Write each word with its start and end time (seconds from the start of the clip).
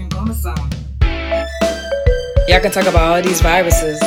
even 0.00 0.34
sound. 0.34 0.74
Y'all 2.48 2.60
can 2.60 2.70
talk 2.70 2.86
about 2.86 3.02
all 3.02 3.22
these 3.22 3.40
viruses, 3.40 4.00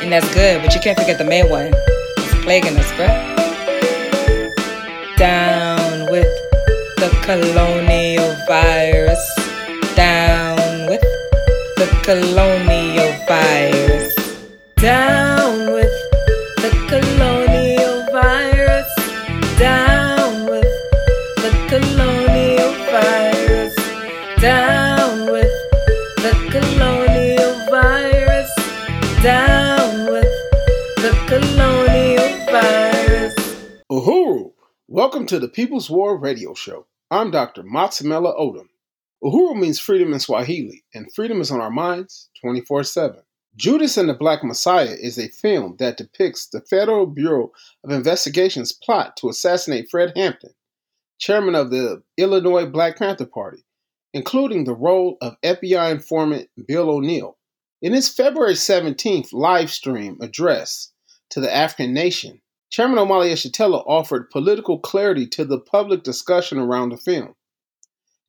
and 0.00 0.12
that's 0.12 0.32
good, 0.34 0.62
but 0.62 0.74
you 0.74 0.80
can't 0.80 0.98
forget 0.98 1.18
the 1.18 1.24
main 1.24 1.48
one. 1.48 1.72
It's 2.18 2.44
plaguing 2.44 2.76
us, 2.76 2.90
bruh. 2.92 3.32
Down 5.16 6.10
with 6.10 6.28
the 6.96 7.08
colonial 7.22 8.36
virus. 8.46 9.22
Down 9.96 10.86
with 10.86 11.02
the 11.76 11.88
colonial 12.02 13.12
virus. 13.26 14.14
Down 14.76 15.31
welcome 35.12 35.26
to 35.26 35.38
the 35.38 35.46
People's 35.46 35.90
War 35.90 36.16
Radio 36.16 36.54
Show. 36.54 36.86
I'm 37.10 37.30
Dr. 37.30 37.62
Matsamela 37.64 38.34
Odom. 38.40 38.68
Uhuru 39.22 39.60
means 39.60 39.78
freedom 39.78 40.14
in 40.14 40.18
Swahili, 40.18 40.84
and 40.94 41.12
freedom 41.14 41.42
is 41.42 41.50
on 41.50 41.60
our 41.60 41.70
minds 41.70 42.30
24 42.40 42.82
7. 42.84 43.20
Judas 43.54 43.98
and 43.98 44.08
the 44.08 44.14
Black 44.14 44.42
Messiah 44.42 44.96
is 44.98 45.18
a 45.18 45.28
film 45.28 45.76
that 45.78 45.98
depicts 45.98 46.46
the 46.46 46.62
Federal 46.62 47.04
Bureau 47.04 47.52
of 47.84 47.90
Investigation's 47.90 48.72
plot 48.72 49.18
to 49.18 49.28
assassinate 49.28 49.90
Fred 49.90 50.14
Hampton, 50.16 50.54
chairman 51.18 51.56
of 51.56 51.70
the 51.70 52.02
Illinois 52.16 52.64
Black 52.64 52.96
Panther 52.96 53.26
Party, 53.26 53.66
including 54.14 54.64
the 54.64 54.74
role 54.74 55.18
of 55.20 55.36
FBI 55.42 55.90
informant 55.90 56.48
Bill 56.66 56.88
O'Neal. 56.88 57.36
In 57.82 57.92
his 57.92 58.08
February 58.08 58.54
17th 58.54 59.34
live 59.34 59.70
stream 59.70 60.16
address 60.22 60.90
to 61.28 61.40
the 61.40 61.54
African 61.54 61.92
nation, 61.92 62.40
Chairman 62.72 62.96
Omali 62.96 63.30
Yeshitela 63.30 63.84
offered 63.86 64.30
political 64.30 64.78
clarity 64.78 65.26
to 65.26 65.44
the 65.44 65.58
public 65.58 66.02
discussion 66.02 66.56
around 66.56 66.88
the 66.88 66.96
film. 66.96 67.34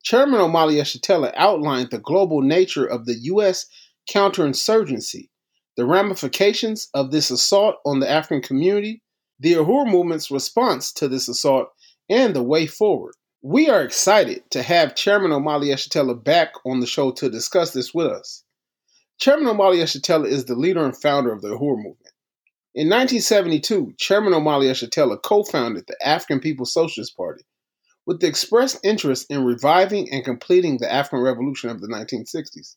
Chairman 0.04 0.42
Omali 0.42 0.82
Yeshitela 0.82 1.32
outlined 1.38 1.92
the 1.92 1.98
global 1.98 2.42
nature 2.42 2.86
of 2.86 3.06
the 3.06 3.14
U.S. 3.32 3.68
counterinsurgency, 4.12 5.30
the 5.78 5.86
ramifications 5.86 6.90
of 6.94 7.12
this 7.12 7.32
assault 7.32 7.78
on 7.86 8.02
the 8.02 8.10
African 8.10 8.42
community, 8.42 9.02
the 9.40 9.54
Uhuru 9.54 9.90
movement's 9.90 10.30
response 10.30 10.92
to 10.92 11.08
this 11.08 11.30
assault, 11.30 11.70
and 12.10 12.36
the 12.36 12.44
way 12.44 12.68
forward. 12.68 13.14
We 13.42 13.70
are 13.70 13.82
excited 13.82 14.44
to 14.52 14.62
have 14.62 14.96
Chairman 14.96 15.32
Omali 15.32 15.70
Yeshitela 15.70 16.22
back 16.22 16.52
on 16.66 16.82
the 16.82 16.86
show 16.86 17.12
to 17.12 17.30
discuss 17.30 17.72
this 17.72 17.94
with 17.94 18.08
us. 18.08 18.44
Chairman 19.22 19.56
Omali 19.56 19.78
Yeshitela 19.78 20.28
is 20.28 20.44
the 20.44 20.56
leader 20.56 20.84
and 20.84 20.98
founder 20.98 21.32
of 21.32 21.42
the 21.42 21.48
Uhuru 21.48 21.78
movement. 21.78 22.03
In 22.76 22.88
1972, 22.88 23.94
Chairman 24.00 24.34
Omali 24.34 24.66
Yeshitela 24.66 25.22
co-founded 25.22 25.86
the 25.86 25.96
African 26.04 26.40
People's 26.40 26.74
Socialist 26.74 27.16
Party 27.16 27.44
with 28.08 28.20
the 28.20 28.26
expressed 28.26 28.80
interest 28.84 29.28
in 29.30 29.46
reviving 29.46 30.12
and 30.12 30.26
completing 30.26 30.78
the 30.78 30.92
African 30.92 31.20
Revolution 31.20 31.70
of 31.70 31.82
the 31.82 31.88
1960s. 31.88 32.76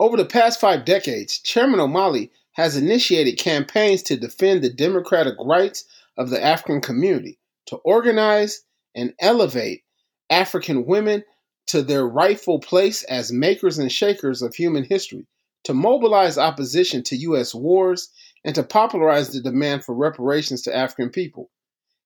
Over 0.00 0.16
the 0.16 0.24
past 0.24 0.58
five 0.58 0.84
decades, 0.84 1.38
Chairman 1.38 1.78
Omali 1.78 2.30
has 2.54 2.76
initiated 2.76 3.38
campaigns 3.38 4.02
to 4.02 4.16
defend 4.16 4.62
the 4.62 4.72
democratic 4.72 5.34
rights 5.38 5.84
of 6.16 6.28
the 6.28 6.42
African 6.42 6.80
community, 6.80 7.38
to 7.66 7.76
organize 7.76 8.62
and 8.96 9.14
elevate 9.20 9.84
African 10.28 10.86
women 10.86 11.22
to 11.68 11.82
their 11.82 12.04
rightful 12.04 12.58
place 12.58 13.04
as 13.04 13.30
makers 13.30 13.78
and 13.78 13.92
shakers 13.92 14.42
of 14.42 14.56
human 14.56 14.82
history, 14.82 15.24
to 15.62 15.72
mobilize 15.72 16.36
opposition 16.36 17.04
to 17.04 17.16
U.S. 17.16 17.54
wars, 17.54 18.10
and 18.44 18.54
to 18.54 18.62
popularize 18.62 19.30
the 19.30 19.40
demand 19.40 19.84
for 19.84 19.94
reparations 19.94 20.62
to 20.62 20.76
African 20.76 21.10
people. 21.10 21.50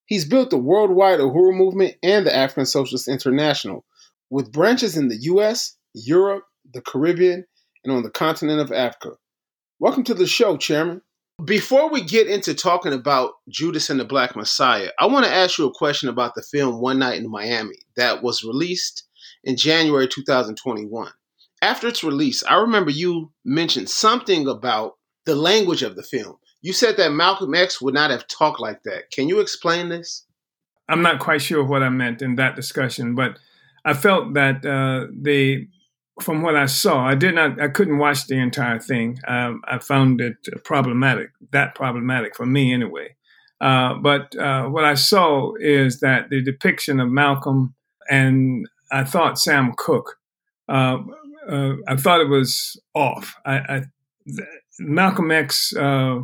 He's 0.06 0.24
built 0.24 0.50
the 0.50 0.58
worldwide 0.58 1.20
Uhuru 1.20 1.56
movement 1.56 1.94
and 2.02 2.26
the 2.26 2.34
African 2.34 2.66
Socialist 2.66 3.08
International, 3.08 3.84
with 4.28 4.52
branches 4.52 4.96
in 4.96 5.08
the 5.08 5.18
US, 5.22 5.76
Europe, 5.94 6.44
the 6.72 6.80
Caribbean, 6.80 7.44
and 7.84 7.92
on 7.92 8.02
the 8.02 8.10
continent 8.10 8.60
of 8.60 8.72
Africa. 8.72 9.12
Welcome 9.78 10.04
to 10.04 10.14
the 10.14 10.26
show, 10.26 10.56
Chairman. 10.56 11.02
Before 11.44 11.90
we 11.90 12.02
get 12.02 12.26
into 12.26 12.54
talking 12.54 12.92
about 12.92 13.32
Judas 13.48 13.88
and 13.88 13.98
the 13.98 14.04
Black 14.04 14.36
Messiah, 14.36 14.90
I 14.98 15.06
want 15.06 15.24
to 15.24 15.32
ask 15.32 15.56
you 15.56 15.66
a 15.66 15.72
question 15.72 16.10
about 16.10 16.34
the 16.34 16.42
film 16.42 16.80
One 16.80 16.98
Night 16.98 17.18
in 17.18 17.30
Miami 17.30 17.76
that 17.96 18.22
was 18.22 18.44
released 18.44 19.04
in 19.42 19.56
January 19.56 20.06
2021. 20.06 21.10
After 21.62 21.88
its 21.88 22.04
release, 22.04 22.44
I 22.44 22.56
remember 22.56 22.90
you 22.90 23.32
mentioned 23.44 23.88
something 23.88 24.48
about 24.48 24.94
the 25.26 25.34
language 25.34 25.82
of 25.82 25.96
the 25.96 26.02
film. 26.02 26.36
You 26.62 26.72
said 26.72 26.96
that 26.96 27.12
Malcolm 27.12 27.54
X 27.54 27.80
would 27.80 27.94
not 27.94 28.10
have 28.10 28.26
talked 28.26 28.60
like 28.60 28.82
that. 28.84 29.10
Can 29.10 29.28
you 29.28 29.40
explain 29.40 29.88
this? 29.88 30.26
I'm 30.88 31.02
not 31.02 31.20
quite 31.20 31.40
sure 31.40 31.64
what 31.64 31.82
I 31.82 31.88
meant 31.88 32.20
in 32.20 32.34
that 32.36 32.56
discussion, 32.56 33.14
but 33.14 33.38
I 33.84 33.94
felt 33.94 34.34
that 34.34 34.66
uh, 34.66 35.06
they, 35.12 35.68
from 36.20 36.42
what 36.42 36.56
I 36.56 36.66
saw, 36.66 37.06
I 37.06 37.14
did 37.14 37.34
not, 37.34 37.60
I 37.60 37.68
couldn't 37.68 37.98
watch 37.98 38.26
the 38.26 38.36
entire 38.36 38.78
thing. 38.78 39.18
Um, 39.26 39.62
I 39.66 39.78
found 39.78 40.20
it 40.20 40.36
problematic, 40.64 41.30
that 41.52 41.74
problematic 41.74 42.34
for 42.36 42.44
me 42.44 42.74
anyway. 42.74 43.14
Uh, 43.60 43.94
but 43.94 44.34
uh, 44.36 44.64
what 44.64 44.84
I 44.84 44.94
saw 44.94 45.52
is 45.60 46.00
that 46.00 46.30
the 46.30 46.42
depiction 46.42 46.98
of 46.98 47.08
Malcolm 47.08 47.74
and 48.08 48.66
I 48.90 49.04
thought 49.04 49.38
Sam 49.38 49.74
Cooke, 49.76 50.18
uh, 50.68 50.98
uh, 51.48 51.74
I 51.86 51.96
thought 51.96 52.20
it 52.20 52.28
was 52.28 52.80
off. 52.94 53.36
I, 53.46 53.56
I 53.58 53.82
Malcolm 54.78 55.30
X 55.30 55.74
uh, 55.76 56.20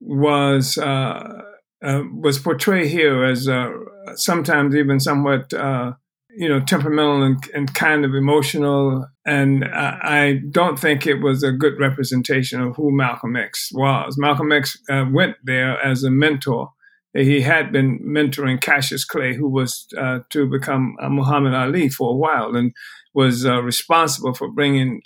was 0.00 0.78
uh, 0.78 1.42
uh, 1.84 2.02
was 2.12 2.38
portrayed 2.38 2.90
here 2.90 3.24
as 3.24 3.48
uh, 3.48 3.70
sometimes 4.14 4.74
even 4.74 5.00
somewhat 5.00 5.52
uh, 5.52 5.92
you 6.30 6.48
know 6.48 6.60
temperamental 6.60 7.22
and, 7.22 7.38
and, 7.54 7.74
kind 7.74 8.04
of 8.04 8.14
emotional, 8.14 9.06
and 9.26 9.64
I, 9.64 9.98
I, 10.02 10.40
don't 10.50 10.78
think 10.78 11.06
it 11.06 11.22
was 11.22 11.42
a 11.42 11.52
good 11.52 11.78
representation 11.78 12.60
of 12.60 12.76
who 12.76 12.94
Malcolm 12.94 13.36
X 13.36 13.70
was. 13.72 14.16
Malcolm 14.18 14.52
X 14.52 14.78
went 14.88 15.36
there 15.44 15.80
as 15.80 16.02
a 16.02 16.10
mentor. 16.10 16.70
He 17.14 17.40
had 17.40 17.72
been 17.72 17.98
mentoring 18.00 18.60
Cassius 18.60 19.06
Clay, 19.06 19.34
who 19.34 19.48
was 19.48 19.86
to 19.94 20.46
become 20.50 20.96
Muhammad 21.00 21.54
Ali 21.54 21.88
for 21.88 22.10
a 22.10 22.16
while, 22.16 22.54
and 22.54 22.74
was 23.14 23.46
responsible 23.46 24.34
for 24.34 24.50
bringing 24.50 25.00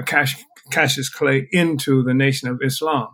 Cash, 0.00 0.42
Cassius 0.70 1.08
Clay 1.08 1.48
into 1.52 2.02
the 2.02 2.14
Nation 2.14 2.48
of 2.48 2.60
Islam 2.62 3.08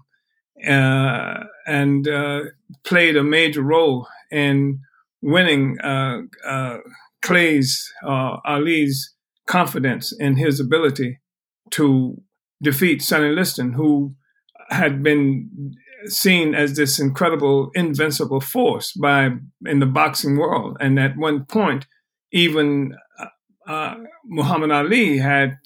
uh, 0.66 1.44
and 1.66 2.08
uh, 2.08 2.42
played 2.84 3.16
a 3.16 3.22
major 3.22 3.62
role 3.62 4.06
in 4.30 4.80
winning 5.20 5.78
uh, 5.80 6.20
uh 6.46 6.78
Clay's, 7.20 7.92
uh, 8.06 8.36
Ali's 8.44 9.14
confidence 9.46 10.12
in 10.18 10.36
his 10.36 10.60
ability 10.60 11.18
to 11.70 12.16
defeat 12.62 13.02
Sonny 13.02 13.34
Liston, 13.34 13.72
who 13.72 14.14
had 14.70 15.02
been 15.02 15.74
seen 16.06 16.54
as 16.54 16.76
this 16.76 17.00
incredible 17.00 17.70
invincible 17.74 18.40
force 18.40 18.92
by 18.92 19.30
in 19.66 19.80
the 19.80 19.86
boxing 19.86 20.36
world. 20.36 20.76
And 20.80 20.98
at 21.00 21.16
one 21.16 21.44
point, 21.44 21.86
even 22.30 22.94
uh, 23.66 23.96
Muhammad 24.24 24.70
Ali 24.70 25.18
had 25.18 25.56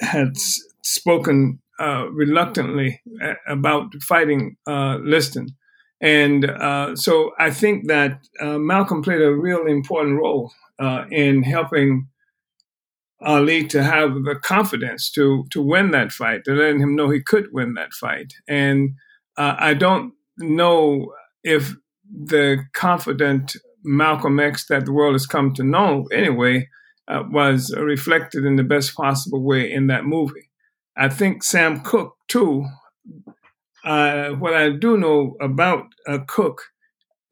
had 0.00 0.36
spoken 0.82 1.60
uh, 1.80 2.06
reluctantly 2.10 3.00
uh, 3.22 3.34
about 3.46 3.92
fighting 4.02 4.56
uh, 4.66 4.98
Liston. 5.02 5.48
And 6.00 6.50
uh, 6.50 6.96
so 6.96 7.32
I 7.38 7.50
think 7.50 7.88
that 7.88 8.20
uh, 8.40 8.58
Malcolm 8.58 9.02
played 9.02 9.22
a 9.22 9.32
real 9.34 9.66
important 9.66 10.18
role 10.18 10.52
uh, 10.78 11.04
in 11.10 11.42
helping 11.42 12.08
Ali 13.20 13.64
to 13.68 13.82
have 13.84 14.14
the 14.24 14.34
confidence 14.42 15.10
to 15.12 15.44
to 15.52 15.62
win 15.62 15.92
that 15.92 16.10
fight, 16.10 16.44
to 16.44 16.54
letting 16.54 16.80
him 16.80 16.96
know 16.96 17.08
he 17.08 17.22
could 17.22 17.52
win 17.52 17.74
that 17.74 17.92
fight. 17.92 18.32
And 18.48 18.96
I 19.36 19.74
don't 19.74 20.12
know 20.38 21.12
if 21.44 21.74
the 22.04 22.64
confident 22.74 23.56
Malcolm 23.84 24.40
X 24.40 24.66
that 24.66 24.84
the 24.84 24.92
world 24.92 25.14
has 25.14 25.26
come 25.26 25.54
to 25.54 25.62
know 25.62 26.06
anyway 26.12 26.68
was 27.30 27.74
reflected 27.76 28.44
in 28.44 28.56
the 28.56 28.62
best 28.62 28.94
possible 28.94 29.42
way 29.42 29.70
in 29.70 29.86
that 29.88 30.04
movie. 30.04 30.50
I 30.96 31.08
think 31.08 31.42
Sam 31.42 31.80
Cooke 31.80 32.16
too. 32.28 32.66
Uh, 33.84 34.30
what 34.30 34.54
I 34.54 34.70
do 34.70 34.96
know 34.96 35.36
about 35.40 35.86
uh, 36.06 36.18
Cooke 36.28 36.62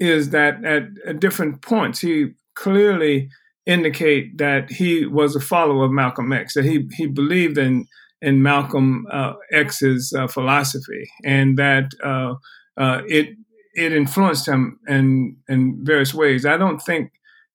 is 0.01 0.31
that 0.31 0.65
at, 0.65 0.85
at, 1.07 1.21
different 1.21 1.63
points 1.63 2.01
he 2.01 2.31
clearly 2.55 3.29
indicate 3.67 4.39
that 4.39 4.71
he 4.71 5.07
was 5.07 5.37
a 5.37 5.41
follower 5.41 5.85
of 5.85 5.93
Malcolm 5.93 6.33
X, 6.33 6.55
that 6.55 6.65
he 6.65 6.89
he 6.97 7.07
believed 7.07 7.59
in 7.59 7.87
in 8.23 8.43
Malcolm 8.43 9.07
uh, 9.13 9.35
X's 9.53 10.13
uh, 10.17 10.27
philosophy, 10.27 11.09
and 11.25 11.59
that 11.59 11.91
uh, 12.03 12.35
uh, 12.77 13.03
it 13.07 13.37
it 13.75 13.93
influenced 13.93 14.49
him 14.49 14.81
in 14.89 15.37
in 15.49 15.79
various 15.85 16.13
ways. 16.13 16.45
I 16.45 16.57
don't 16.57 16.81
think 16.81 17.13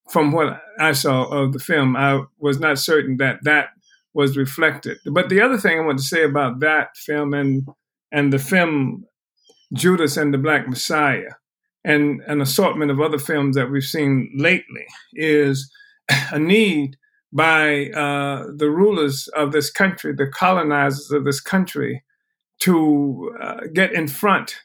from 0.10 0.31
what 0.31 0.62
I 0.80 0.94
saw 0.94 1.24
of 1.25 1.54
the 1.54 1.60
film, 1.60 1.96
I 1.96 2.22
was 2.40 2.60
not 2.60 2.80
certain 2.80 3.18
that 3.18 3.40
that 3.44 3.69
was 4.13 4.38
reflected. 4.38 4.98
But 5.06 5.30
the 5.30 5.42
other 5.42 5.57
thing 5.57 5.78
I 5.78 5.86
want 5.86 6.00
to 6.00 6.04
say 6.04 6.24
about 6.24 6.60
that 6.60 6.96
film 6.96 7.34
and 7.34 7.68
and 8.12 8.31
the 8.31 8.40
film 8.40 9.06
Judas 9.74 10.16
and 10.16 10.34
the 10.34 10.38
Black 10.38 10.68
Messiah 10.68 11.31
and 11.84 12.22
an 12.28 12.42
assortment 12.42 12.92
of 12.92 13.02
other 13.02 13.19
films 13.19 13.56
that 13.56 13.69
we've 13.69 13.84
seen 13.84 14.31
lately 14.38 14.86
is 15.13 15.72
a 16.31 16.40
need 16.40 16.98
by 17.34 17.90
uh, 17.90 18.46
the 18.56 18.69
rulers 18.69 19.28
of 19.36 19.51
this 19.51 19.69
country, 19.69 20.13
the 20.13 20.28
colonizers 20.28 21.12
of 21.12 21.25
this 21.25 21.42
country, 21.42 22.04
to 22.60 23.36
uh, 23.42 23.62
get 23.74 23.92
in 23.92 24.08
front 24.08 24.56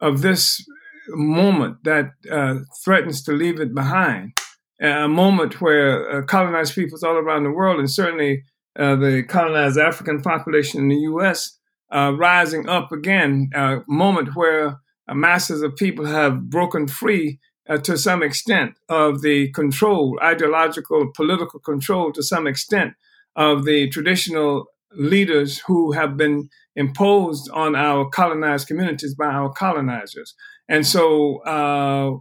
of 0.00 0.22
this 0.22 0.64
moment 1.08 1.82
that 1.82 2.10
uh, 2.30 2.56
threatens 2.84 3.22
to 3.24 3.32
leave 3.32 3.60
it 3.60 3.74
behind. 3.74 4.32
A 4.80 5.08
moment 5.08 5.60
where 5.60 6.10
uh, 6.10 6.22
colonized 6.22 6.74
peoples 6.74 7.02
all 7.02 7.16
around 7.16 7.44
the 7.44 7.50
world, 7.50 7.78
and 7.78 7.90
certainly 7.90 8.44
uh, 8.78 8.96
the 8.96 9.22
colonized 9.22 9.78
African 9.78 10.20
population 10.20 10.80
in 10.80 10.88
the 10.88 10.96
U.S., 10.96 11.58
uh, 11.94 12.12
rising 12.16 12.68
up 12.68 12.90
again. 12.90 13.50
A 13.54 13.80
moment 13.86 14.34
where 14.34 14.78
masses 15.08 15.62
of 15.62 15.76
people 15.76 16.06
have 16.06 16.48
broken 16.48 16.88
free 16.88 17.38
uh, 17.68 17.78
to 17.78 17.96
some 17.96 18.22
extent 18.22 18.74
of 18.88 19.22
the 19.22 19.50
control, 19.52 20.18
ideological, 20.22 21.10
political 21.14 21.60
control 21.60 22.12
to 22.12 22.22
some 22.22 22.46
extent 22.46 22.94
of 23.36 23.64
the 23.64 23.88
traditional 23.90 24.66
leaders 24.94 25.58
who 25.58 25.92
have 25.92 26.16
been 26.16 26.48
imposed 26.76 27.50
on 27.50 27.74
our 27.74 28.08
colonized 28.08 28.68
communities 28.68 29.14
by 29.14 29.26
our 29.26 29.50
colonizers. 29.52 30.34
And 30.68 30.86
so, 30.86 31.38
uh, 31.38 32.18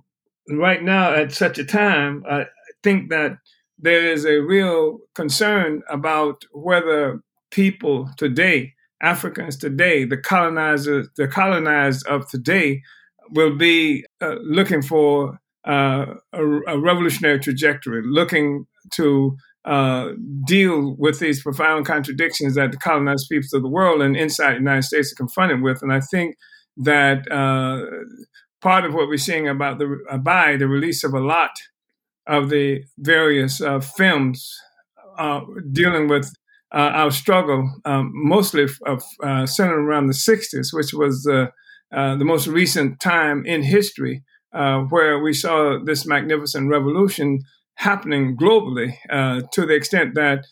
right 0.60 0.82
now, 0.82 1.14
at 1.14 1.32
such 1.32 1.58
a 1.58 1.66
time, 1.66 2.24
I 2.30 2.46
think 2.84 3.10
that 3.10 3.38
there 3.78 4.12
is 4.12 4.26
a 4.26 4.40
real 4.40 5.00
concern 5.16 5.82
about 5.90 6.44
whether 6.54 7.22
people 7.52 8.10
today, 8.18 8.74
Africans 9.02 9.58
today, 9.58 10.06
the 10.06 10.18
colonizers, 10.18 11.08
the 11.18 11.28
colonized 11.28 12.06
of 12.08 12.30
today, 12.30 12.82
will 13.32 13.56
be 13.56 14.06
uh, 14.22 14.36
looking 14.44 14.82
for 14.82 15.40
uh, 15.68 16.06
a, 16.34 16.44
a, 16.44 16.80
revolutionary 16.80 17.40
trajectory, 17.40 18.02
looking 18.04 18.66
to 18.92 19.36
uh, 19.66 20.10
deal 20.46 20.96
with 20.98 21.20
these 21.20 21.42
profound 21.42 21.86
contradictions 21.86 22.56
that 22.56 22.72
the 22.72 22.78
colonized 22.78 23.28
peoples 23.30 23.54
of 23.54 23.62
the 23.62 23.70
world 23.70 24.02
and 24.02 24.18
inside 24.18 24.54
the 24.54 24.60
United 24.60 24.84
States 24.84 25.12
are 25.14 25.16
confronted 25.16 25.62
with. 25.62 25.82
And 25.84 25.94
I 25.94 26.00
think 26.00 26.36
that 26.78 27.32
uh, 27.32 27.86
part 28.62 28.86
of 28.86 28.94
what 28.94 29.08
we're 29.08 29.18
seeing 29.18 29.48
about 29.48 29.80
the 29.80 29.98
by 30.24 30.56
the 30.56 30.68
release 30.68 31.04
of 31.04 31.14
a 31.14 31.20
lot 31.20 31.52
of 32.28 32.50
the 32.50 32.84
various 32.98 33.62
uh, 33.62 33.80
films 33.80 34.56
uh, 35.18 35.42
dealing 35.72 36.08
with 36.08 36.34
uh, 36.74 36.92
our 36.94 37.12
struggle, 37.12 37.70
um, 37.84 38.12
mostly 38.14 38.66
of, 38.86 39.04
uh, 39.24 39.46
centered 39.46 39.82
around 39.82 40.08
the 40.08 40.14
60s, 40.14 40.68
which 40.72 40.94
was 40.94 41.28
uh, 41.28 41.48
the 41.92 42.24
most 42.24 42.48
recent 42.48 43.00
time 43.00 43.46
in 43.46 43.62
history 43.62 44.24
where 44.90 45.20
we 45.20 45.34
saw 45.34 45.78
this 45.84 46.06
magnificent 46.06 46.70
revolution 46.70 47.40
happening 47.76 48.38
globally 48.38 48.94
to 49.52 49.66
the 49.66 49.74
extent 49.74 50.16
that 50.16 50.46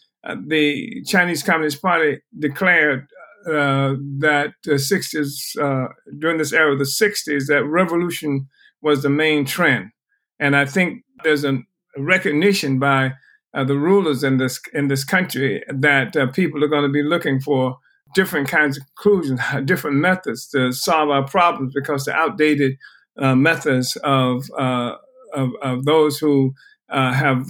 the 0.47 1.03
Chinese 1.05 1.44
Communist 1.44 1.81
Party 1.81 2.19
declared 2.38 3.07
uh, 3.47 3.95
that 4.19 4.53
the 4.65 4.74
60s, 4.74 5.57
uh, 5.57 5.88
during 6.18 6.38
this 6.38 6.51
era 6.51 6.74
of 6.74 6.80
the 6.80 6.86
60s, 6.86 7.47
that 7.47 7.63
revolution 7.63 8.47
was 8.81 9.01
the 9.01 9.09
main 9.09 9.45
trend. 9.45 9.91
And 10.39 10.56
I 10.56 10.65
think 10.65 11.03
there's 11.24 11.45
a 11.45 11.59
recognition 11.97 12.80
by 12.80 13.13
uh, 13.53 13.63
the 13.63 13.77
rulers 13.77 14.24
in 14.24 14.38
this 14.38 14.59
in 14.74 14.89
this 14.89 15.03
country 15.03 15.63
that 15.69 16.15
uh, 16.15 16.27
people 16.27 16.63
are 16.63 16.68
going 16.68 16.83
to 16.83 16.91
be 16.91 17.01
looking 17.01 17.39
for 17.39 17.77
different 18.13 18.47
kinds 18.47 18.77
of 18.77 18.83
conclusions, 18.95 19.39
different 19.65 19.97
methods 19.97 20.47
to 20.50 20.71
solve 20.71 21.09
our 21.09 21.25
problems 21.25 21.74
because 21.74 22.06
the 22.06 22.13
outdated 22.13 22.75
uh, 23.18 23.36
methods 23.36 23.97
of, 24.03 24.44
of, 24.57 25.50
of 25.62 25.86
those 25.86 26.18
who 26.19 26.53
have 26.89 27.50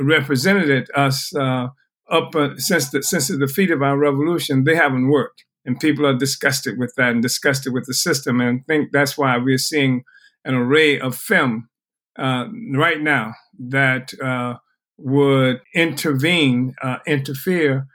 represented 0.00 0.90
us 0.94 1.32
up 2.10 2.34
since 2.56 2.90
the 2.90 3.02
since 3.02 3.28
the 3.28 3.38
defeat 3.38 3.70
of 3.70 3.82
our 3.82 3.98
revolution, 3.98 4.64
they 4.64 4.76
haven't 4.76 5.08
worked, 5.08 5.44
and 5.64 5.80
people 5.80 6.06
are 6.06 6.16
disgusted 6.16 6.78
with 6.78 6.94
that 6.96 7.10
and 7.12 7.22
disgusted 7.22 7.72
with 7.72 7.86
the 7.86 7.94
system, 7.94 8.40
and 8.40 8.66
think 8.66 8.90
that's 8.92 9.18
why 9.18 9.36
we're 9.36 9.58
seeing 9.58 10.04
an 10.44 10.54
array 10.54 10.98
of 10.98 11.16
film 11.16 11.68
right 12.18 13.00
now 13.00 13.34
that 13.58 14.12
uh, 14.22 14.54
would 14.96 15.60
intervene, 15.74 16.74
uh, 16.82 16.98
interfere, 17.06 17.86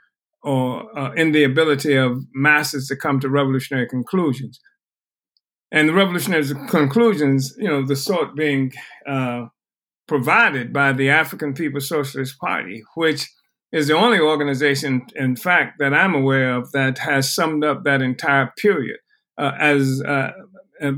or 0.42 0.98
uh, 0.98 1.12
in 1.12 1.32
the 1.32 1.44
ability 1.44 1.94
of 1.94 2.22
masses 2.34 2.88
to 2.88 2.96
come 2.96 3.20
to 3.20 3.28
revolutionary 3.28 3.88
conclusions. 3.88 4.60
And 5.72 5.88
the 5.88 5.94
revolutionary 5.94 6.46
conclusions, 6.68 7.54
you 7.58 7.68
know, 7.68 7.84
the 7.84 7.96
sort 7.96 8.36
being 8.36 8.72
uh, 9.06 9.46
provided 10.06 10.72
by 10.72 10.92
the 10.92 11.10
African 11.10 11.54
People's 11.54 11.88
Socialist 11.88 12.38
Party, 12.38 12.82
which 12.94 13.28
is 13.74 13.88
the 13.88 13.96
only 13.96 14.20
organization, 14.20 15.04
in 15.16 15.34
fact, 15.34 15.80
that 15.80 15.92
I'm 15.92 16.14
aware 16.14 16.54
of 16.54 16.70
that 16.72 16.96
has 16.98 17.34
summed 17.34 17.64
up 17.64 17.82
that 17.82 18.00
entire 18.00 18.52
period 18.56 18.98
uh, 19.36 19.50
as 19.58 20.00
uh, 20.02 20.30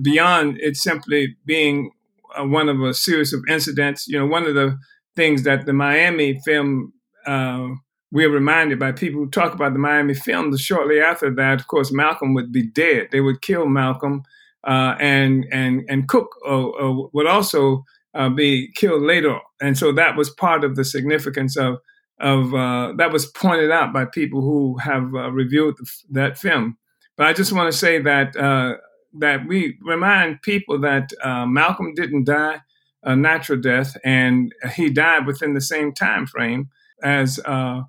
beyond 0.02 0.58
it 0.60 0.76
simply 0.76 1.36
being 1.46 1.90
uh, 2.38 2.44
one 2.44 2.68
of 2.68 2.82
a 2.82 2.92
series 2.92 3.32
of 3.32 3.40
incidents. 3.48 4.06
You 4.06 4.18
know, 4.18 4.26
one 4.26 4.46
of 4.46 4.54
the 4.54 4.78
things 5.16 5.44
that 5.44 5.64
the 5.64 5.72
Miami 5.72 6.38
film, 6.44 6.92
uh, 7.26 7.68
we're 8.12 8.30
reminded 8.30 8.78
by 8.78 8.92
people 8.92 9.22
who 9.22 9.30
talk 9.30 9.54
about 9.54 9.72
the 9.72 9.78
Miami 9.78 10.12
film, 10.12 10.54
shortly 10.58 11.00
after 11.00 11.34
that, 11.34 11.60
of 11.60 11.68
course, 11.68 11.90
Malcolm 11.90 12.34
would 12.34 12.52
be 12.52 12.62
dead. 12.62 13.08
They 13.10 13.22
would 13.22 13.40
kill 13.40 13.66
Malcolm, 13.66 14.22
uh, 14.64 14.96
and 15.00 15.46
and 15.50 15.82
and 15.88 16.08
Cooke 16.08 16.36
uh, 16.46 16.68
uh, 16.68 17.06
would 17.14 17.26
also 17.26 17.84
uh, 18.12 18.28
be 18.28 18.70
killed 18.74 19.02
later. 19.02 19.38
And 19.62 19.78
so 19.78 19.92
that 19.92 20.14
was 20.14 20.28
part 20.28 20.62
of 20.62 20.76
the 20.76 20.84
significance 20.84 21.56
of 21.56 21.78
of 22.18 22.50
that 22.96 23.12
was 23.12 23.26
pointed 23.26 23.70
out 23.70 23.92
by 23.92 24.04
people 24.04 24.40
who 24.40 24.78
have 24.78 25.12
reviewed 25.12 25.76
the, 25.76 25.90
that 26.10 26.38
film. 26.38 26.78
But 27.16 27.26
I 27.26 27.32
just 27.32 27.52
want 27.52 27.72
to 27.72 27.78
say 27.78 28.00
that 28.00 28.36
that 29.18 29.46
we 29.46 29.78
remind 29.82 30.42
people 30.42 30.78
that 30.80 31.10
uh, 31.22 31.46
Malcolm 31.46 31.94
didn't 31.94 32.24
die 32.24 32.60
a 33.02 33.14
natural 33.14 33.60
death, 33.60 33.96
and 34.04 34.52
he 34.74 34.90
died 34.90 35.26
within 35.26 35.54
the 35.54 35.60
same 35.60 35.92
time 35.92 36.26
frame 36.26 36.68
as 37.02 37.38
uh, 37.44 37.82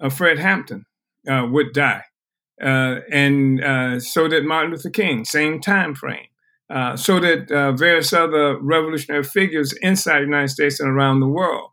uh 0.00 0.08
Fred 0.08 0.38
Hampton 0.38 0.84
uh, 1.28 1.46
would 1.50 1.72
die, 1.72 2.02
uh, 2.60 3.00
and 3.10 4.02
so 4.02 4.28
did 4.28 4.44
Martin 4.44 4.72
Luther 4.72 4.90
King, 4.90 5.24
same 5.24 5.60
time 5.60 5.94
frame. 5.94 6.26
so 6.96 7.20
did 7.20 7.48
various 7.48 8.12
other 8.12 8.58
revolutionary 8.58 9.24
figures 9.24 9.72
inside 9.74 10.20
the 10.20 10.26
United 10.26 10.48
States 10.48 10.80
and 10.80 10.90
around 10.90 11.20
the 11.20 11.28
world. 11.28 11.70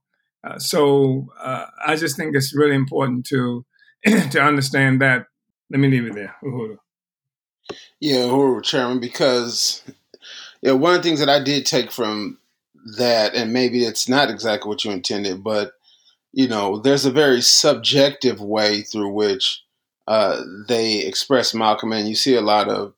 So 0.57 1.27
I 1.39 1.95
just 1.95 2.17
think 2.17 2.35
it's 2.35 2.55
really 2.55 2.75
important 2.75 3.25
to 3.27 3.65
to 4.31 4.41
understand 4.41 5.01
that. 5.01 5.27
Let 5.69 5.79
me 5.79 5.87
leave 5.87 6.05
it 6.05 6.15
there. 6.15 6.35
Uhuru. 6.43 6.77
Yeah, 7.99 8.27
horrible 8.27 8.61
chairman, 8.61 8.99
because 8.99 9.83
yeah, 10.61 10.73
one 10.73 10.95
of 10.95 11.01
the 11.01 11.07
things 11.07 11.19
that 11.19 11.29
I 11.29 11.41
did 11.41 11.65
take 11.65 11.91
from 11.91 12.37
that, 12.97 13.35
and 13.35 13.53
maybe 13.53 13.85
it's 13.85 14.09
not 14.09 14.29
exactly 14.29 14.67
what 14.67 14.83
you 14.83 14.91
intended, 14.91 15.43
but 15.43 15.73
you 16.33 16.47
know, 16.47 16.79
there's 16.79 17.05
a 17.05 17.11
very 17.11 17.41
subjective 17.41 18.39
way 18.41 18.81
through 18.81 19.09
which 19.09 19.63
uh, 20.07 20.41
they 20.67 20.99
express 20.99 21.53
Malcolm, 21.53 21.93
and 21.93 22.07
you 22.07 22.15
see 22.15 22.35
a 22.35 22.41
lot 22.41 22.69
of 22.69 22.93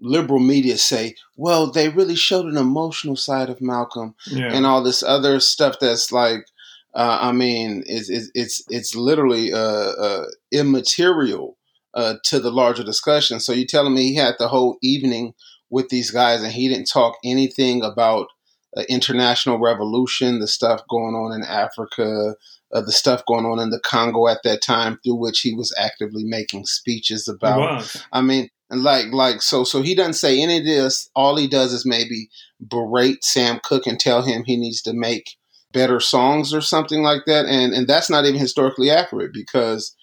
liberal 0.00 0.40
media 0.40 0.76
say, 0.76 1.14
"Well, 1.36 1.70
they 1.70 1.88
really 1.88 2.16
showed 2.16 2.46
an 2.46 2.56
emotional 2.56 3.16
side 3.16 3.50
of 3.50 3.60
Malcolm," 3.60 4.14
yeah. 4.26 4.52
and 4.52 4.66
all 4.66 4.82
this 4.82 5.02
other 5.02 5.40
stuff 5.40 5.76
that's 5.80 6.12
like, 6.12 6.46
uh, 6.94 7.18
I 7.20 7.32
mean, 7.32 7.82
it's 7.86 8.10
it's 8.10 8.30
it's, 8.34 8.64
it's 8.68 8.94
literally 8.94 9.52
uh, 9.52 9.58
uh 9.58 10.24
immaterial 10.50 11.56
uh, 11.94 12.14
to 12.24 12.40
the 12.40 12.50
larger 12.50 12.84
discussion. 12.84 13.40
So 13.40 13.52
you're 13.52 13.66
telling 13.66 13.94
me 13.94 14.08
he 14.08 14.14
had 14.14 14.34
the 14.38 14.48
whole 14.48 14.78
evening 14.82 15.34
with 15.70 15.88
these 15.88 16.10
guys 16.10 16.42
and 16.42 16.52
he 16.52 16.68
didn't 16.68 16.86
talk 16.86 17.16
anything 17.24 17.82
about 17.82 18.28
uh, 18.76 18.82
international 18.88 19.58
revolution, 19.58 20.38
the 20.38 20.46
stuff 20.46 20.82
going 20.88 21.14
on 21.14 21.32
in 21.32 21.44
Africa, 21.44 22.34
uh, 22.72 22.80
the 22.80 22.92
stuff 22.92 23.22
going 23.26 23.44
on 23.44 23.58
in 23.58 23.70
the 23.70 23.80
Congo 23.80 24.28
at 24.28 24.42
that 24.44 24.62
time, 24.62 24.98
through 25.02 25.16
which 25.16 25.40
he 25.40 25.54
was 25.54 25.74
actively 25.78 26.24
making 26.24 26.64
speeches 26.64 27.28
about. 27.28 27.98
I 28.12 28.22
mean, 28.22 28.48
like, 28.70 29.12
like, 29.12 29.42
so, 29.42 29.64
so 29.64 29.82
he 29.82 29.94
doesn't 29.94 30.14
say 30.14 30.40
any 30.40 30.58
of 30.58 30.64
this. 30.64 31.10
All 31.14 31.36
he 31.36 31.46
does 31.46 31.72
is 31.74 31.84
maybe 31.84 32.30
berate 32.60 33.22
Sam 33.24 33.60
Cooke 33.62 33.86
and 33.86 34.00
tell 34.00 34.22
him 34.22 34.44
he 34.44 34.56
needs 34.56 34.80
to 34.82 34.94
make 34.94 35.36
better 35.72 36.00
songs 36.00 36.52
or 36.52 36.60
something 36.60 37.02
like 37.02 37.24
that, 37.26 37.46
and 37.46 37.72
and 37.72 37.86
that's 37.86 38.10
not 38.10 38.24
even 38.24 38.38
historically 38.38 38.90
accurate 38.90 39.32
because 39.32 39.94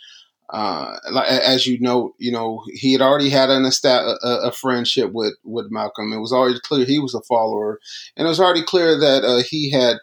uh, 0.52 0.98
as 1.28 1.68
you 1.68 1.80
know, 1.80 2.16
you 2.18 2.32
know 2.32 2.64
he 2.74 2.94
had 2.94 3.02
already 3.02 3.30
had 3.30 3.50
an 3.50 3.66
a, 3.66 4.18
a, 4.24 4.52
friendship 4.52 5.12
with 5.14 5.36
with 5.44 5.68
Malcolm. 5.70 6.12
It 6.12 6.20
was 6.20 6.34
already 6.34 6.60
clear 6.60 6.86
he 6.86 7.00
was 7.00 7.14
a 7.14 7.22
follower, 7.22 7.80
and 8.18 8.26
it 8.26 8.30
was 8.30 8.40
already 8.40 8.64
clear 8.64 8.98
that 9.00 9.24
uh, 9.24 9.44
he 9.48 9.70
had 9.72 9.98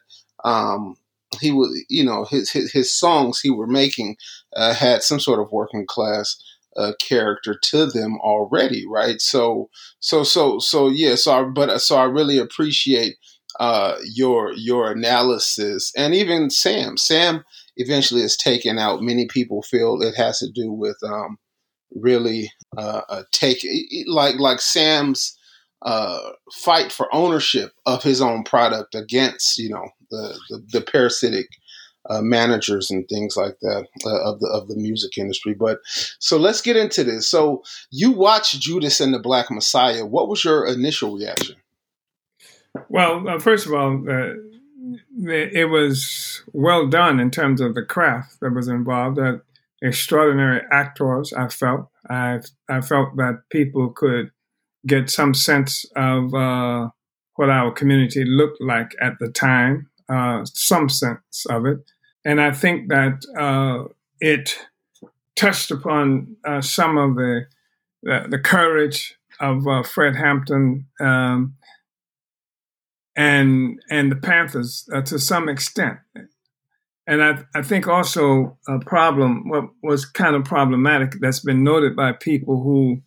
um, 0.45 0.97
he 1.41 1.51
was, 1.51 1.85
you 1.89 2.05
know, 2.05 2.25
his 2.25 2.51
his, 2.51 2.73
his 2.73 2.95
songs 2.95 3.41
he 3.41 3.51
were 3.51 3.67
making 3.67 4.17
uh, 4.55 4.73
had 4.73 5.03
some 5.03 5.19
sort 5.19 5.41
of 5.41 5.51
working 5.51 5.85
class 5.87 6.41
uh, 6.77 6.93
character 7.01 7.59
to 7.63 7.87
them 7.87 8.19
already, 8.21 8.85
right? 8.87 9.21
So, 9.21 9.71
so, 9.99 10.23
so, 10.23 10.59
so, 10.59 10.89
yeah. 10.89 11.15
So, 11.15 11.33
I, 11.33 11.43
but 11.45 11.81
so 11.81 11.97
I 11.97 12.05
really 12.05 12.39
appreciate 12.39 13.17
uh, 13.61 13.97
your 14.05 14.53
your 14.53 14.91
analysis, 14.91 15.93
and 15.97 16.15
even 16.15 16.51
Sam. 16.51 16.97
Sam 16.97 17.45
eventually 17.77 18.23
is 18.23 18.37
taken 18.37 18.79
out. 18.79 19.03
Many 19.03 19.27
people 19.27 19.63
feel 19.63 20.01
it 20.03 20.15
has 20.17 20.39
to 20.41 20.51
do 20.51 20.73
with 20.73 20.97
um, 21.03 21.39
really 21.95 22.53
uh, 22.77 23.23
take 23.33 23.65
like 24.07 24.39
like 24.39 24.61
Sam's 24.61 25.37
uh, 25.83 26.19
fight 26.53 26.91
for 26.93 27.15
ownership 27.15 27.73
of 27.85 28.03
his 28.03 28.21
own 28.21 28.45
product 28.45 28.95
against 28.95 29.59
you 29.59 29.71
know 29.71 29.89
the 30.11 30.39
the, 30.51 30.67
the 30.73 30.81
parasitic 30.81 31.47
uh, 32.09 32.23
managers 32.23 32.91
and 32.91 33.09
things 33.09 33.37
like 33.37 33.59
that 33.61 33.87
uh, 34.05 34.31
of 34.31 34.41
the 34.41 34.49
of 34.49 34.69
the 34.69 34.77
music 34.77 35.19
industry. 35.19 35.55
But 35.55 35.79
so 36.19 36.37
let's 36.37 36.61
get 36.61 36.77
into 36.77 37.05
this. 37.05 37.29
So 37.29 37.63
you 37.91 38.13
watched 38.13 38.61
Judas 38.61 39.01
and 39.01 39.13
the 39.13 39.19
Black 39.19 39.51
Messiah. 39.51 40.07
What 40.07 40.29
was 40.29 40.45
your 40.45 40.67
initial 40.67 41.17
reaction? 41.17 41.57
Well, 42.89 43.29
uh, 43.29 43.39
first 43.39 43.67
of 43.67 43.75
all, 43.75 44.05
uh, 44.09 44.35
it 45.29 45.69
was 45.71 46.43
well 46.53 46.87
done 46.87 47.21
in 47.21 47.31
terms 47.31 47.61
of 47.61 47.75
the 47.75 47.83
craft 47.83 48.41
that 48.41 48.55
was 48.55 48.69
involved. 48.69 49.19
Uh, 49.19 49.39
extraordinary 49.83 50.63
actors. 50.71 51.33
I 51.33 51.49
felt 51.49 51.89
I 52.09 52.41
I 52.69 52.81
felt 52.81 53.17
that 53.17 53.43
people 53.51 53.91
could 53.91 54.31
get 54.87 55.11
some 55.11 55.35
sense 55.35 55.85
of 55.97 56.35
uh, 56.35 56.89
what 57.35 57.51
our 57.51 57.71
community 57.73 58.25
looked 58.25 58.61
like 58.61 58.95
at 59.01 59.19
the 59.19 59.29
time, 59.29 59.91
uh, 60.09 60.45
some 60.45 60.89
sense 60.89 61.47
of 61.51 61.67
it, 61.67 61.79
and 62.25 62.41
I 62.41 62.53
think 62.53 62.89
that 62.89 63.25
uh, 63.39 63.89
it 64.21 64.59
touched 65.35 65.71
upon 65.71 66.37
uh, 66.47 66.63
some 66.63 66.97
of 66.97 67.17
the, 67.17 67.47
the, 68.03 68.39
courage 68.39 69.19
of 69.39 69.69
uh, 69.69 69.83
Fred 69.83 70.17
Hampton 70.17 70.87
um, 70.99 71.55
and 73.17 73.81
and 73.91 74.13
the 74.13 74.17
Panthers 74.17 74.89
uh, 74.95 75.01
to 75.03 75.19
some 75.19 75.49
extent. 75.49 75.99
And 77.09 77.23
I, 77.23 77.45
I 77.55 77.63
think 77.63 77.87
also 77.87 78.59
a 78.69 78.81
problem, 78.81 79.49
what 79.49 79.65
was 79.83 80.05
kind 80.05 80.35
of 80.35 80.45
problematic 80.45 81.15
that's 81.21 81.41
been 81.41 81.63
noted 81.63 81.95
by 81.95 82.13
people 82.13 82.63
who 82.63 83.01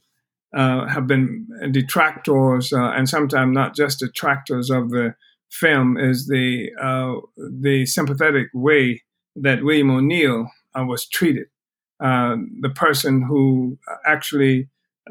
uh, 0.58 0.88
have 0.88 1.06
been 1.06 1.48
detractors 1.72 2.72
uh, 2.74 2.92
and 2.92 3.08
sometimes 3.08 3.54
not 3.54 3.76
just 3.76 4.00
detractors 4.00 4.70
of 4.70 4.90
the 4.90 5.14
film 5.52 5.98
is 5.98 6.28
the 6.28 6.70
uh, 6.82 7.16
the 7.38 7.86
sympathetic 7.86 8.48
way 8.54 9.04
that 9.36 9.64
William 9.64 9.92
O'Neal 9.92 10.50
uh, 10.76 10.84
was 10.86 11.08
treated. 11.08 11.48
Uh, 12.00 12.38
the 12.62 12.70
person 12.70 13.22
who 13.22 13.78
actually 14.06 14.70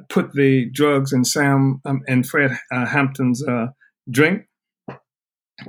put 0.08 0.32
the 0.32 0.70
drugs 0.70 1.12
in 1.12 1.24
Sam 1.24 1.82
um, 1.84 2.00
and 2.08 2.26
Fred 2.26 2.58
Hampton's 2.70 3.44
drink 4.10 4.47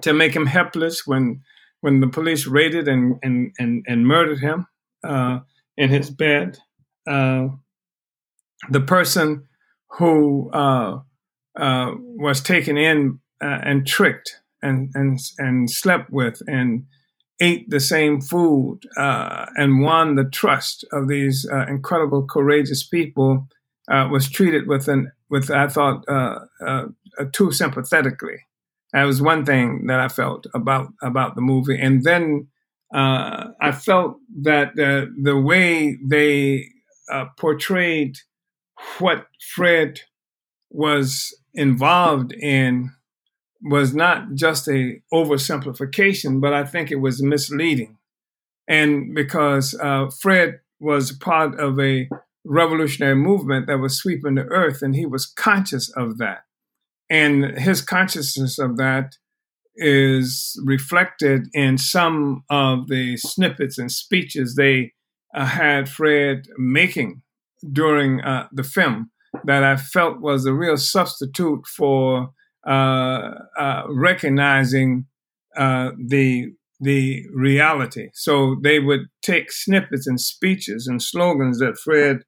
to 0.02 0.14
make 0.14 0.36
him 0.36 0.46
helpless 0.46 1.06
when 1.06 1.42
when 1.82 2.00
the 2.02 2.08
police 2.08 2.46
raided 2.46 2.88
and 2.88 3.16
and 3.24 3.54
and, 3.60 3.86
and 3.88 4.08
murdered 4.08 4.40
him 4.40 4.68
uh, 5.04 5.40
in 5.78 5.90
his 5.90 6.10
bed. 6.10 6.58
Uh, 7.08 7.48
the 8.70 8.82
person 8.82 9.48
who 9.98 10.52
uh, 10.52 11.00
uh 11.56 11.92
was 11.98 12.42
taken 12.42 12.78
in 12.78 13.20
uh, 13.42 13.60
and 13.64 13.88
tricked 13.88 14.38
and 14.62 14.92
and 14.94 15.20
and 15.38 15.70
slept 15.70 16.10
with 16.12 16.42
and 16.48 16.86
ate 17.42 17.70
the 17.70 17.80
same 17.80 18.20
food 18.20 18.80
uh, 18.98 19.46
and 19.56 19.82
won 19.82 20.16
the 20.16 20.30
trust 20.30 20.86
of 20.92 21.08
these 21.08 21.48
incredible 21.70 22.28
courageous 22.28 22.86
people 22.86 23.48
was 23.88 24.30
treated 24.30 24.68
with 24.68 24.90
an 24.90 25.12
with 25.30 25.50
I 25.50 25.68
thought 25.68 26.04
too 27.32 27.52
sympathetically. 27.54 28.40
That 28.94 29.04
was 29.04 29.22
one 29.22 29.46
thing 29.46 29.86
that 29.88 30.00
I 30.00 30.08
felt 30.08 30.48
about 30.54 30.88
about 31.02 31.36
the 31.36 31.42
movie, 31.42 31.80
and 31.80 32.04
then 32.04 32.48
uh, 32.94 33.50
I 33.62 33.72
felt 33.72 34.18
that 34.42 34.76
the 34.76 35.14
the 35.22 35.40
way 35.40 35.98
they 36.04 36.66
uh, 37.12 37.26
portrayed 37.38 38.16
what 38.98 39.28
Fred 39.54 40.00
was 40.72 41.36
involved 41.54 42.32
in 42.34 42.92
was 43.62 43.94
not 43.94 44.34
just 44.34 44.68
a 44.68 45.02
oversimplification, 45.14 46.42
but 46.42 46.54
I 46.54 46.64
think 46.64 46.92
it 46.92 47.02
was 47.02 47.22
misleading, 47.22 47.98
and 48.68 49.14
because 49.14 49.78
uh, 49.80 50.10
Fred 50.10 50.62
was 50.80 51.12
part 51.12 51.60
of 51.60 51.80
a 51.80 52.10
revolutionary 52.44 53.16
movement 53.16 53.68
that 53.68 53.78
was 53.78 53.98
sweeping 53.98 54.36
the 54.36 54.46
earth, 54.46 54.82
and 54.82 54.96
he 54.96 55.06
was 55.06 55.28
conscious 55.28 55.90
of 55.96 56.18
that. 56.18 56.46
And 57.10 57.58
his 57.58 57.82
consciousness 57.82 58.60
of 58.60 58.78
that 58.78 59.16
is 59.76 60.60
reflected 60.66 61.48
in 61.54 61.78
some 61.78 62.44
of 62.50 62.88
the 62.88 63.18
snippets 63.18 63.78
and 63.78 63.92
speeches 63.92 64.56
they 64.56 64.92
uh, 65.34 65.46
had 65.46 65.90
Fred 65.90 66.48
making 66.58 67.22
during 67.72 68.22
uh, 68.22 68.48
the 68.52 68.64
film 68.64 69.12
that 69.46 69.64
I 69.64 69.78
felt 69.78 70.20
was 70.20 70.46
a 70.46 70.54
real 70.54 70.78
substitute 70.78 71.66
for 71.66 72.32
uh, 72.68 73.32
uh 73.58 73.84
recognizing 73.88 75.06
uh, 75.56 75.92
the 75.98 76.52
the 76.80 77.26
reality. 77.34 78.10
So 78.14 78.56
they 78.64 78.80
would 78.80 79.08
take 79.22 79.52
snippets 79.52 80.08
and 80.08 80.20
speeches 80.20 80.88
and 80.88 81.02
slogans 81.02 81.60
that 81.60 81.78
Fred 81.78 82.22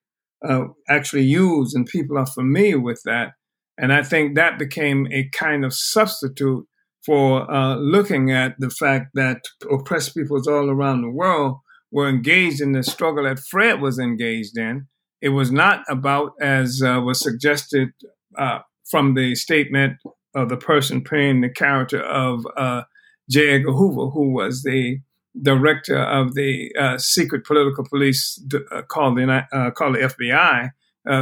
uh, 0.47 0.65
actually 0.89 1.23
used, 1.23 1.75
and 1.75 1.85
people 1.85 2.17
are 2.17 2.25
familiar 2.25 2.79
with 2.79 3.01
that, 3.05 3.33
and 3.81 3.91
I 3.91 4.03
think 4.03 4.35
that 4.35 4.59
became 4.59 5.07
a 5.11 5.27
kind 5.33 5.65
of 5.65 5.73
substitute 5.73 6.67
for 7.03 7.51
uh, 7.51 7.77
looking 7.77 8.31
at 8.31 8.53
the 8.59 8.69
fact 8.69 9.07
that 9.15 9.41
oppressed 9.71 10.13
peoples 10.15 10.47
all 10.47 10.69
around 10.69 11.01
the 11.01 11.09
world 11.09 11.57
were 11.91 12.07
engaged 12.07 12.61
in 12.61 12.73
the 12.73 12.83
struggle 12.83 13.23
that 13.23 13.39
Fred 13.39 13.81
was 13.81 13.97
engaged 13.97 14.55
in. 14.55 14.85
It 15.19 15.29
was 15.29 15.51
not 15.51 15.81
about, 15.89 16.33
as 16.39 16.83
uh, 16.85 17.01
was 17.01 17.19
suggested 17.19 17.89
uh, 18.37 18.59
from 18.87 19.15
the 19.15 19.33
statement 19.33 19.97
of 20.35 20.49
the 20.49 20.57
person 20.57 21.03
playing 21.03 21.41
the 21.41 21.49
character 21.49 22.03
of 22.03 22.45
uh, 22.55 22.83
J. 23.31 23.49
Edgar 23.49 23.71
Hoover, 23.71 24.11
who 24.11 24.31
was 24.31 24.61
the 24.61 24.99
director 25.41 25.97
of 25.97 26.35
the 26.35 26.71
uh, 26.79 26.99
secret 26.99 27.45
political 27.45 27.83
police 27.89 28.39
uh, 28.71 28.83
called 28.83 29.17
the 29.17 29.71
called 29.75 29.95
the 29.95 29.99
FBI, 29.99 30.69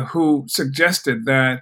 who 0.09 0.43
suggested 0.49 1.23
that 1.25 1.61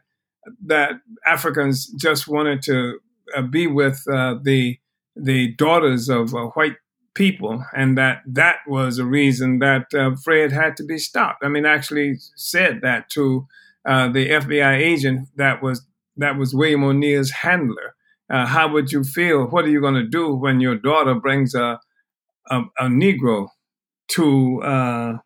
that 0.66 0.94
Africans 1.26 1.88
just 1.88 2.28
wanted 2.28 2.62
to 2.64 3.00
uh, 3.36 3.42
be 3.42 3.68
with 3.68 4.04
uh, 4.12 4.36
the 4.42 4.80
the 5.16 5.54
daughters 5.56 6.10
of 6.10 6.34
uh, 6.36 6.48
white 6.50 6.76
people, 7.16 7.64
and 7.76 7.98
that 7.98 8.22
that 8.28 8.58
was 8.68 9.00
a 9.00 9.06
reason 9.06 9.60
that 9.60 9.94
uh, 9.94 10.16
Fred 10.24 10.52
had 10.52 10.78
to 10.78 10.84
be 10.84 10.98
stopped. 10.98 11.44
I 11.44 11.50
mean, 11.50 11.66
actually 11.66 12.16
said 12.36 12.82
that 12.82 13.10
to 13.12 13.48
uh, 13.86 14.10
the 14.10 14.30
FBI 14.30 14.78
agent 14.78 15.30
that 15.36 15.62
was 15.62 15.86
that 16.18 16.38
was 16.38 16.54
William 16.54 16.84
O'Neal's 16.84 17.32
handler. 17.32 17.96
Uh, 18.30 18.46
how 18.46 18.72
would 18.72 18.92
you 18.92 19.04
feel? 19.04 19.46
What 19.46 19.66
are 19.66 19.70
you 19.70 19.82
going 19.82 19.94
to 19.96 20.08
do 20.08 20.34
when 20.34 20.60
your 20.60 20.76
daughter 20.76 21.16
brings 21.16 21.56
a 21.56 21.80
a, 22.50 22.62
a 22.80 22.86
Negro 22.86 23.50
to 24.10 25.20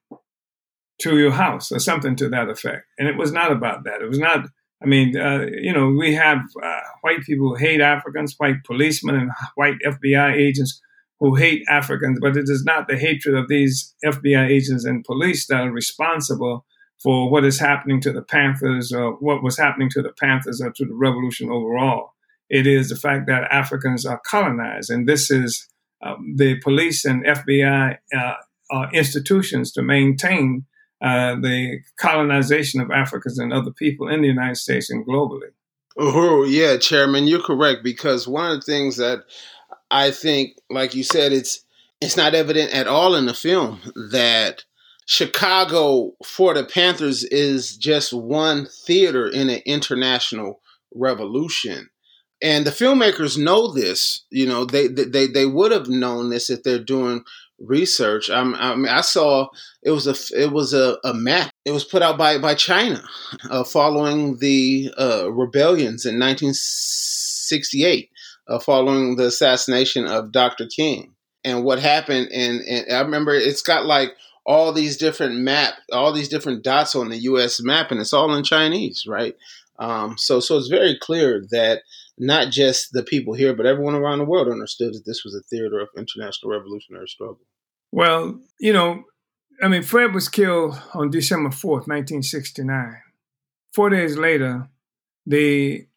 to 1.01 1.17
your 1.17 1.31
house 1.31 1.71
or 1.71 1.79
something 1.79 2.15
to 2.15 2.29
that 2.29 2.49
effect? 2.49 2.85
And 2.97 3.07
it 3.07 3.17
was 3.17 3.31
not 3.31 3.51
about 3.51 3.83
that. 3.83 4.01
It 4.01 4.07
was 4.07 4.19
not 4.19 4.45
I 4.81 4.87
mean, 4.87 5.15
uh, 5.15 5.45
you 5.51 5.73
know, 5.73 5.89
we 5.89 6.13
have 6.15 6.39
uh, 6.61 6.79
white 7.01 7.21
people 7.21 7.49
who 7.49 7.55
hate 7.55 7.81
Africans, 7.81 8.35
white 8.37 8.63
policemen 8.65 9.15
and 9.15 9.31
white 9.55 9.77
FBI 9.85 10.33
agents 10.33 10.81
who 11.19 11.35
hate 11.35 11.63
Africans, 11.69 12.17
but 12.19 12.35
it 12.35 12.45
is 12.49 12.63
not 12.63 12.87
the 12.87 12.97
hatred 12.97 13.35
of 13.35 13.47
these 13.47 13.93
FBI 14.03 14.49
agents 14.49 14.85
and 14.85 15.03
police 15.03 15.45
that 15.47 15.61
are 15.61 15.71
responsible 15.71 16.65
for 17.01 17.29
what 17.29 17.45
is 17.45 17.59
happening 17.59 18.01
to 18.01 18.11
the 18.11 18.23
Panthers 18.23 18.91
or 18.91 19.13
what 19.13 19.43
was 19.43 19.57
happening 19.57 19.89
to 19.91 20.01
the 20.01 20.13
Panthers 20.19 20.61
or 20.61 20.71
to 20.71 20.85
the 20.85 20.95
revolution 20.95 21.51
overall. 21.51 22.13
It 22.49 22.65
is 22.65 22.89
the 22.89 22.95
fact 22.95 23.27
that 23.27 23.51
Africans 23.51 24.05
are 24.05 24.21
colonized, 24.29 24.89
and 24.89 25.07
this 25.07 25.29
is 25.29 25.67
um, 26.03 26.33
the 26.37 26.59
police 26.59 27.05
and 27.05 27.23
FBI 27.23 27.97
uh, 28.17 28.87
institutions 28.93 29.71
to 29.73 29.83
maintain 29.83 30.65
uh, 31.01 31.35
the 31.35 31.79
colonization 31.97 32.81
of 32.81 32.91
Africans 32.91 33.39
and 33.39 33.51
other 33.53 33.71
people 33.71 34.07
in 34.07 34.21
the 34.21 34.27
United 34.27 34.57
States 34.57 34.89
and 34.89 35.05
globally. 35.05 35.49
Oh, 35.97 36.43
yeah, 36.43 36.77
Chairman, 36.77 37.27
you're 37.27 37.41
correct 37.41 37.83
because 37.83 38.27
one 38.27 38.51
of 38.51 38.57
the 38.57 38.65
things 38.65 38.97
that 38.97 39.19
I 39.89 40.11
think, 40.11 40.53
like 40.69 40.95
you 40.95 41.03
said, 41.03 41.33
it's 41.33 41.63
it's 41.99 42.17
not 42.17 42.33
evident 42.33 42.73
at 42.73 42.87
all 42.87 43.15
in 43.15 43.25
the 43.25 43.33
film 43.33 43.79
that 44.11 44.63
Chicago 45.05 46.13
for 46.25 46.53
the 46.53 46.63
Panthers 46.63 47.23
is 47.25 47.75
just 47.77 48.13
one 48.13 48.67
theater 48.85 49.27
in 49.27 49.49
an 49.49 49.61
international 49.65 50.61
revolution. 50.95 51.89
and 52.41 52.65
the 52.65 52.71
filmmakers 52.71 53.37
know 53.37 53.71
this. 53.71 54.25
You 54.31 54.47
know, 54.47 54.65
they 54.65 54.87
they 54.87 55.27
they 55.27 55.45
would 55.45 55.71
have 55.71 55.87
known 55.89 56.29
this 56.29 56.49
if 56.49 56.63
they're 56.63 56.79
doing 56.83 57.23
research. 57.65 58.29
I, 58.29 58.41
I 58.41 58.75
mean, 58.75 58.87
I 58.87 59.01
saw 59.01 59.47
it 59.83 59.91
was 59.91 60.07
a 60.07 60.15
it 60.39 60.51
was 60.51 60.73
a, 60.73 60.97
a 61.03 61.13
map. 61.13 61.51
It 61.65 61.71
was 61.71 61.85
put 61.85 62.01
out 62.01 62.17
by 62.17 62.37
by 62.37 62.55
China 62.55 63.03
uh, 63.49 63.63
following 63.63 64.37
the 64.37 64.93
uh, 64.97 65.31
rebellions 65.31 66.05
in 66.05 66.19
1968, 66.19 68.09
uh, 68.47 68.59
following 68.59 69.15
the 69.15 69.27
assassination 69.27 70.05
of 70.05 70.31
Dr. 70.31 70.67
King, 70.67 71.13
and 71.43 71.63
what 71.63 71.79
happened. 71.79 72.29
And, 72.31 72.61
and 72.61 72.91
I 72.91 73.01
remember 73.01 73.33
it's 73.33 73.61
got 73.61 73.85
like 73.85 74.13
all 74.45 74.73
these 74.73 74.97
different 74.97 75.35
map, 75.35 75.75
all 75.91 76.11
these 76.13 76.29
different 76.29 76.63
dots 76.63 76.95
on 76.95 77.09
the 77.09 77.17
U.S. 77.17 77.61
map, 77.61 77.91
and 77.91 77.99
it's 77.99 78.13
all 78.13 78.33
in 78.33 78.43
Chinese, 78.43 79.05
right? 79.07 79.35
Um, 79.79 80.15
so 80.17 80.39
so 80.39 80.57
it's 80.57 80.67
very 80.67 80.97
clear 80.99 81.43
that 81.51 81.81
not 82.17 82.51
just 82.51 82.89
the 82.93 83.03
people 83.03 83.33
here, 83.33 83.55
but 83.55 83.65
everyone 83.65 83.95
around 83.95 84.19
the 84.19 84.25
world 84.25 84.47
understood 84.47 84.93
that 84.93 85.05
this 85.05 85.23
was 85.25 85.33
a 85.33 85.41
theater 85.49 85.79
of 85.79 85.89
international 85.97 86.51
revolutionary 86.51 87.07
struggle. 87.07 87.39
Well, 87.91 88.39
you 88.59 88.73
know, 88.73 89.03
I 89.61 89.67
mean, 89.67 89.83
Fred 89.83 90.13
was 90.13 90.29
killed 90.29 90.81
on 90.93 91.09
December 91.09 91.49
4th, 91.49 91.87
1969. 91.87 92.95
Four 93.73 93.89
days 93.89 94.17
later, 94.17 94.69
the 95.25 95.87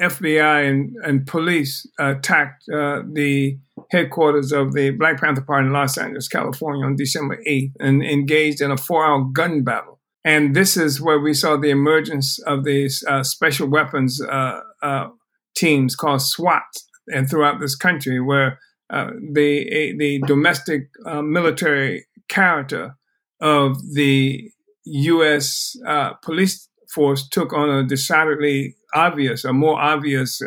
FBI 0.00 0.68
and, 0.68 0.96
and 1.04 1.26
police 1.26 1.86
attacked 1.98 2.64
uh, 2.72 3.02
the 3.12 3.58
headquarters 3.90 4.52
of 4.52 4.72
the 4.72 4.90
Black 4.90 5.20
Panther 5.20 5.42
Party 5.42 5.66
in 5.66 5.72
Los 5.72 5.98
Angeles, 5.98 6.28
California 6.28 6.84
on 6.84 6.96
December 6.96 7.38
8th 7.46 7.72
and 7.80 8.02
engaged 8.02 8.60
in 8.60 8.70
a 8.70 8.76
four 8.76 9.04
hour 9.04 9.24
gun 9.32 9.62
battle. 9.62 10.00
And 10.24 10.54
this 10.54 10.76
is 10.76 11.00
where 11.00 11.18
we 11.18 11.34
saw 11.34 11.56
the 11.56 11.70
emergence 11.70 12.38
of 12.40 12.64
these 12.64 13.04
uh, 13.08 13.22
special 13.22 13.68
weapons 13.68 14.20
uh, 14.22 14.60
uh 14.82 15.08
teams 15.56 15.96
called 15.96 16.22
SWAT 16.22 16.62
and 17.08 17.28
throughout 17.28 17.60
this 17.60 17.74
country, 17.74 18.20
where 18.20 18.58
uh, 18.90 19.10
the 19.32 19.94
the 19.98 20.20
domestic 20.26 20.88
uh, 21.06 21.22
military 21.22 22.06
character 22.28 22.96
of 23.40 23.76
the 23.94 24.50
U.S. 24.84 25.76
Uh, 25.86 26.14
police 26.22 26.68
force 26.92 27.28
took 27.28 27.52
on 27.52 27.70
a 27.70 27.86
decidedly 27.86 28.74
obvious, 28.94 29.44
a 29.44 29.52
more 29.52 29.80
obvious 29.80 30.40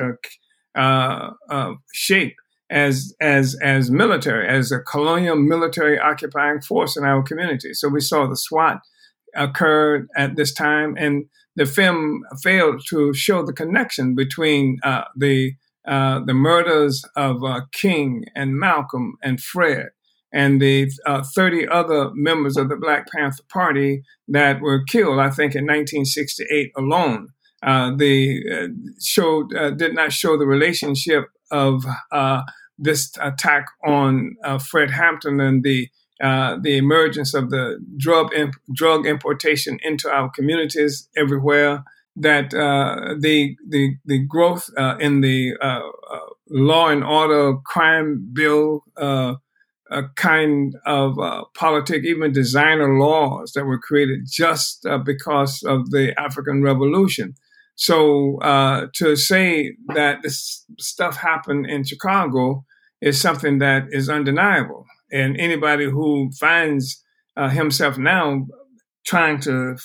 uh, 0.76 1.30
uh, 1.50 1.74
shape 1.94 2.36
as 2.70 3.14
as 3.22 3.56
as 3.62 3.92
military, 3.92 4.48
as 4.48 4.72
a 4.72 4.80
colonial 4.80 5.36
military 5.36 6.00
occupying 6.00 6.62
force 6.62 6.98
in 6.98 7.04
our 7.04 7.24
community. 7.24 7.74
So 7.74 7.88
we 7.88 8.02
saw 8.02 8.28
the 8.28 8.36
SWAT 8.36 8.82
occurred 9.36 10.08
at 10.18 10.36
this 10.36 10.54
time, 10.54 10.96
and 10.98 11.26
the 11.56 11.66
film 11.66 12.24
failed 12.42 12.82
to 12.90 13.14
show 13.14 13.46
the 13.46 13.54
connection 13.54 14.16
between 14.16 14.80
uh, 14.84 15.04
the 15.16 15.54
uh, 15.86 16.22
the 16.26 16.34
murders 16.34 17.04
of 17.16 17.44
uh, 17.44 17.62
King 17.74 18.26
and 18.36 18.58
Malcolm 18.58 19.16
and 19.22 19.42
Fred 19.42 19.88
and 20.32 20.62
the 20.62 20.90
uh, 21.06 21.24
30 21.36 21.68
other 21.68 22.10
members 22.14 22.58
of 22.58 22.70
the 22.70 22.76
Black 22.76 23.08
Panther 23.12 23.44
Party 23.52 24.04
that 24.28 24.62
were 24.62 24.84
killed, 24.84 25.20
I 25.20 25.30
think, 25.30 25.56
in 25.56 25.66
1968 25.66 26.72
alone. 26.78 27.30
Uh, 27.62 27.96
they 27.96 28.42
uh, 28.52 28.68
showed 29.02 29.56
uh, 29.56 29.72
did 29.72 29.94
not 29.94 30.12
show 30.12 30.38
the 30.38 30.46
relationship 30.46 31.26
of 31.52 31.86
this 32.78 33.12
attack 33.22 33.68
on 33.86 34.36
Fred 34.60 34.90
Hampton 34.90 35.40
and 35.40 35.64
the 35.64 35.88
the 36.20 36.78
emergence 36.78 37.34
of 37.34 37.52
the 37.52 37.80
drug 37.98 38.34
imp- 38.34 38.56
drug 38.74 39.06
importation 39.06 39.80
into 39.84 40.10
our 40.10 40.30
communities 40.30 41.08
everywhere, 41.16 41.84
that 42.16 42.54
uh, 42.54 43.16
the 43.20 43.56
the 43.68 43.96
the 44.06 44.20
growth 44.20 44.70
uh, 44.78 44.98
in 45.00 45.22
the 45.22 45.54
uh, 45.62 45.82
uh 46.12 46.20
law 46.50 46.90
and 46.90 47.04
order 47.04 47.56
crime 47.66 48.30
bill 48.34 48.84
uh, 48.98 49.36
kind 50.16 50.76
of 50.86 51.20
uh, 51.20 51.44
politic, 51.56 52.04
even 52.04 52.32
designer 52.32 52.98
laws 52.98 53.54
that 53.54 53.66
were 53.66 53.80
created 53.80 54.22
just 54.28 54.86
because 55.06 55.62
of 55.64 55.92
the 55.92 56.14
African 56.20 56.64
Revolution. 56.64 57.36
So 57.76 58.40
to 58.94 59.16
say 59.16 59.76
that 59.94 60.22
this 60.22 60.66
stuff 60.80 61.18
happened 61.18 61.68
in 61.68 61.84
Chicago 61.84 62.66
is 63.02 63.20
something 63.20 63.60
that 63.60 63.84
is 63.92 64.10
undeniable, 64.10 64.86
and 65.12 65.40
anybody 65.40 65.86
who 65.86 66.32
finds 66.40 67.04
himself 67.52 67.98
now 67.98 68.46
trying 69.06 69.40
to 69.42 69.76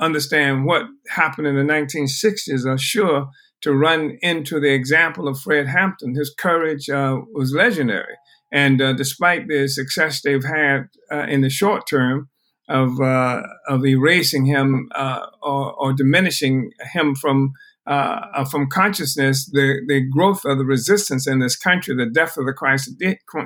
understand 0.00 0.64
what 0.64 0.86
happened 1.08 1.46
in 1.46 1.54
the 1.54 1.72
1960s 1.72 2.66
are 2.66 2.78
sure 2.78 3.28
to 3.60 3.72
run 3.74 4.18
into 4.22 4.60
the 4.60 4.72
example 4.72 5.28
of 5.28 5.40
Fred 5.40 5.66
Hampton. 5.66 6.14
His 6.14 6.34
courage 6.36 6.88
uh, 6.88 7.20
was 7.32 7.52
legendary. 7.52 8.14
And 8.52 8.80
uh, 8.80 8.92
despite 8.92 9.48
the 9.48 9.68
success 9.68 10.22
they've 10.22 10.44
had 10.44 10.88
uh, 11.12 11.26
in 11.28 11.42
the 11.42 11.50
short 11.50 11.86
term 11.86 12.28
of, 12.68 13.00
uh, 13.00 13.42
of 13.68 13.84
erasing 13.84 14.46
him 14.46 14.88
uh, 14.94 15.26
or, 15.42 15.72
or, 15.72 15.92
diminishing 15.92 16.70
him 16.92 17.14
from, 17.14 17.52
uh, 17.86 18.44
from 18.44 18.68
consciousness, 18.68 19.46
the, 19.52 19.80
the 19.86 20.06
growth 20.08 20.44
of 20.44 20.58
the 20.58 20.64
resistance 20.64 21.26
in 21.26 21.40
this 21.40 21.56
country, 21.56 21.94
the 21.96 22.06
death 22.06 22.36
of 22.36 22.46
the 22.46 22.52
Christ 22.52 22.90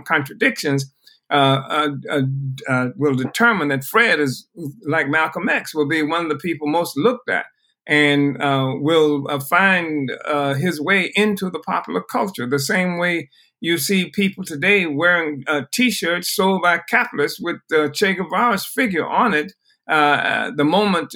contradictions, 0.04 0.92
uh, 1.32 1.88
uh, 2.10 2.22
uh, 2.68 2.88
will 2.94 3.14
determine 3.14 3.68
that 3.68 3.84
Fred 3.84 4.20
is 4.20 4.46
like 4.86 5.08
Malcolm 5.08 5.48
X 5.48 5.74
will 5.74 5.88
be 5.88 6.02
one 6.02 6.24
of 6.24 6.28
the 6.28 6.36
people 6.36 6.68
most 6.68 6.94
looked 6.94 7.30
at 7.30 7.46
and 7.86 8.40
uh, 8.42 8.74
will 8.76 9.26
uh, 9.30 9.40
find 9.40 10.12
uh, 10.26 10.52
his 10.52 10.78
way 10.78 11.10
into 11.14 11.48
the 11.48 11.58
popular 11.60 12.02
culture. 12.02 12.46
The 12.46 12.58
same 12.58 12.98
way 12.98 13.30
you 13.60 13.78
see 13.78 14.10
people 14.10 14.44
today 14.44 14.84
wearing 14.84 15.44
t-shirts 15.72 16.34
sold 16.36 16.62
by 16.62 16.80
capitalists 16.90 17.40
with 17.40 17.56
Che 17.94 18.14
Guevara's 18.14 18.66
figure 18.66 19.08
on 19.08 19.32
it 19.32 19.52
the 19.86 20.64
moment 20.64 21.14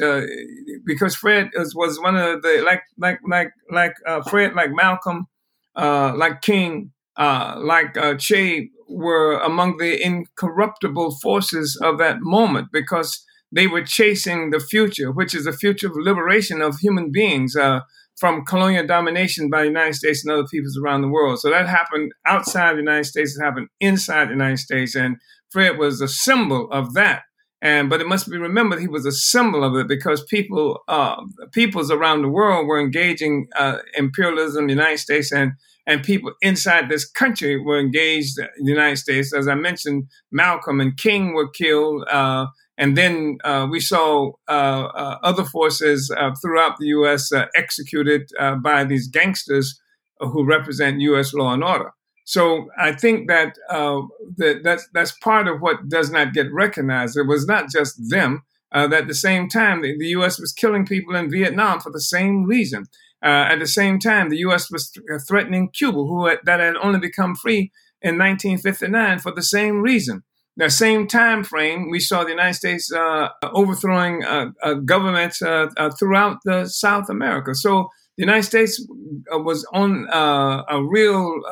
because 0.86 1.14
Fred 1.14 1.50
was, 1.54 1.74
was 1.74 2.00
one 2.00 2.16
of 2.16 2.40
the 2.40 2.62
like 2.64 2.82
like 2.96 3.18
like 3.28 3.50
like 3.70 3.94
Fred 4.30 4.54
like 4.54 4.70
Malcolm 4.72 5.26
like 5.76 6.40
King 6.40 6.92
like 7.18 8.18
Che 8.18 8.70
were 8.88 9.38
among 9.38 9.76
the 9.78 10.02
incorruptible 10.02 11.18
forces 11.22 11.78
of 11.82 11.98
that 11.98 12.18
moment 12.20 12.68
because 12.72 13.24
they 13.52 13.66
were 13.66 13.82
chasing 13.82 14.50
the 14.50 14.60
future, 14.60 15.10
which 15.12 15.34
is 15.34 15.44
the 15.44 15.52
future 15.52 15.88
of 15.88 15.96
liberation 15.96 16.60
of 16.60 16.78
human 16.78 17.10
beings 17.10 17.56
uh, 17.56 17.80
from 18.16 18.44
colonial 18.44 18.86
domination 18.86 19.50
by 19.50 19.62
the 19.62 19.68
United 19.68 19.94
States 19.94 20.24
and 20.24 20.32
other 20.32 20.46
peoples 20.46 20.78
around 20.78 21.02
the 21.02 21.08
world. 21.08 21.38
So 21.38 21.50
that 21.50 21.68
happened 21.68 22.12
outside 22.26 22.74
the 22.74 22.80
United 22.80 23.04
States, 23.04 23.36
it 23.36 23.44
happened 23.44 23.68
inside 23.80 24.28
the 24.28 24.32
United 24.32 24.58
States, 24.58 24.94
and 24.94 25.16
Fred 25.50 25.78
was 25.78 26.00
a 26.00 26.08
symbol 26.08 26.70
of 26.70 26.94
that. 26.94 27.22
And 27.62 27.88
but 27.88 28.00
it 28.00 28.06
must 28.06 28.30
be 28.30 28.36
remembered 28.36 28.80
he 28.80 28.88
was 28.88 29.06
a 29.06 29.12
symbol 29.12 29.64
of 29.64 29.74
it 29.76 29.88
because 29.88 30.22
people, 30.24 30.80
uh, 30.88 31.16
peoples 31.52 31.90
around 31.90 32.22
the 32.22 32.28
world 32.28 32.66
were 32.66 32.78
engaging 32.80 33.48
uh, 33.56 33.78
imperialism, 33.96 34.66
the 34.66 34.74
United 34.74 34.98
States, 34.98 35.32
and 35.32 35.52
and 35.86 36.02
people 36.02 36.32
inside 36.42 36.88
this 36.88 37.08
country 37.08 37.58
were 37.58 37.78
engaged 37.78 38.38
in 38.38 38.64
the 38.64 38.72
United 38.72 38.96
States. 38.96 39.32
As 39.32 39.46
I 39.46 39.54
mentioned, 39.54 40.08
Malcolm 40.32 40.80
and 40.80 40.96
King 40.96 41.32
were 41.32 41.48
killed. 41.48 42.04
Uh, 42.10 42.46
and 42.76 42.96
then 42.96 43.38
uh, 43.44 43.66
we 43.70 43.80
saw 43.80 44.32
uh, 44.48 44.52
uh 44.52 45.18
other 45.22 45.44
forces 45.44 46.12
uh, 46.18 46.32
throughout 46.42 46.76
the 46.78 46.86
U.S. 46.86 47.32
Uh, 47.32 47.46
executed 47.54 48.30
by 48.62 48.84
these 48.84 49.08
gangsters 49.08 49.80
who 50.18 50.44
represent 50.44 51.00
U.S. 51.00 51.32
law 51.32 51.52
and 51.52 51.62
order. 51.62 51.92
So 52.24 52.68
I 52.76 52.92
think 52.92 53.28
that, 53.28 53.54
that 53.68 54.60
that's, 54.64 54.88
that's 54.92 55.12
part 55.18 55.46
of 55.46 55.60
what 55.60 55.88
does 55.88 56.10
not 56.10 56.34
get 56.34 56.52
recognized. 56.52 57.16
It 57.16 57.28
was 57.28 57.46
not 57.46 57.70
just 57.70 58.10
them. 58.10 58.42
that 58.72 58.92
at 58.92 59.06
the 59.06 59.14
same 59.14 59.48
time, 59.48 59.82
the, 59.82 59.96
the 59.96 60.08
U.S. 60.08 60.40
was 60.40 60.52
killing 60.52 60.84
people 60.84 61.14
in 61.14 61.30
Vietnam 61.30 61.78
for 61.80 61.92
the 61.92 62.00
same 62.00 62.44
reason. 62.44 62.86
Uh, 63.24 63.48
at 63.50 63.58
the 63.58 63.66
same 63.66 63.98
time, 63.98 64.28
the 64.28 64.38
U.S. 64.38 64.70
was 64.70 64.90
th- 64.90 65.04
uh, 65.12 65.18
threatening 65.26 65.70
Cuba, 65.70 65.98
who 65.98 66.26
had, 66.26 66.38
that 66.44 66.60
had 66.60 66.76
only 66.76 66.98
become 66.98 67.34
free 67.34 67.72
in 68.02 68.18
1959 68.18 69.18
for 69.20 69.32
the 69.32 69.42
same 69.42 69.80
reason. 69.80 70.22
The 70.58 70.70
same 70.70 71.06
time 71.06 71.44
frame, 71.44 71.90
we 71.90 72.00
saw 72.00 72.24
the 72.24 72.30
United 72.30 72.54
States 72.54 72.90
uh, 72.90 73.28
overthrowing 73.42 74.24
uh, 74.24 74.52
uh 74.62 74.74
governments 74.74 75.42
uh, 75.42 75.68
throughout 75.98 76.38
South 76.64 77.10
America. 77.10 77.54
So 77.54 77.90
the 78.16 78.22
United 78.22 78.44
States 78.44 78.86
was 79.30 79.66
on 79.72 80.06
a 80.12 80.82
real 80.82 81.42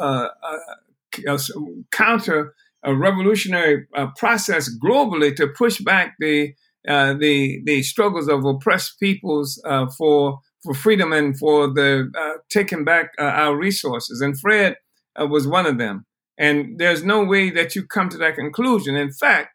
counter 1.91 2.55
a 2.87 2.95
revolutionary 2.95 3.87
process 4.17 4.71
globally 4.83 5.35
to 5.37 5.49
push 5.49 5.81
back 5.81 6.15
the 6.19 6.55
the 6.87 7.61
the 7.65 7.83
struggles 7.83 8.29
of 8.29 8.47
oppressed 8.47 8.99
peoples 9.01 9.61
for 9.99 10.41
for 10.65 10.75
freedom 10.75 11.13
and 11.13 11.39
for 11.39 11.69
the 11.69 12.11
uh, 12.19 12.39
taking 12.49 12.85
back 12.85 13.13
uh, 13.19 13.23
our 13.23 13.57
resources. 13.57 14.21
And 14.21 14.39
Fred 14.39 14.77
uh, 15.21 15.27
was 15.27 15.47
one 15.47 15.67
of 15.67 15.79
them. 15.79 16.07
And 16.39 16.79
there's 16.79 17.05
no 17.05 17.23
way 17.23 17.51
that 17.51 17.77
you 17.77 17.87
come 17.87 18.09
to 18.09 18.19
that 18.19 18.35
conclusion. 18.35 18.97
In 18.97 19.13
fact, 19.13 19.51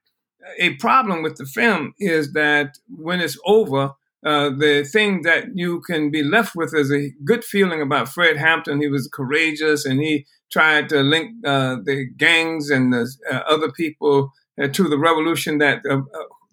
a 0.60 0.76
problem 0.76 1.22
with 1.24 1.36
the 1.36 1.45
film 1.45 1.93
is 2.00 2.32
that 2.34 2.78
when 2.88 3.19
it's 3.19 3.38
over, 3.45 3.91
uh, 4.26 4.50
the 4.50 4.88
thing 4.89 5.24
that 5.24 5.45
you 5.56 5.82
can 5.82 6.12
be 6.12 6.24
left 6.24 6.56
with 6.56 6.74
is 6.74 6.91
a 6.91 7.12
good 7.26 7.43
feeling 7.43 7.82
about 7.82 8.10
Fred 8.10 8.38
Hampton. 8.38 8.82
He 8.82 8.88
was 8.88 9.10
courageous 9.12 9.86
and 9.86 10.00
he 10.00 10.26
tried 10.52 10.89
to 10.89 11.02
link 11.02 11.32
uh, 11.45 11.78
the 11.84 12.06
gangs 12.17 12.69
and 12.69 12.93
the 12.93 13.10
uh, 13.32 13.36
other 13.48 13.72
people 13.72 14.32
to 14.74 14.89
the 14.89 14.98
revolution 14.98 15.58
that 15.60 15.82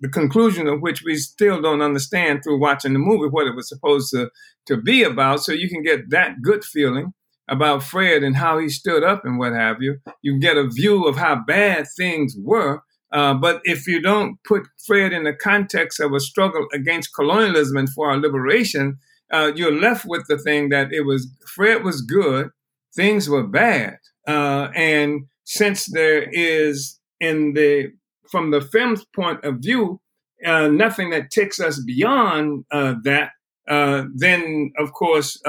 the 0.00 0.08
conclusion 0.08 0.66
of 0.66 0.80
which 0.80 1.02
we 1.04 1.16
still 1.16 1.60
don't 1.60 1.82
understand 1.82 2.42
through 2.42 2.60
watching 2.60 2.92
the 2.92 2.98
movie 2.98 3.28
what 3.30 3.46
it 3.46 3.54
was 3.54 3.68
supposed 3.68 4.10
to, 4.10 4.30
to 4.66 4.76
be 4.76 5.02
about. 5.02 5.42
So 5.42 5.52
you 5.52 5.68
can 5.68 5.82
get 5.82 6.10
that 6.10 6.42
good 6.42 6.64
feeling 6.64 7.14
about 7.48 7.82
Fred 7.82 8.22
and 8.22 8.36
how 8.36 8.58
he 8.58 8.68
stood 8.68 9.04
up 9.04 9.24
and 9.24 9.38
what 9.38 9.52
have 9.52 9.80
you. 9.80 9.98
You 10.22 10.38
get 10.38 10.56
a 10.56 10.68
view 10.68 11.06
of 11.06 11.16
how 11.16 11.42
bad 11.46 11.86
things 11.96 12.34
were 12.38 12.82
uh, 13.12 13.34
but 13.34 13.60
if 13.64 13.86
you 13.86 14.00
don't 14.00 14.36
put 14.44 14.66
Fred 14.86 15.12
in 15.12 15.24
the 15.24 15.32
context 15.32 16.00
of 16.00 16.12
a 16.12 16.20
struggle 16.20 16.66
against 16.72 17.14
colonialism 17.14 17.76
and 17.76 17.88
for 17.90 18.10
our 18.10 18.18
liberation, 18.18 18.98
uh, 19.32 19.52
you're 19.54 19.78
left 19.78 20.04
with 20.06 20.26
the 20.28 20.38
thing 20.38 20.70
that 20.70 20.92
it 20.92 21.02
was 21.02 21.28
Fred 21.54 21.84
was 21.84 22.02
good, 22.02 22.50
things 22.94 23.28
were 23.28 23.46
bad, 23.46 23.96
uh, 24.26 24.68
and 24.74 25.26
since 25.44 25.86
there 25.86 26.28
is 26.30 26.98
in 27.20 27.54
the 27.54 27.92
from 28.30 28.50
the 28.50 28.60
film's 28.60 29.04
point 29.14 29.44
of 29.44 29.56
view, 29.60 30.00
uh, 30.44 30.68
nothing 30.68 31.10
that 31.10 31.30
takes 31.30 31.60
us 31.60 31.82
beyond 31.82 32.64
uh, 32.70 32.94
that, 33.04 33.30
then 33.66 34.72
of 34.78 34.92
course 34.92 35.40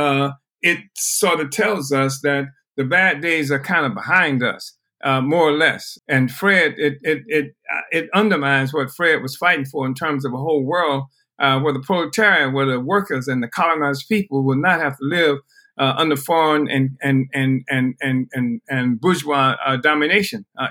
it 0.62 0.80
sort 0.96 1.40
of 1.40 1.52
tells 1.52 1.92
us 1.92 2.20
that 2.22 2.46
the 2.76 2.84
bad 2.84 3.22
days 3.22 3.52
are 3.52 3.60
kind 3.60 3.86
of 3.86 3.94
behind 3.94 4.44
us 4.44 4.78
uh, 5.04 5.22
more 5.22 5.50
or 5.50 5.58
less. 5.58 5.98
And 6.08 6.32
Fred, 6.32 6.76
it 6.78 6.98
it 7.02 7.24
it 7.28 7.56
uh, 7.74 7.82
it 7.92 8.10
undermines 8.14 8.74
what 8.74 8.92
Fred 8.92 9.22
was 9.22 9.36
fighting 9.36 9.66
for 9.66 9.86
in 9.86 9.94
terms 9.94 10.26
of 10.26 10.34
a 10.34 10.38
whole 10.38 10.64
world 10.64 11.04
uh, 11.40 11.60
where 11.60 11.74
the 11.74 11.80
proletariat, 11.80 12.54
where 12.54 12.66
the 12.66 12.80
workers 12.80 13.28
and 13.28 13.44
the 13.44 13.48
colonized 13.48 14.08
people 14.08 14.44
will 14.44 14.58
not 14.58 14.80
have 14.80 14.98
to 14.98 15.06
live 15.06 15.38
uh, 15.78 15.94
under 15.98 16.16
foreign 16.16 16.68
and 16.70 16.98
and 17.02 17.28
and 17.34 17.64
and 17.70 17.96
and 18.02 18.28
and, 18.34 18.62
and 18.70 19.00
bourgeois 19.00 19.56
uh, 19.66 19.78
domination 19.78 20.46
uh, 20.58 20.68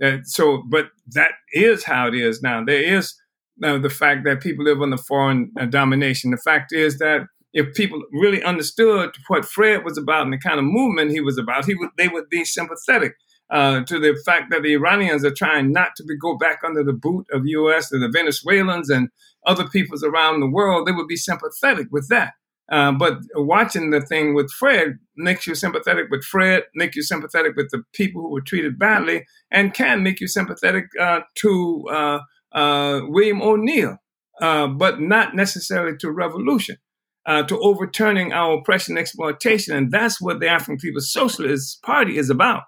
anymore. 0.00 0.22
so, 0.24 0.62
but 0.68 0.86
that 1.14 1.32
is 1.52 1.84
how 1.84 2.08
it 2.08 2.14
is 2.14 2.42
now. 2.42 2.64
There 2.64 2.82
is 2.82 3.14
now 3.56 3.78
the 3.78 3.90
fact 3.90 4.24
that 4.24 4.40
people 4.40 4.64
live 4.64 4.80
under 4.80 4.96
foreign 4.96 5.52
domination. 5.70 6.30
The 6.30 6.36
fact 6.36 6.72
is 6.72 6.98
that 6.98 7.26
if 7.52 7.74
people 7.74 8.02
really 8.12 8.42
understood 8.42 9.10
what 9.28 9.44
Fred 9.44 9.84
was 9.84 9.98
about 9.98 10.24
and 10.24 10.32
the 10.32 10.38
kind 10.38 10.58
of 10.58 10.64
movement 10.64 11.10
he 11.10 11.20
was 11.20 11.38
about, 11.38 11.64
he 11.64 11.74
would 11.74 11.90
they 11.96 12.08
would 12.08 12.28
be 12.28 12.44
sympathetic 12.44 13.14
uh, 13.50 13.82
to 13.84 13.98
the 13.98 14.20
fact 14.24 14.50
that 14.50 14.62
the 14.62 14.74
Iranians 14.74 15.24
are 15.24 15.34
trying 15.34 15.72
not 15.72 15.96
to 15.96 16.04
be, 16.04 16.16
go 16.16 16.36
back 16.36 16.60
under 16.64 16.84
the 16.84 16.92
boot 16.92 17.26
of 17.32 17.44
the 17.44 17.50
U.S. 17.50 17.90
and 17.92 18.02
the 18.02 18.08
Venezuelans 18.08 18.90
and 18.90 19.08
other 19.46 19.66
peoples 19.66 20.04
around 20.04 20.40
the 20.40 20.50
world, 20.50 20.86
they 20.86 20.92
would 20.92 21.08
be 21.08 21.16
sympathetic 21.16 21.88
with 21.90 22.08
that. 22.08 22.34
Uh, 22.70 22.92
but 22.92 23.18
watching 23.34 23.90
the 23.90 24.00
thing 24.00 24.34
with 24.34 24.50
Fred 24.50 24.98
makes 25.16 25.46
you 25.46 25.54
sympathetic 25.54 26.06
with 26.10 26.22
Fred, 26.24 26.64
make 26.74 26.94
you 26.94 27.02
sympathetic 27.02 27.56
with 27.56 27.70
the 27.70 27.82
people 27.94 28.22
who 28.22 28.30
were 28.30 28.42
treated 28.42 28.78
badly, 28.78 29.24
and 29.50 29.72
can 29.72 30.02
make 30.02 30.20
you 30.20 30.28
sympathetic 30.28 30.84
uh, 31.00 31.20
to 31.36 31.84
uh, 31.90 32.18
uh, 32.52 33.00
William 33.04 33.40
O'Neal, 33.40 33.96
uh, 34.42 34.66
but 34.66 35.00
not 35.00 35.34
necessarily 35.34 35.96
to 35.98 36.10
revolution. 36.10 36.76
to 37.26 37.58
overturning 37.60 38.32
our 38.32 38.58
oppression 38.58 38.96
and 38.96 39.00
exploitation. 39.00 39.76
And 39.76 39.92
that's 39.92 40.20
what 40.20 40.40
the 40.40 40.48
African 40.48 40.78
People's 40.78 41.12
Socialist 41.12 41.82
Party 41.82 42.16
is 42.16 42.30
about. 42.30 42.62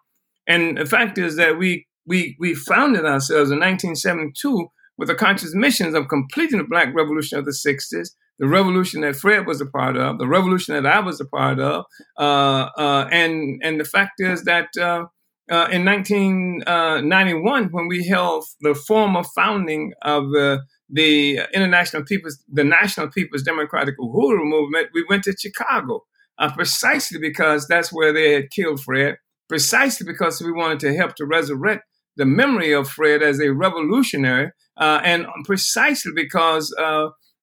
And 0.46 0.76
the 0.76 0.86
fact 0.86 1.16
is 1.18 1.36
that 1.36 1.58
we 1.58 1.86
we 2.06 2.36
we 2.38 2.54
founded 2.54 3.04
ourselves 3.04 3.50
in 3.50 3.58
1972 3.58 4.68
with 4.98 5.08
the 5.08 5.14
conscious 5.14 5.54
missions 5.54 5.94
of 5.94 6.08
completing 6.08 6.58
the 6.58 6.64
Black 6.64 6.94
Revolution 6.94 7.38
of 7.38 7.46
the 7.46 7.52
60s, 7.52 8.10
the 8.40 8.48
revolution 8.48 9.02
that 9.02 9.14
Fred 9.14 9.46
was 9.46 9.60
a 9.60 9.66
part 9.66 9.96
of, 9.96 10.18
the 10.18 10.26
revolution 10.26 10.74
that 10.74 10.86
I 10.92 10.98
was 10.98 11.20
a 11.20 11.26
part 11.26 11.60
of, 11.60 11.84
uh, 12.18 12.68
uh, 12.76 13.08
and 13.12 13.60
and 13.62 13.78
the 13.78 13.84
fact 13.84 14.14
is 14.18 14.44
that 14.44 14.68
uh, 14.78 15.04
uh 15.52 15.68
in 15.70 15.84
1991, 15.84 17.64
when 17.70 17.86
we 17.86 18.08
held 18.08 18.44
the 18.62 18.74
formal 18.74 19.22
founding 19.22 19.92
of 20.02 20.30
the 20.30 20.62
the 20.88 21.40
International 21.54 22.02
People's, 22.02 22.42
the 22.52 22.64
National 22.64 23.08
People's 23.08 23.42
Democratic 23.42 23.96
Uhuru 23.98 24.44
movement, 24.44 24.88
we 24.92 25.04
went 25.08 25.22
to 25.24 25.36
Chicago 25.38 26.04
uh, 26.38 26.50
precisely 26.52 27.20
because 27.20 27.68
that's 27.68 27.92
where 27.92 28.12
they 28.12 28.32
had 28.32 28.50
killed 28.50 28.80
Fred 28.82 29.18
precisely 29.50 30.06
because 30.06 30.40
we 30.40 30.52
wanted 30.52 30.78
to 30.78 30.94
help 30.94 31.16
to 31.16 31.26
resurrect 31.26 31.82
the 32.16 32.24
memory 32.24 32.72
of 32.72 32.88
Fred 32.88 33.20
as 33.20 33.40
a 33.40 33.52
revolutionary, 33.52 34.52
uh, 34.76 35.00
and 35.04 35.26
precisely 35.44 36.12
because 36.14 36.72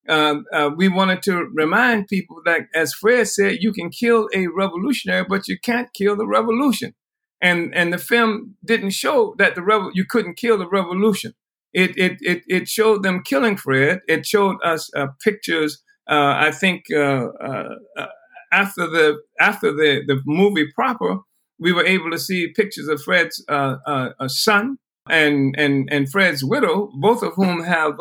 uh, 0.07 0.13
uh, 0.13 0.41
uh, 0.53 0.69
we 0.75 0.87
wanted 0.87 1.21
to 1.23 1.47
remind 1.53 2.07
people 2.07 2.41
that, 2.45 2.61
as 2.73 2.93
Fred 2.93 3.27
said, 3.27 3.57
you 3.61 3.71
can 3.71 3.89
kill 3.89 4.27
a 4.33 4.47
revolutionary, 4.47 5.25
but 5.27 5.47
you 5.47 5.57
can't 5.59 5.91
kill 5.93 6.15
the 6.15 6.27
revolution. 6.27 6.93
And 7.41 7.73
and 7.75 7.93
the 7.93 7.97
film 7.97 8.55
didn't 8.65 8.91
show 8.91 9.35
that 9.37 9.55
the 9.55 9.61
revo- 9.61 9.91
you 9.93 10.05
couldn't 10.09 10.37
kill 10.37 10.57
the 10.57 10.67
revolution. 10.67 11.33
It, 11.73 11.97
it 11.97 12.17
it 12.21 12.43
it 12.47 12.67
showed 12.67 13.03
them 13.03 13.21
killing 13.23 13.57
Fred. 13.57 13.99
It 14.07 14.25
showed 14.25 14.57
us 14.63 14.89
uh, 14.95 15.07
pictures. 15.23 15.83
Uh, 16.09 16.33
I 16.37 16.51
think 16.51 16.85
after 16.91 18.87
the 18.87 19.21
after 19.39 19.71
the 19.71 20.01
the 20.07 20.21
movie 20.25 20.71
proper, 20.73 21.19
we 21.59 21.73
were 21.73 21.85
able 21.85 22.11
to 22.11 22.19
see 22.19 22.53
pictures 22.53 22.87
of 22.87 23.01
Fred's 23.01 23.43
uh, 23.49 23.75
uh, 23.85 24.27
son 24.27 24.77
and, 25.09 25.55
and, 25.57 25.87
and 25.91 26.09
Fred's 26.09 26.43
widow, 26.43 26.91
both 26.99 27.23
of 27.23 27.33
whom 27.35 27.63
have 27.63 27.99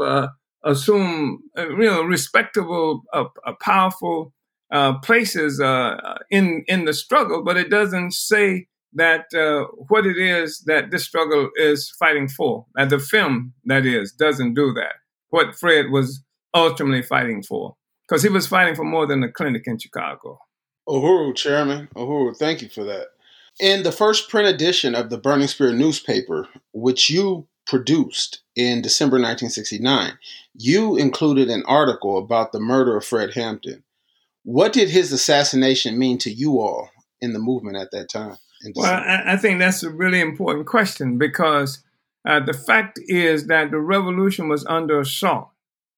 uh, 0.67 0.71
assumed 0.71 1.41
uh, 1.57 1.69
you 1.69 1.85
know, 1.85 2.03
respectable, 2.03 3.03
uh, 3.13 3.25
uh, 3.47 3.53
powerful 3.61 4.33
places 5.03 5.61
in, 6.31 6.65
in 6.67 6.85
the 6.85 6.93
struggle, 6.93 7.45
but 7.45 7.57
it 7.57 7.71
doesn't 7.71 8.13
say 8.13 8.67
that 8.93 9.27
what 9.89 10.07
it 10.07 10.19
is 10.19 10.65
that 10.67 10.91
this 10.91 11.05
struggle 11.05 11.51
is 11.57 11.91
fighting 11.99 12.29
for. 12.29 12.67
And 12.77 12.91
the 12.91 12.99
film, 12.99 13.55
that 13.67 13.87
is, 13.87 14.13
doesn't 14.13 14.55
do 14.55 14.73
that. 14.75 14.95
What 15.31 15.55
Fred 15.55 15.91
was 15.91 16.23
ultimately 16.53 17.03
fighting 17.03 17.43
for, 17.43 17.77
because 18.09 18.23
he 18.23 18.29
was 18.29 18.47
fighting 18.47 18.75
for 18.75 18.85
more 18.85 19.07
than 19.07 19.23
a 19.23 19.31
clinic 19.31 19.63
in 19.67 19.79
Chicago. 19.79 20.39
Uhuru, 20.89 21.35
Chairman. 21.35 21.89
Uhuru, 21.95 22.37
thank 22.37 22.63
you 22.63 22.69
for 22.69 22.85
that. 22.85 23.09
In 23.61 23.83
the 23.83 23.93
first 23.93 24.29
print 24.29 24.49
edition 24.49 24.95
of 24.95 25.11
the 25.11 25.19
Burning 25.19 25.49
Spear 25.49 25.73
newspaper, 25.73 26.49
which 26.73 27.09
you 27.09 27.47
produced 27.67 28.43
in 28.55 28.81
December 28.81 29.17
1969, 29.17 30.19
you 30.55 30.97
included 30.97 31.51
an 31.51 31.63
article 31.67 32.19
about 32.19 32.53
the 32.53 32.61
murder 32.61 32.97
of 32.97 33.05
Fred 33.05 33.35
Hampton. 33.35 33.83
What 34.45 34.73
did 34.73 34.91
his 34.91 35.13
assassination 35.13 35.99
mean 35.99 36.19
to 36.19 36.31
you 36.31 36.61
all 36.61 36.91
in 37.21 37.33
the 37.33 37.39
movement 37.39 37.77
at 37.77 37.91
that 37.91 38.09
time? 38.09 38.37
Well, 38.75 38.87
I, 38.87 39.35
I, 39.35 39.37
think 39.37 39.59
that's 39.59 39.83
a 39.83 39.91
really 39.91 40.21
important 40.21 40.67
question 40.67 41.19
because 41.19 41.83
uh, 42.27 42.41
the 42.41 42.55
fact 42.55 42.99
is 43.07 43.47
that 43.49 43.71
the 43.71 43.79
revolution 43.79 44.49
was 44.49 44.65
under 44.67 45.01
assault. 45.01 45.51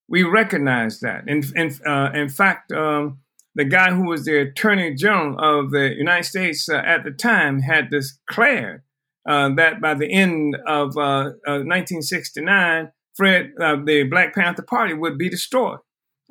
We 0.09 0.22
recognize 0.22 1.00
that. 1.00 1.28
In, 1.28 1.44
in, 1.54 1.74
uh, 1.87 2.11
in 2.14 2.28
fact, 2.28 2.72
um, 2.72 3.20
the 3.54 3.64
guy 3.64 3.92
who 3.92 4.09
was 4.09 4.24
the 4.24 4.40
attorney 4.40 4.94
general 4.94 5.38
of 5.38 5.70
the 5.70 5.94
United 5.96 6.24
States 6.24 6.68
uh, 6.68 6.76
at 6.76 7.04
the 7.04 7.11
time 7.11 7.61
had 7.61 7.90
declared 7.90 8.83
uh, 9.26 9.54
that 9.54 9.81
by 9.81 9.94
the 9.94 10.11
end 10.11 10.57
of 10.66 10.94
1969, 10.94 12.85
uh, 12.85 12.88
Fred, 13.14 13.52
uh, 13.61 13.76
the 13.85 14.04
Black 14.04 14.35
Panther 14.35 14.62
Party 14.62 14.94
would 14.94 15.18
be 15.18 15.28
destroyed. 15.28 15.78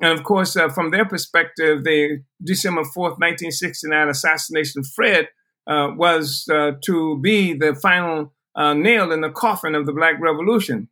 And 0.00 0.18
of 0.18 0.24
course, 0.24 0.56
uh, 0.56 0.68
from 0.68 0.90
their 0.90 1.04
perspective, 1.04 1.84
the 1.84 2.22
December 2.42 2.82
4th, 2.82 3.18
1969 3.18 4.08
assassination 4.08 4.80
of 4.80 4.86
Fred 4.94 5.28
was 5.66 6.44
to 6.84 7.18
be 7.20 7.52
the 7.52 7.74
final 7.74 8.32
nail 8.56 9.12
in 9.12 9.20
the 9.20 9.30
coffin 9.30 9.74
of 9.74 9.86
the 9.86 9.92
Black 9.92 10.20
Revolution, 10.20 10.88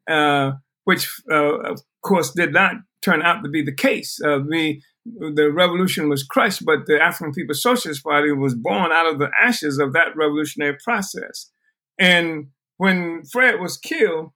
which, 0.85 1.09
of 1.31 1.81
course, 2.03 2.33
did 2.33 2.53
not 2.53 2.75
turn 3.01 3.23
out 3.23 3.43
to 3.43 3.49
be 3.49 3.63
the 3.63 3.75
case. 3.75 4.21
we 4.49 4.83
the 5.19 5.51
revolution 5.53 6.09
was 6.09 6.25
crushed, 6.25 6.65
but 6.65 6.87
the 6.87 7.01
African 7.01 7.33
People's 7.33 7.63
Socialist 7.63 8.03
Party 8.03 8.33
was 8.33 8.55
born 8.55 8.93
out 8.93 9.07
of 9.07 9.19
the 9.19 9.31
ashes 9.41 9.79
of 9.79 9.93
that 9.93 10.17
revolutionary 10.17 10.77
process. 10.83 11.51
And 11.99 12.49
when 12.77 13.23
Fred 13.25 13.61
was 13.61 13.77
killed, 13.77 14.31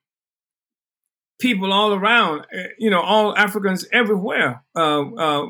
people 1.40 1.73
all 1.73 1.92
around, 1.92 2.46
eh, 2.53 2.68
you 2.79 2.90
know, 2.90 3.01
all 3.01 3.37
Africans 3.37 3.87
everywhere 3.92 4.62
uh, 4.77 5.03
uh, 5.03 5.46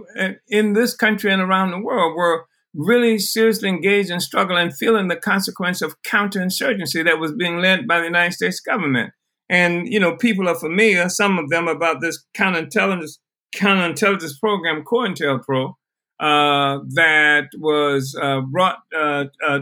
in 0.49 0.73
this 0.73 0.95
country 0.95 1.33
and 1.33 1.43
around 1.43 1.73
the 1.73 1.81
world 1.81 2.17
were 2.17 2.47
really 2.75 3.19
seriously 3.19 3.69
engaged 3.69 4.11
in 4.11 4.21
struggle 4.21 4.57
and 4.57 4.77
feeling 4.77 5.09
the 5.09 5.17
consequence 5.17 5.83
of 5.83 6.01
counterinsurgency 6.03 7.05
that 7.05 7.19
was 7.19 7.33
being 7.33 7.59
led 7.59 7.87
by 7.87 7.99
the 7.99 8.07
United 8.07 8.33
States 8.33 8.61
government. 8.61 9.13
And, 9.49 9.93
you 9.93 9.99
know, 9.99 10.17
people 10.17 10.49
are 10.49 10.55
familiar, 10.55 11.09
some 11.09 11.37
of 11.39 11.51
them, 11.51 11.67
about 11.67 12.01
this 12.01 12.25
counterintelligence 12.37 13.19
counterintelligence 13.55 14.39
program, 14.39 14.85
COINTELPRO, 14.85 15.75
uh, 16.21 16.79
that 16.95 17.49
was 17.59 18.17
uh, 18.21 18.43
brought 18.43 18.79
uh, 18.97 19.25
uh 19.45 19.61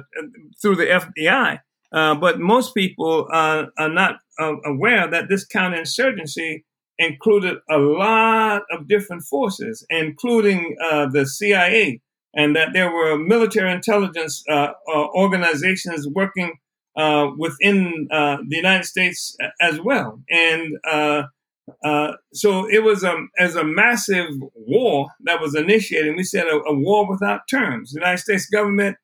through 0.61 0.77
the 0.77 0.85
FBI. 0.85 1.61
Uh, 1.93 2.15
but 2.15 2.39
most 2.39 2.75
people 2.75 3.27
are 3.33 3.71
not 3.79 4.17
uh, 4.39 4.55
aware 4.65 5.09
that 5.09 5.29
this 5.29 5.47
counterinsurgency 5.47 6.63
included 6.99 7.59
a 7.71 7.79
lot 7.79 8.63
of 8.71 8.89
different 8.89 9.23
forces, 9.23 9.87
including 9.89 10.77
uh, 10.85 11.07
the 11.07 11.27
CIA, 11.27 12.01
and 12.35 12.55
that 12.57 12.71
there 12.73 12.93
were 12.93 13.17
military 13.17 13.73
intelligence 13.73 14.43
uh, 14.49 14.73
uh, 14.89 15.07
organizations 15.15 16.07
working 16.09 16.59
uh, 16.97 17.31
within 17.39 18.09
uh, 18.11 18.39
the 18.49 18.57
United 18.57 18.85
States 18.85 19.37
as 19.61 19.81
well. 19.81 20.21
And 20.29 20.77
uh, 20.91 21.23
so 22.33 22.69
it 22.69 22.83
was 22.83 23.05
a, 23.05 23.15
as 23.39 23.55
a 23.57 23.65
massive 23.65 24.31
war 24.55 25.07
that 25.25 25.41
was 25.41 25.55
initiated. 25.55 26.17
We 26.17 26.25
said 26.25 26.47
a, 26.47 26.57
a 26.57 26.75
war 26.75 27.09
without 27.09 27.43
terms. 27.49 27.93
The 27.93 28.01
United 28.01 28.19
States 28.19 28.47
government, 28.47 28.97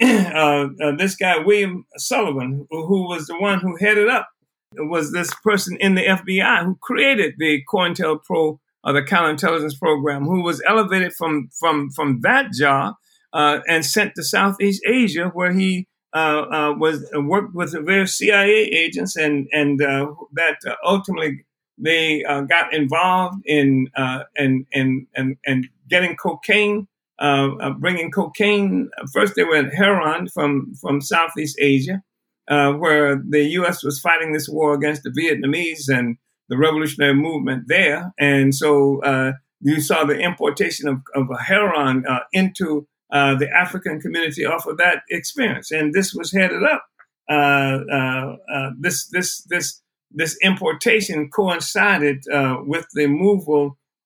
this 0.98 1.16
guy, 1.16 1.38
William 1.38 1.86
Sullivan, 1.96 2.66
who, 2.70 3.08
was 3.08 3.26
the 3.26 3.38
one 3.38 3.60
who 3.60 3.76
headed 3.76 4.08
up 4.08 4.28
was 4.76 5.12
this 5.12 5.32
person 5.42 5.76
in 5.80 5.94
the 5.94 6.02
FBI 6.02 6.64
who 6.64 6.76
created 6.82 7.34
the 7.38 7.62
COINTELPRO 7.72 8.58
or 8.84 8.92
the 8.92 9.02
counterintelligence 9.02 9.78
program, 9.78 10.24
who 10.24 10.42
was 10.42 10.62
elevated 10.66 11.12
from 11.12 11.48
from 11.58 11.90
from 11.90 12.20
that 12.20 12.52
job 12.52 12.94
uh, 13.32 13.60
and 13.68 13.84
sent 13.84 14.14
to 14.14 14.22
Southeast 14.22 14.82
Asia, 14.86 15.30
where 15.34 15.52
he 15.52 15.86
uh, 16.14 16.46
uh, 16.50 16.74
was 16.78 17.04
uh, 17.14 17.20
worked 17.20 17.54
with 17.54 17.72
various 17.84 18.16
CIA 18.16 18.62
agents, 18.64 19.16
and 19.16 19.48
and 19.52 19.82
uh, 19.82 20.14
that 20.32 20.56
uh, 20.66 20.74
ultimately 20.84 21.44
they 21.76 22.22
got 22.48 22.72
involved 22.72 23.42
in 23.44 23.88
and 23.94 24.66
and 24.72 25.06
and 25.14 25.36
and 25.44 25.68
getting 25.90 26.16
cocaine. 26.16 26.88
Bringing 27.18 28.10
cocaine. 28.10 28.90
First, 29.12 29.34
they 29.34 29.44
were 29.44 29.68
heroin 29.70 30.28
from 30.28 30.74
from 30.80 31.00
Southeast 31.00 31.56
Asia, 31.60 32.02
uh, 32.48 32.72
where 32.72 33.16
the 33.16 33.42
U.S. 33.60 33.82
was 33.82 34.00
fighting 34.00 34.32
this 34.32 34.48
war 34.48 34.74
against 34.74 35.02
the 35.02 35.10
Vietnamese 35.10 35.88
and 35.88 36.16
the 36.48 36.56
revolutionary 36.56 37.14
movement 37.14 37.64
there. 37.66 38.12
And 38.18 38.54
so 38.54 39.02
uh, 39.02 39.32
you 39.60 39.80
saw 39.80 40.04
the 40.04 40.18
importation 40.18 40.88
of, 40.88 40.98
of 41.14 41.26
heroin 41.40 42.04
uh, 42.06 42.20
into 42.32 42.86
uh, 43.12 43.34
the 43.36 43.48
African 43.50 44.00
community 44.00 44.44
off 44.44 44.66
of 44.66 44.78
that 44.78 45.02
experience. 45.10 45.70
And 45.70 45.92
this 45.92 46.14
was 46.14 46.32
headed 46.32 46.62
up. 46.62 46.84
Uh, 47.28 47.78
uh, 47.92 48.70
this 48.78 49.08
this 49.08 49.42
this 49.50 49.82
this 50.12 50.36
importation 50.42 51.28
coincided 51.30 52.24
with 52.64 52.86
the 52.94 53.08
move 53.08 53.48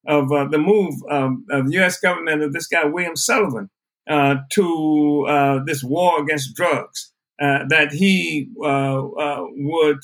of 0.06 0.28
the 0.28 0.58
move 0.58 0.94
of 1.10 1.66
the 1.66 1.72
U.S. 1.74 1.98
government 2.00 2.42
of 2.42 2.52
this 2.52 2.66
guy 2.66 2.84
William 2.84 3.16
Sullivan 3.16 3.70
to 4.08 5.62
this 5.66 5.82
war 5.82 6.22
against 6.22 6.54
drugs. 6.54 7.12
Uh, 7.40 7.64
that 7.70 7.90
he 7.90 8.50
uh, 8.62 9.02
uh, 9.02 9.46
would 9.56 10.00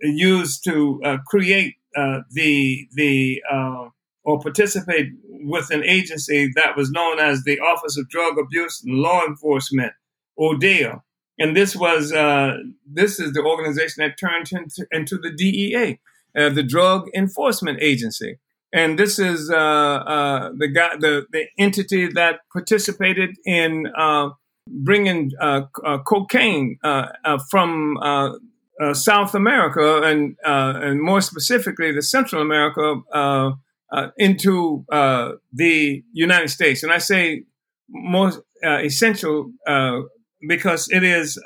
use 0.00 0.58
to 0.58 1.00
create 1.28 1.76
the 1.94 2.88
the 2.92 3.40
or 4.24 4.40
participate 4.40 5.12
with 5.28 5.70
an 5.70 5.84
agency 5.84 6.50
that 6.56 6.76
was 6.76 6.90
known 6.90 7.20
as 7.20 7.44
the 7.44 7.60
Office 7.60 7.96
of 7.96 8.08
Drug 8.08 8.36
Abuse 8.36 8.82
and 8.84 8.96
Law 8.96 9.24
Enforcement, 9.24 9.92
ODALE. 10.36 11.04
And 11.38 11.56
this 11.56 11.76
was 11.76 12.12
uh, 12.12 12.56
this 12.84 13.20
is 13.20 13.32
the 13.32 13.44
organization 13.44 14.02
that 14.02 14.18
turned 14.18 14.50
into, 14.50 14.88
into 14.90 15.18
the 15.18 15.30
DEA, 15.30 16.00
uh, 16.36 16.48
the 16.48 16.64
Drug 16.64 17.08
Enforcement 17.14 17.78
Agency. 17.80 18.38
And 18.72 18.98
this 18.98 19.18
is 19.18 19.50
uh, 19.50 20.50
the 20.56 20.68
guy, 20.68 20.96
the 20.98 21.26
the 21.30 21.46
entity 21.58 22.08
that 22.12 22.40
participated 22.52 23.36
in 23.44 23.86
bringing 24.68 25.32
uh, 25.40 25.62
uh, 25.84 25.98
cocaine 25.98 26.78
uh, 26.82 27.06
uh 27.24 27.38
from 27.50 27.96
uh, 27.98 28.32
uh, 28.80 28.94
South 28.94 29.34
America 29.34 30.02
and 30.02 30.36
and 30.44 31.00
more 31.00 31.20
specifically 31.20 31.92
the 31.92 32.02
Central 32.02 32.42
America 32.42 33.00
into 34.18 34.84
the 35.52 36.02
United 36.12 36.48
States. 36.48 36.82
And 36.82 36.92
I 36.92 36.98
say 36.98 37.44
most 37.88 38.40
essential 38.62 39.52
because 40.46 40.88
it 40.90 41.04
is 41.04 41.40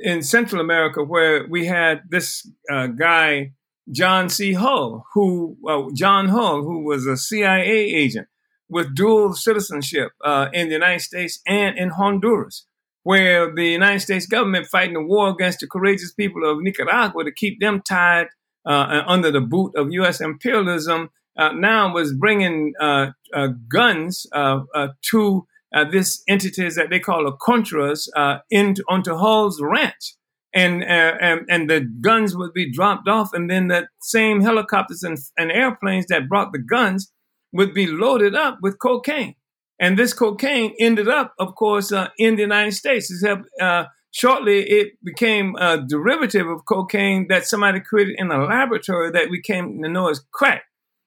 in 0.00 0.22
Central 0.22 0.60
America 0.60 1.02
where 1.02 1.46
we 1.48 1.66
had 1.66 2.02
this 2.10 2.48
guy. 2.96 3.52
John 3.90 4.28
C. 4.28 4.52
Hull, 4.52 5.06
who 5.14 5.56
John 5.94 6.28
Hull, 6.28 6.62
who 6.62 6.84
was 6.84 7.06
a 7.06 7.16
CIA 7.16 7.70
agent, 7.70 8.28
with 8.68 8.94
dual 8.94 9.32
citizenship 9.34 10.12
uh, 10.24 10.48
in 10.52 10.68
the 10.68 10.74
United 10.74 11.00
States 11.00 11.40
and 11.46 11.78
in 11.78 11.90
Honduras, 11.90 12.66
where 13.02 13.54
the 13.54 13.66
United 13.66 14.00
States 14.00 14.26
government 14.26 14.66
fighting 14.66 14.96
a 14.96 15.02
war 15.02 15.30
against 15.30 15.60
the 15.60 15.66
courageous 15.66 16.12
people 16.12 16.48
of 16.48 16.60
Nicaragua 16.60 17.24
to 17.24 17.32
keep 17.32 17.60
them 17.60 17.80
tied 17.80 18.26
uh, 18.66 19.02
under 19.06 19.30
the 19.30 19.40
boot 19.40 19.72
of 19.76 19.90
U.S. 19.92 20.20
imperialism, 20.20 21.10
uh, 21.38 21.52
now 21.52 21.92
was 21.92 22.12
bringing 22.12 22.74
uh, 22.80 23.12
uh, 23.32 23.48
guns 23.68 24.26
uh, 24.32 24.60
to 25.02 25.46
this 25.90 26.22
entities 26.28 26.74
that 26.74 26.90
they 26.90 26.98
call 26.98 27.24
the 27.24 27.32
Contras 27.36 28.08
into 28.50 28.82
onto 28.88 29.14
Hull's 29.14 29.60
ranch. 29.62 30.16
And, 30.54 30.82
and 30.82 31.42
and 31.50 31.68
the 31.68 31.80
guns 32.00 32.34
would 32.34 32.54
be 32.54 32.72
dropped 32.72 33.06
off, 33.06 33.34
and 33.34 33.50
then 33.50 33.68
the 33.68 33.88
same 34.00 34.40
helicopters 34.40 35.02
and, 35.02 35.18
and 35.36 35.52
airplanes 35.52 36.06
that 36.06 36.28
brought 36.28 36.52
the 36.52 36.58
guns 36.58 37.12
would 37.52 37.74
be 37.74 37.86
loaded 37.86 38.34
up 38.34 38.58
with 38.62 38.78
cocaine. 38.78 39.34
And 39.78 39.98
this 39.98 40.12
cocaine 40.12 40.74
ended 40.80 41.08
up, 41.08 41.34
of 41.38 41.54
course, 41.54 41.92
uh, 41.92 42.08
in 42.18 42.36
the 42.36 42.42
United 42.42 42.72
States. 42.72 43.10
Except 43.10 43.42
uh, 43.60 43.84
shortly 44.10 44.62
it 44.62 44.92
became 45.04 45.54
a 45.56 45.84
derivative 45.86 46.48
of 46.48 46.64
cocaine 46.66 47.26
that 47.28 47.46
somebody 47.46 47.80
created 47.80 48.16
in 48.18 48.30
a 48.30 48.44
laboratory 48.44 49.10
that 49.10 49.30
we 49.30 49.42
came 49.42 49.82
to 49.82 49.88
know 49.88 50.08
as 50.08 50.24
crack 50.32 50.62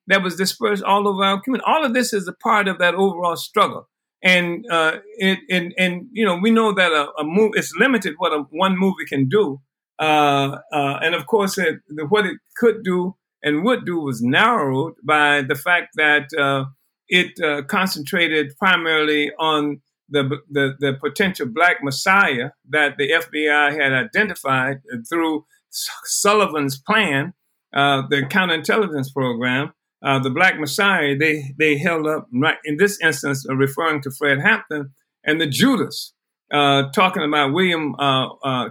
that 0.08 0.24
was 0.24 0.36
dispersed 0.36 0.84
all 0.84 1.08
over 1.08 1.24
our 1.24 1.42
community. 1.42 1.66
All 1.68 1.84
of 1.84 1.94
this 1.94 2.14
is 2.14 2.28
a 2.28 2.34
part 2.34 2.68
of 2.68 2.78
that 2.80 2.96
overall 2.96 3.36
struggle. 3.36 3.88
And 4.24 4.66
uh, 4.70 4.98
it, 5.18 5.40
and, 5.50 5.74
and 5.78 6.08
you 6.12 6.26
know 6.26 6.36
we 6.36 6.52
know 6.52 6.74
that 6.74 6.92
a, 6.92 7.10
a 7.20 7.24
movie 7.24 7.58
it's 7.58 7.74
limited 7.80 8.14
what 8.18 8.32
a, 8.32 8.44
one 8.52 8.78
movie 8.78 9.06
can 9.08 9.28
do, 9.28 9.60
uh, 10.00 10.58
uh, 10.72 11.00
and 11.02 11.16
of 11.16 11.26
course 11.26 11.58
it, 11.58 11.80
what 12.10 12.26
it 12.28 12.38
could 12.56 12.84
do 12.84 13.16
and 13.44 13.64
would 13.64 13.86
do 13.86 14.00
was 14.00 14.22
narrowed 14.22 14.94
by 15.04 15.42
the 15.42 15.56
fact 15.56 15.90
that 15.96 16.28
uh, 16.38 16.66
it 17.08 17.40
uh, 17.44 17.64
concentrated 17.64 18.56
primarily 18.58 19.32
on 19.40 19.82
the, 20.10 20.40
the, 20.50 20.76
the 20.80 20.94
potential 21.02 21.48
black 21.48 21.78
messiah 21.82 22.50
that 22.70 22.98
the 22.98 23.10
FBI 23.12 23.82
had 23.82 23.94
identified 23.94 24.82
through 25.10 25.46
Sullivan's 25.70 26.80
plan, 26.80 27.34
uh, 27.74 28.04
the 28.10 28.24
counterintelligence 28.24 29.14
program. 29.14 29.74
Uh, 30.04 30.18
the 30.18 30.32
black 30.32 30.60
messiah 30.60 31.16
they 31.16 31.54
they 31.60 31.78
held 31.78 32.08
up 32.08 32.28
right 32.34 32.58
in 32.66 32.78
this 32.78 33.00
instance, 33.02 33.46
uh, 33.48 33.56
referring 33.56 34.02
to 34.02 34.12
Fred 34.12 34.40
Hampton 34.40 34.92
and 35.24 35.40
the 35.40 35.48
Judas, 35.48 36.14
uh, 36.52 36.90
talking 36.92 37.24
about 37.24 37.54
William, 37.54 37.94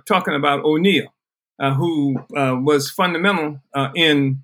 talking 0.06 0.34
about 0.34 0.64
O'Neal, 0.64 1.06
who 1.60 2.16
was 2.30 2.90
fundamental 2.90 3.60
in 3.94 4.42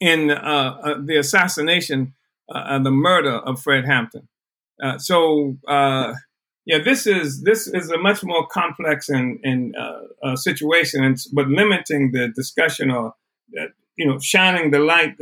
in 0.00 0.30
uh, 0.30 0.34
uh, 0.82 0.94
the 1.02 1.16
assassination 1.16 2.14
uh, 2.54 2.78
the 2.78 2.90
murder 2.90 3.36
of 3.36 3.62
Fred 3.62 3.86
Hampton. 3.86 4.28
Uh, 4.82 4.98
so 4.98 5.56
uh, 5.66 6.12
yeah, 6.66 6.78
this 6.78 7.06
is 7.06 7.42
this 7.42 7.66
is 7.66 7.90
a 7.90 7.98
much 7.98 8.22
more 8.22 8.46
complex 8.48 9.08
and, 9.08 9.38
and 9.42 9.74
uh, 9.76 10.36
situation, 10.36 11.04
and, 11.04 11.16
but 11.32 11.48
limiting 11.48 12.12
the 12.12 12.28
discussion 12.28 12.90
or 12.90 13.14
you 13.96 14.06
know 14.06 14.18
shining 14.18 14.70
the 14.70 14.78
light 14.78 15.16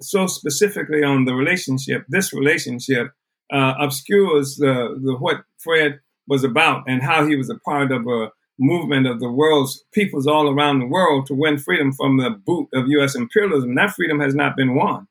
so 0.00 0.26
specifically 0.26 1.02
on 1.02 1.24
the 1.24 1.34
relationship, 1.34 2.04
this 2.08 2.32
relationship 2.32 3.12
obscures 3.50 4.56
the, 4.56 4.98
the 5.02 5.16
what 5.16 5.44
Fred 5.58 6.00
was 6.28 6.44
about 6.44 6.84
and 6.86 7.02
how 7.02 7.26
he 7.26 7.36
was 7.36 7.50
a 7.50 7.58
part 7.58 7.90
of 7.90 8.06
a 8.06 8.30
movement 8.60 9.06
of 9.06 9.20
the 9.20 9.30
world's 9.30 9.82
peoples 9.92 10.26
all 10.26 10.48
around 10.48 10.78
the 10.78 10.86
world 10.86 11.26
to 11.26 11.34
win 11.34 11.58
freedom 11.58 11.92
from 11.92 12.18
the 12.18 12.30
boot 12.30 12.68
of 12.74 12.88
U.S. 12.88 13.14
imperialism. 13.14 13.74
That 13.74 13.94
freedom 13.94 14.20
has 14.20 14.34
not 14.34 14.56
been 14.56 14.74
won. 14.74 15.08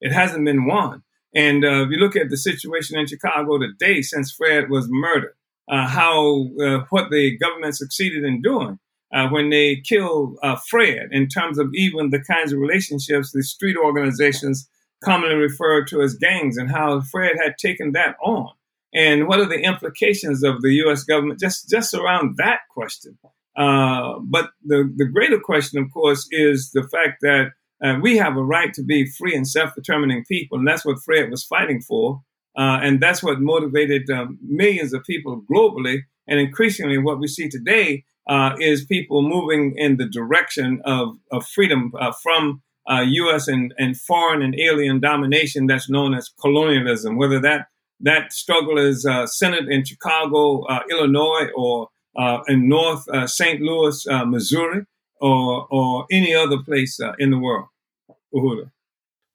It 0.00 0.12
hasn't 0.12 0.44
been 0.44 0.66
won. 0.66 1.02
And 1.34 1.64
uh, 1.64 1.84
if 1.84 1.90
you 1.90 1.96
look 1.96 2.16
at 2.16 2.28
the 2.28 2.36
situation 2.36 2.98
in 2.98 3.06
Chicago 3.06 3.58
today, 3.58 4.02
since 4.02 4.32
Fred 4.32 4.68
was 4.68 4.86
murdered, 4.88 5.34
uh, 5.68 5.86
how 5.86 6.48
uh, 6.60 6.84
what 6.90 7.10
the 7.10 7.36
government 7.38 7.76
succeeded 7.76 8.24
in 8.24 8.42
doing 8.42 8.78
uh, 9.12 9.28
when 9.28 9.50
they 9.50 9.76
killed 9.76 10.36
uh, 10.42 10.56
Fred, 10.68 11.08
in 11.10 11.28
terms 11.28 11.58
of 11.58 11.70
even 11.74 12.10
the 12.10 12.22
kinds 12.22 12.52
of 12.52 12.58
relationships 12.58 13.32
the 13.32 13.42
street 13.42 13.76
organizations 13.76 14.68
commonly 15.02 15.36
referred 15.36 15.86
to 15.88 16.02
as 16.02 16.14
gangs, 16.14 16.56
and 16.56 16.70
how 16.70 17.00
Fred 17.00 17.32
had 17.42 17.56
taken 17.58 17.92
that 17.92 18.16
on 18.22 18.50
and 18.92 19.28
what 19.28 19.38
are 19.38 19.46
the 19.46 19.60
implications 19.60 20.42
of 20.42 20.62
the 20.62 20.72
U.S. 20.74 21.04
government 21.04 21.40
just 21.40 21.68
just 21.68 21.94
around 21.94 22.36
that 22.38 22.60
question. 22.70 23.18
Uh, 23.56 24.18
but 24.22 24.50
the 24.64 24.92
the 24.96 25.06
greater 25.06 25.38
question, 25.38 25.82
of 25.82 25.92
course, 25.92 26.26
is 26.30 26.70
the 26.72 26.82
fact 26.88 27.18
that 27.22 27.50
uh, 27.82 27.98
we 28.00 28.16
have 28.16 28.36
a 28.36 28.44
right 28.44 28.72
to 28.74 28.82
be 28.82 29.06
free 29.06 29.34
and 29.34 29.46
self-determining 29.48 30.24
people, 30.26 30.58
and 30.58 30.66
that's 30.66 30.84
what 30.84 31.02
Fred 31.04 31.30
was 31.30 31.44
fighting 31.44 31.80
for, 31.80 32.20
uh, 32.58 32.78
and 32.82 33.00
that's 33.00 33.22
what 33.22 33.40
motivated 33.40 34.08
um, 34.10 34.38
millions 34.42 34.92
of 34.92 35.04
people 35.04 35.42
globally. 35.50 36.00
And 36.26 36.38
increasingly, 36.38 36.98
what 36.98 37.18
we 37.18 37.26
see 37.26 37.48
today 37.48 38.04
uh, 38.30 38.54
is 38.60 38.84
people 38.84 39.22
moving 39.22 39.74
in 39.76 39.96
the 39.96 40.06
direction 40.06 40.80
of, 40.84 41.18
of 41.32 41.44
freedom 41.44 41.92
uh, 42.00 42.12
from 42.22 42.62
uh, 42.88 43.04
U.S. 43.06 43.48
And, 43.48 43.74
and 43.76 44.00
foreign 44.00 44.40
and 44.40 44.54
alien 44.58 45.00
domination 45.00 45.66
that's 45.66 45.90
known 45.90 46.14
as 46.14 46.30
colonialism, 46.40 47.16
whether 47.16 47.40
that 47.40 47.66
that 48.02 48.32
struggle 48.32 48.78
is 48.78 49.04
uh, 49.04 49.26
centered 49.26 49.68
in 49.68 49.84
Chicago, 49.84 50.62
uh, 50.62 50.80
Illinois, 50.90 51.48
or 51.54 51.88
uh, 52.16 52.38
in 52.48 52.66
North 52.66 53.04
St. 53.28 53.60
Louis, 53.60 54.06
Missouri, 54.26 54.86
or 55.20 55.66
or 55.70 56.06
any 56.10 56.34
other 56.34 56.58
place 56.62 56.98
in 57.18 57.30
the 57.30 57.38
world. 57.38 57.66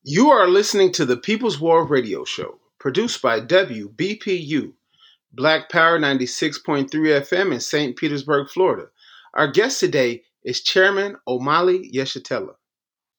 You 0.04 0.32
are 0.32 0.48
listening 0.48 0.92
to 0.94 1.06
the 1.06 1.18
People's 1.18 1.60
War 1.60 1.86
Radio 1.86 2.26
Show, 2.26 2.60
produced 2.80 3.22
by 3.22 3.40
WBPU, 3.42 4.74
Black 5.36 5.70
Power 5.70 6.00
96.3 6.00 6.90
FM 6.90 7.52
in 7.52 7.60
St. 7.60 7.98
Petersburg, 7.98 8.50
Florida. 8.50 8.88
Our 9.34 9.52
guest 9.52 9.82
today 9.82 10.24
is 10.46 10.62
Chairman 10.62 11.18
Omali 11.28 11.92
Yeshitela. 11.94 12.54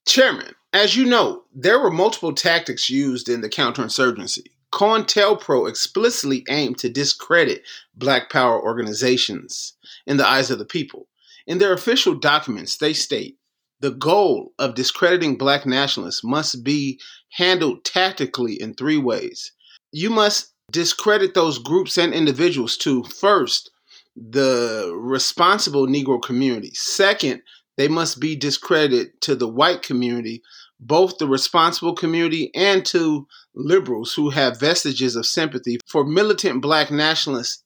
Chairman, 0.09 0.55
as 0.73 0.97
you 0.97 1.05
know, 1.05 1.45
there 1.55 1.79
were 1.79 1.91
multiple 1.91 2.33
tactics 2.33 2.89
used 2.89 3.29
in 3.29 3.43
the 3.43 3.51
counterinsurgency. 3.51 4.45
COINTELPRO 4.73 5.69
explicitly 5.69 6.43
aimed 6.49 6.79
to 6.79 6.89
discredit 6.89 7.63
Black 7.95 8.31
Power 8.31 8.63
organizations 8.63 9.75
in 10.07 10.17
the 10.17 10.27
eyes 10.27 10.51
of 10.51 10.59
the 10.59 10.65
people. 10.65 11.09
In 11.47 11.59
their 11.59 11.75
official 11.75 12.15
documents, 12.15 12.79
they 12.79 12.95
state 12.95 13.37
the 13.81 13.91
goal 13.91 14.55
of 14.59 14.75
discrediting 14.75 15.37
black 15.37 15.67
nationalists 15.67 16.25
must 16.25 16.65
be 16.65 16.99
handled 17.33 17.85
tactically 17.85 18.55
in 18.59 18.73
three 18.73 18.97
ways. 18.97 19.53
You 19.93 20.09
must 20.09 20.55
discredit 20.71 21.35
those 21.35 21.59
groups 21.59 21.97
and 21.97 22.13
individuals 22.13 22.77
to 22.79 23.05
first, 23.05 23.71
the 24.17 24.93
responsible 24.97 25.87
Negro 25.87 26.21
community. 26.21 26.71
Second, 26.75 27.43
they 27.77 27.89
must 27.89 28.21
be 28.21 28.35
discredited 28.35 29.21
to 29.23 29.35
the 29.35 29.49
white 29.49 29.83
community, 29.83 30.43
both 30.81 31.19
the 31.19 31.29
responsible 31.29 31.95
community 31.95 32.51
and 32.55 32.85
to 32.87 33.27
liberals 33.55 34.15
who 34.15 34.31
have 34.31 34.61
vestiges 34.61 35.17
of 35.17 35.27
sympathy 35.27 35.79
for 35.87 36.05
militant 36.05 36.63
black 36.63 36.91
nationalists 36.91 37.63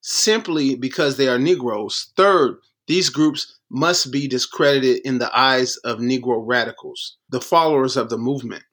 simply 0.00 0.74
because 0.74 1.16
they 1.16 1.28
are 1.28 1.38
Negroes. 1.38 2.12
Third, 2.16 2.56
these 2.88 3.08
groups 3.08 3.58
must 3.70 4.12
be 4.12 4.26
discredited 4.26 5.00
in 5.04 5.18
the 5.18 5.30
eyes 5.36 5.76
of 5.78 5.98
Negro 5.98 6.42
radicals, 6.44 7.16
the 7.30 7.40
followers 7.40 7.96
of 7.96 8.10
the 8.10 8.18
movement. 8.18 8.64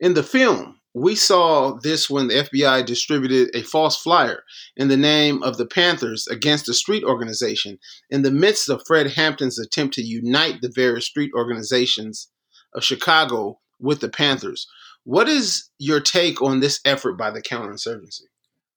In 0.00 0.14
the 0.14 0.22
film, 0.22 0.80
we 0.94 1.14
saw 1.14 1.78
this 1.82 2.10
when 2.10 2.28
the 2.28 2.34
FBI 2.34 2.84
distributed 2.84 3.54
a 3.54 3.62
false 3.62 3.96
flyer 3.96 4.44
in 4.76 4.88
the 4.88 4.96
name 4.96 5.42
of 5.42 5.56
the 5.56 5.66
Panthers 5.66 6.26
against 6.26 6.68
a 6.68 6.74
street 6.74 7.02
organization 7.04 7.78
in 8.10 8.22
the 8.22 8.30
midst 8.30 8.68
of 8.68 8.82
Fred 8.86 9.12
Hampton's 9.12 9.58
attempt 9.58 9.94
to 9.94 10.02
unite 10.02 10.60
the 10.60 10.72
various 10.74 11.06
street 11.06 11.32
organizations 11.34 12.28
of 12.74 12.84
Chicago 12.84 13.58
with 13.80 14.00
the 14.00 14.08
Panthers. 14.08 14.66
What 15.04 15.28
is 15.28 15.70
your 15.78 16.00
take 16.00 16.42
on 16.42 16.60
this 16.60 16.80
effort 16.84 17.14
by 17.14 17.30
the 17.30 17.42
counterinsurgency? 17.42 18.22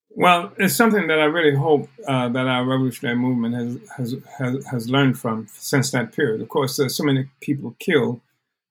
Well, 0.10 0.54
it's 0.58 0.74
something 0.74 1.08
that 1.08 1.20
I 1.20 1.26
really 1.26 1.58
hope 1.58 1.90
uh, 2.08 2.30
that 2.30 2.48
our 2.48 2.66
revolutionary 2.66 3.18
movement 3.18 3.82
has, 3.98 4.16
has, 4.38 4.66
has 4.68 4.90
learned 4.90 5.20
from 5.20 5.48
since 5.52 5.92
that 5.92 6.14
period. 6.14 6.42
Of 6.42 6.48
course, 6.48 6.78
there's 6.78 6.96
so 6.96 7.04
many 7.04 7.28
people 7.42 7.76
killed. 7.80 8.22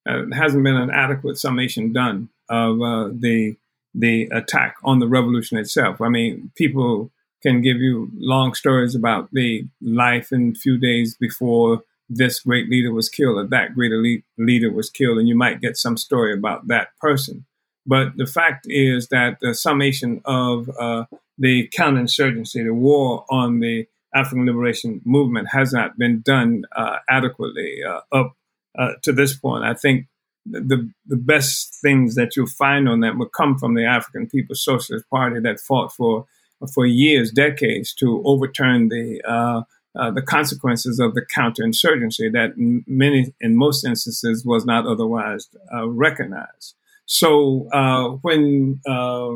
Uh, 0.09 0.23
hasn't 0.33 0.65
been 0.65 0.77
an 0.77 0.91
adequate 0.91 1.39
summation 1.39 1.93
done 1.93 2.31
of 2.49 2.81
uh, 2.81 3.09
the 3.13 3.57
the 3.95 4.29
attack 4.33 4.77
on 4.83 4.99
the 4.99 5.07
revolution 5.09 5.57
itself. 5.57 6.01
I 6.01 6.09
mean, 6.09 6.51
people 6.57 7.13
can 7.43 7.61
give 7.61 7.77
you 7.77 8.11
long 8.17 8.55
stories 8.55 8.95
about 8.95 9.29
the 9.33 9.67
life 9.81 10.33
in 10.33 10.55
few 10.55 10.79
days 10.79 11.17
before 11.17 11.83
this 12.09 12.41
great 12.41 12.69
leader 12.69 12.93
was 12.93 13.09
killed 13.09 13.39
or 13.39 13.47
that 13.47 13.75
great 13.75 13.93
elite 13.93 14.25
leader 14.37 14.71
was 14.73 14.91
killed, 14.91 15.19
and 15.19 15.29
you 15.29 15.37
might 15.37 15.61
get 15.61 15.77
some 15.77 15.97
story 15.97 16.33
about 16.33 16.69
that 16.69 16.89
person. 17.01 17.45
But 17.87 18.17
the 18.17 18.27
fact 18.27 18.67
is 18.69 19.09
that 19.09 19.39
the 19.41 19.55
summation 19.55 20.23
of 20.25 20.71
uh, 20.81 21.05
the 21.39 21.69
counterinsurgency, 21.69 22.65
the 22.65 22.75
war 22.75 23.25
on 23.29 23.61
the 23.61 23.87
African 24.15 24.47
liberation 24.47 25.01
movement, 25.05 25.49
has 25.51 25.73
not 25.73 25.99
been 25.99 26.21
done 26.21 26.65
uh, 26.75 26.99
adequately 27.09 27.81
uh, 27.87 28.01
up 28.13 28.37
uh, 28.79 28.93
to 29.03 29.13
this 29.13 29.37
point. 29.37 29.65
I 29.65 29.75
think 29.75 30.07
the 30.47 30.91
the 31.07 31.17
best 31.17 31.75
things 31.81 32.15
that 32.17 32.37
you'll 32.37 32.47
find 32.47 32.89
on 32.89 33.01
that 33.01 33.17
will 33.17 33.29
come 33.29 33.59
from 33.59 33.75
the 33.75 33.85
African 33.85 34.29
People's 34.29 34.65
Socialist 34.65 35.09
Party 35.11 35.41
that 35.41 35.61
fought 35.61 35.93
for 35.93 36.27
for 36.73 36.87
years, 36.87 37.31
decades, 37.31 37.93
to 37.95 38.23
overturn 38.25 38.89
the 38.89 39.21
uh, 39.27 39.63
uh, 39.97 40.11
the 40.11 40.23
consequences 40.23 40.99
of 40.99 41.15
the 41.15 41.25
counterinsurgency 41.25 42.33
that 42.33 42.53
many, 42.57 43.33
in 43.41 43.57
most 43.57 43.85
instances, 43.85 44.45
was 44.45 44.67
not 44.67 44.87
otherwise 44.87 45.49
uh, 45.73 45.89
recognized. 45.89 46.75
So 47.07 47.69
uh, 47.73 48.09
when 48.23 48.81
uh, 48.89 49.35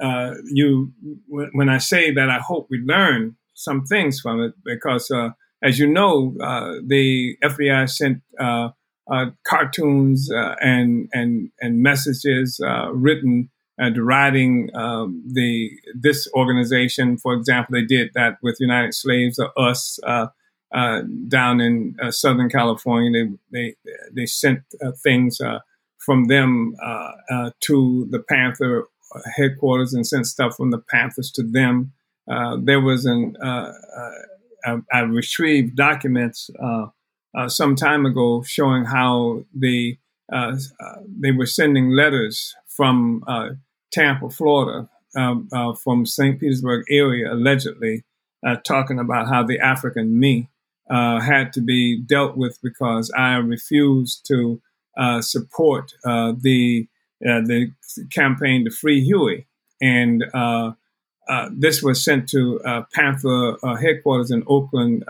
uh, 0.00 0.34
you 0.44 0.92
when 1.28 1.68
I 1.68 1.78
say 1.78 2.12
that, 2.12 2.30
I 2.30 2.38
hope 2.38 2.68
we 2.70 2.78
learn 2.78 3.36
some 3.54 3.84
things 3.84 4.20
from 4.20 4.40
it 4.40 4.52
because, 4.64 5.10
as 5.62 5.78
you 5.80 5.88
know, 5.88 6.34
the 6.86 7.36
FBI 7.42 7.90
sent 7.90 8.22
cartoons 9.44 10.30
uh, 10.30 10.54
and 10.60 11.08
and 11.12 11.50
and 11.60 11.82
messages 11.82 12.60
uh, 12.64 12.90
written 12.92 13.50
deriding 13.94 14.70
um, 14.74 15.22
the 15.26 15.70
this 15.94 16.28
organization. 16.34 17.16
For 17.16 17.34
example, 17.34 17.74
they 17.74 17.84
did 17.84 18.10
that 18.14 18.38
with 18.42 18.56
United 18.60 18.94
Slaves 18.94 19.38
or 19.38 19.50
Us 19.56 19.98
down 21.28 21.60
in 21.60 21.96
Southern 22.10 22.50
California. 22.50 23.10
They 23.12 23.74
they 23.76 23.92
they 24.12 24.26
sent 24.26 24.62
things 25.02 25.40
from 25.98 26.24
them 26.26 26.74
to 27.60 28.08
the 28.10 28.24
Panther 28.28 28.88
headquarters 29.36 29.94
and 29.94 30.06
sent 30.06 30.26
stuff 30.26 30.56
from 30.56 30.70
the 30.70 30.78
Panthers 30.78 31.30
to 31.32 31.42
them. 31.42 31.92
Uh, 32.30 32.56
there 32.62 32.80
was 32.80 33.06
an 33.06 33.36
uh, 33.42 33.72
uh, 34.66 34.78
I, 34.92 35.00
retrieved 35.00 35.76
documents 35.76 36.50
uh, 37.36 37.48
some 37.48 37.76
time 37.76 38.06
ago 38.06 38.42
showing 38.42 38.84
how 38.84 39.44
the 39.54 39.98
uh, 40.32 40.56
uh, 40.80 40.96
they 41.06 41.32
were 41.32 41.46
sending 41.46 41.90
letters 41.90 42.54
from 42.68 43.24
uh, 43.26 43.50
Tampa, 43.90 44.28
Florida, 44.28 44.88
um, 45.16 45.48
uh, 45.52 45.72
from 45.72 46.04
St. 46.04 46.38
Petersburg 46.38 46.84
area, 46.90 47.32
allegedly 47.32 48.04
talking 48.64 48.98
about 48.98 49.26
how 49.28 49.42
the 49.42 49.58
African 49.58 50.18
me 50.18 50.48
had 50.90 51.52
to 51.54 51.60
be 51.60 52.00
dealt 52.00 52.36
with 52.36 52.58
because 52.62 53.10
I 53.16 53.34
refused 53.36 54.26
to 54.26 54.60
support 55.20 55.92
the 56.04 56.86
the 57.20 57.72
campaign 58.12 58.64
to 58.64 58.70
free 58.70 59.02
Huey, 59.02 59.46
and 59.80 60.24
uh, 61.28 61.50
this 61.52 61.82
was 61.82 62.02
sent 62.02 62.28
to 62.30 62.60
uh, 62.64 62.82
Panther 62.94 63.56
uh, 63.62 63.76
headquarters 63.76 64.30
in 64.30 64.44
Oakland, 64.46 65.04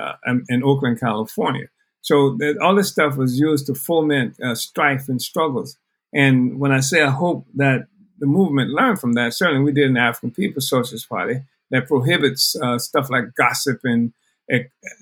in 0.48 0.62
Oakland, 0.64 0.98
California. 1.00 1.68
So 2.08 2.36
that 2.38 2.56
all 2.62 2.74
this 2.74 2.88
stuff 2.88 3.18
was 3.18 3.38
used 3.38 3.66
to 3.66 3.74
foment 3.74 4.40
uh, 4.42 4.54
strife 4.54 5.10
and 5.10 5.20
struggles. 5.20 5.76
And 6.14 6.58
when 6.58 6.72
I 6.72 6.80
say 6.80 7.02
I 7.02 7.10
hope 7.10 7.44
that 7.56 7.86
the 8.18 8.26
movement 8.26 8.70
learned 8.70 8.98
from 8.98 9.12
that, 9.12 9.34
certainly 9.34 9.62
we 9.62 9.72
did 9.72 9.88
in 9.88 9.92
the 9.92 10.00
African 10.00 10.30
People's 10.30 10.70
Socialist 10.70 11.06
Party 11.06 11.42
that 11.70 11.86
prohibits 11.86 12.56
uh, 12.62 12.78
stuff 12.78 13.10
like 13.10 13.34
gossip 13.36 13.80
and 13.84 14.14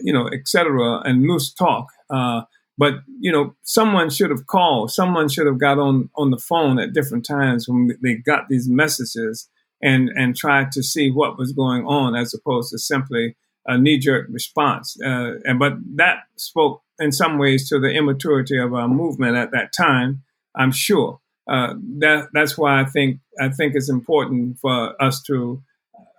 you 0.00 0.12
know, 0.12 0.28
etc. 0.28 1.00
and 1.04 1.22
loose 1.22 1.52
talk. 1.52 1.86
Uh, 2.10 2.42
but 2.76 2.94
you 3.20 3.30
know, 3.30 3.54
someone 3.62 4.10
should 4.10 4.30
have 4.30 4.48
called. 4.48 4.90
Someone 4.90 5.28
should 5.28 5.46
have 5.46 5.60
got 5.60 5.78
on 5.78 6.10
on 6.16 6.32
the 6.32 6.38
phone 6.38 6.80
at 6.80 6.92
different 6.92 7.24
times 7.24 7.68
when 7.68 7.96
they 8.02 8.14
got 8.14 8.48
these 8.48 8.68
messages 8.68 9.48
and 9.80 10.10
and 10.16 10.34
tried 10.34 10.72
to 10.72 10.82
see 10.82 11.08
what 11.08 11.38
was 11.38 11.52
going 11.52 11.86
on, 11.86 12.16
as 12.16 12.34
opposed 12.34 12.70
to 12.72 12.78
simply 12.78 13.36
a 13.64 13.78
knee 13.78 13.98
jerk 13.98 14.26
response. 14.28 14.96
Uh, 15.00 15.34
and 15.44 15.60
but 15.60 15.74
that 15.94 16.24
spoke 16.34 16.82
in 16.98 17.12
some 17.12 17.38
ways 17.38 17.68
to 17.68 17.78
the 17.78 17.90
immaturity 17.90 18.58
of 18.58 18.74
our 18.74 18.88
movement 18.88 19.36
at 19.36 19.50
that 19.52 19.72
time. 19.72 20.22
I'm 20.54 20.72
sure 20.72 21.20
uh, 21.48 21.74
that 21.98 22.28
that's 22.32 22.58
why 22.58 22.80
I 22.80 22.84
think 22.84 23.20
I 23.40 23.48
think 23.50 23.74
it's 23.74 23.90
important 23.90 24.58
for 24.58 25.00
us 25.02 25.22
to 25.24 25.62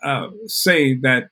uh, 0.03 0.27
say 0.45 0.95
that 0.95 1.29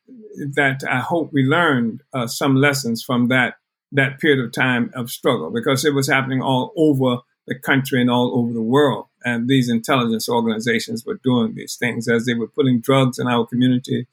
that 0.54 0.82
I 0.90 1.00
hope 1.00 1.32
we 1.32 1.44
learned 1.44 2.02
uh, 2.14 2.28
some 2.28 2.56
lessons 2.56 3.04
from 3.04 3.30
that 3.30 3.56
that 3.92 4.20
period 4.20 4.44
of 4.44 4.52
time 4.52 4.92
of 4.94 5.10
struggle 5.10 5.52
because 5.52 5.86
it 5.86 5.94
was 5.94 6.10
happening 6.10 6.42
all 6.42 6.74
over 6.76 7.22
the 7.48 7.58
country 7.58 8.02
and 8.02 8.10
all 8.10 8.38
over 8.38 8.52
the 8.52 8.62
world. 8.62 9.06
And 9.24 9.48
these 9.48 9.70
intelligence 9.70 10.28
organizations 10.28 11.06
were 11.06 11.20
doing 11.24 11.56
these 11.56 11.76
things 11.76 12.08
as 12.08 12.26
they 12.26 12.34
were 12.34 12.48
putting 12.48 12.82
drugs 12.82 13.20
in 13.20 13.28
our 13.28 13.46
community. 13.46 14.08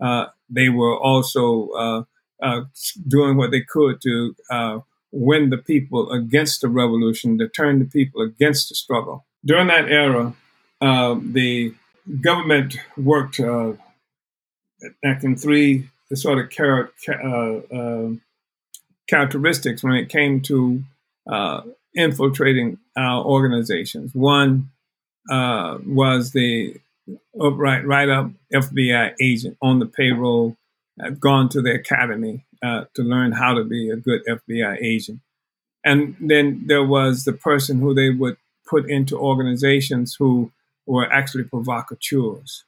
Uh, 0.00 0.26
they 0.48 0.68
were 0.68 0.96
also 0.98 1.68
uh, 2.42 2.62
doing 3.06 3.36
what 3.36 3.50
they 3.50 3.62
could 3.62 4.00
to 4.02 4.34
uh, 4.50 4.78
win 5.10 5.50
the 5.50 5.58
people 5.58 6.10
against 6.12 6.60
the 6.60 6.68
revolution, 6.68 7.38
to 7.38 7.48
turn 7.48 7.78
the 7.78 7.84
people 7.84 8.22
against 8.22 8.68
the 8.68 8.74
struggle. 8.74 9.26
During 9.44 9.68
that 9.68 9.90
era, 9.90 10.34
uh, 10.80 11.16
the 11.20 11.74
government 12.20 12.76
worked 12.96 13.40
uh, 13.40 13.72
acting 15.04 15.36
three 15.36 15.88
sort 16.14 16.38
of 16.38 16.50
char- 16.50 16.90
uh, 17.08 17.56
uh, 17.74 18.10
characteristics 19.08 19.82
when 19.82 19.94
it 19.94 20.08
came 20.08 20.40
to 20.40 20.82
infiltrating 21.94 22.78
our 22.96 23.24
organizations. 23.24 24.14
One 24.14 24.70
was 25.28 26.32
the 26.32 26.76
upright, 27.40 27.86
right 27.86 28.08
up 28.08 28.30
FBI 28.54 29.14
agent 29.20 29.56
on 29.60 29.78
the 29.78 29.86
payroll, 29.86 30.56
had 31.00 31.20
gone 31.20 31.48
to 31.50 31.62
the 31.62 31.74
academy 31.74 32.46
uh, 32.62 32.84
to 32.94 33.02
learn 33.02 33.32
how 33.32 33.54
to 33.54 33.64
be 33.64 33.90
a 33.90 33.96
good 33.96 34.22
FBI 34.26 34.78
agent. 34.82 35.20
And 35.84 36.16
then 36.20 36.64
there 36.66 36.84
was 36.84 37.24
the 37.24 37.32
person 37.32 37.80
who 37.80 37.94
they 37.94 38.10
would 38.10 38.36
put 38.68 38.90
into 38.90 39.18
organizations 39.18 40.16
who 40.18 40.52
were 40.86 41.10
actually 41.12 41.44
provocateurs. 41.44 42.64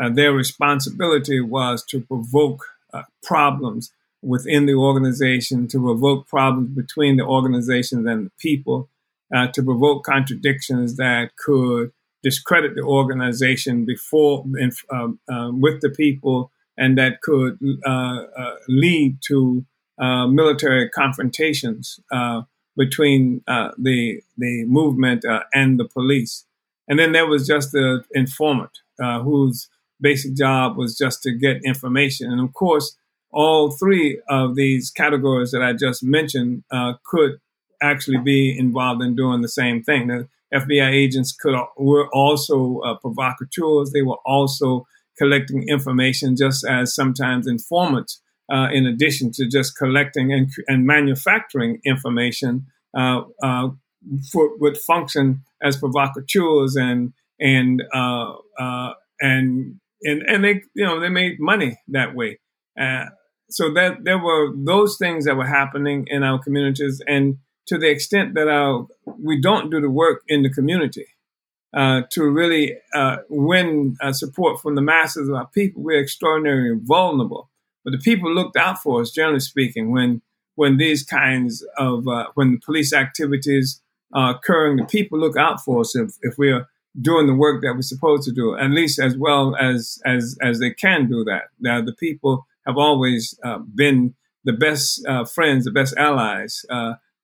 Uh, 0.00 0.08
their 0.08 0.32
responsibility 0.32 1.40
was 1.40 1.84
to 1.84 2.00
provoke 2.00 2.64
uh, 2.92 3.02
problems 3.22 3.92
within 4.22 4.66
the 4.66 4.74
organization, 4.74 5.68
to 5.68 5.80
provoke 5.80 6.26
problems 6.26 6.70
between 6.70 7.16
the 7.16 7.24
organizations 7.24 8.06
and 8.06 8.26
the 8.26 8.30
people, 8.38 8.88
uh, 9.34 9.46
to 9.48 9.62
provoke 9.62 10.04
contradictions 10.04 10.96
that 10.96 11.30
could 11.36 11.92
discredit 12.22 12.74
the 12.74 12.82
organization 12.82 13.84
before 13.84 14.44
um, 14.90 15.18
uh, 15.30 15.50
with 15.52 15.80
the 15.82 15.90
people, 15.90 16.50
and 16.76 16.98
that 16.98 17.20
could 17.22 17.58
uh, 17.86 17.90
uh, 18.36 18.54
lead 18.68 19.18
to 19.28 19.64
uh, 19.98 20.26
military 20.26 20.88
confrontations 20.90 22.00
between 22.76 23.42
the 23.46 24.20
the 24.36 24.64
movement 24.66 25.24
and 25.52 25.78
the 25.78 25.88
police. 25.88 26.44
And 26.88 26.98
then 26.98 27.12
there 27.12 27.26
was 27.26 27.46
just 27.46 27.72
the 27.72 28.02
informant 28.12 28.78
whose 28.98 29.68
basic 30.00 30.34
job 30.34 30.76
was 30.76 30.96
just 30.98 31.22
to 31.22 31.32
get 31.32 31.64
information. 31.64 32.30
And 32.30 32.40
of 32.40 32.52
course, 32.52 32.96
all 33.34 33.72
three 33.72 34.20
of 34.28 34.54
these 34.54 34.90
categories 34.90 35.50
that 35.50 35.62
I 35.62 35.72
just 35.72 36.02
mentioned 36.02 36.62
uh, 36.70 36.94
could 37.04 37.40
actually 37.82 38.18
be 38.18 38.56
involved 38.56 39.02
in 39.02 39.16
doing 39.16 39.42
the 39.42 39.48
same 39.48 39.82
thing. 39.82 40.06
The 40.06 40.28
FBI 40.54 40.90
agents 40.90 41.32
could 41.32 41.56
were 41.76 42.08
also 42.12 42.78
uh, 42.80 42.94
provocateurs. 42.94 43.90
They 43.90 44.02
were 44.02 44.18
also 44.24 44.86
collecting 45.18 45.68
information, 45.68 46.36
just 46.36 46.66
as 46.66 46.94
sometimes 46.94 47.46
informants, 47.46 48.20
uh, 48.52 48.68
in 48.72 48.86
addition 48.86 49.30
to 49.32 49.46
just 49.48 49.76
collecting 49.76 50.32
and, 50.32 50.50
and 50.66 50.86
manufacturing 50.86 51.80
information, 51.84 52.66
uh, 52.96 53.22
uh, 53.42 53.68
for, 54.30 54.56
would 54.58 54.76
function 54.76 55.42
as 55.62 55.76
provocateurs 55.76 56.76
and 56.76 57.12
and 57.40 57.82
uh, 57.92 58.32
and 59.20 59.80
and 60.02 60.22
and 60.22 60.44
they 60.44 60.62
you 60.74 60.84
know 60.84 61.00
they 61.00 61.08
made 61.08 61.40
money 61.40 61.80
that 61.88 62.14
way. 62.14 62.38
Uh, 62.78 63.06
so 63.50 63.72
that 63.72 64.04
there 64.04 64.18
were 64.18 64.52
those 64.56 64.96
things 64.98 65.24
that 65.24 65.36
were 65.36 65.46
happening 65.46 66.06
in 66.08 66.22
our 66.22 66.38
communities, 66.38 67.00
and 67.06 67.38
to 67.66 67.78
the 67.78 67.88
extent 67.90 68.34
that 68.34 68.48
our 68.48 68.86
we 69.22 69.40
don't 69.40 69.70
do 69.70 69.80
the 69.80 69.90
work 69.90 70.22
in 70.28 70.42
the 70.42 70.50
community 70.50 71.06
uh, 71.74 72.02
to 72.10 72.24
really 72.24 72.76
uh, 72.94 73.16
win 73.28 73.96
uh, 74.00 74.12
support 74.12 74.60
from 74.60 74.76
the 74.76 74.82
masses 74.82 75.28
of 75.28 75.34
our 75.34 75.48
people, 75.48 75.82
we're 75.82 76.00
extraordinarily 76.00 76.78
vulnerable. 76.80 77.50
But 77.84 77.90
the 77.90 77.98
people 77.98 78.32
looked 78.32 78.56
out 78.56 78.78
for 78.78 79.00
us, 79.00 79.10
generally 79.10 79.40
speaking, 79.40 79.90
when 79.90 80.22
when 80.54 80.76
these 80.76 81.02
kinds 81.02 81.66
of 81.76 82.06
uh, 82.06 82.26
when 82.34 82.52
the 82.52 82.60
police 82.64 82.92
activities 82.92 83.82
are 84.12 84.36
occurring, 84.36 84.76
the 84.76 84.84
people 84.84 85.18
look 85.18 85.36
out 85.36 85.60
for 85.64 85.80
us 85.80 85.96
if, 85.96 86.12
if 86.22 86.38
we're 86.38 86.68
doing 87.00 87.26
the 87.26 87.34
work 87.34 87.60
that 87.62 87.74
we're 87.74 87.82
supposed 87.82 88.22
to 88.22 88.32
do, 88.32 88.56
at 88.56 88.70
least 88.70 89.00
as 89.00 89.16
well 89.16 89.56
as 89.56 89.98
as 90.06 90.38
as 90.40 90.60
they 90.60 90.70
can 90.70 91.08
do 91.08 91.24
that. 91.24 91.44
Now, 91.58 91.82
the 91.82 91.94
people 91.94 92.46
have 92.66 92.78
always 92.78 93.36
uh, 93.42 93.58
been 93.58 94.14
the 94.44 94.52
best 94.52 95.04
friends, 95.34 95.64
the 95.64 95.72
best 95.72 95.94
allies 95.96 96.64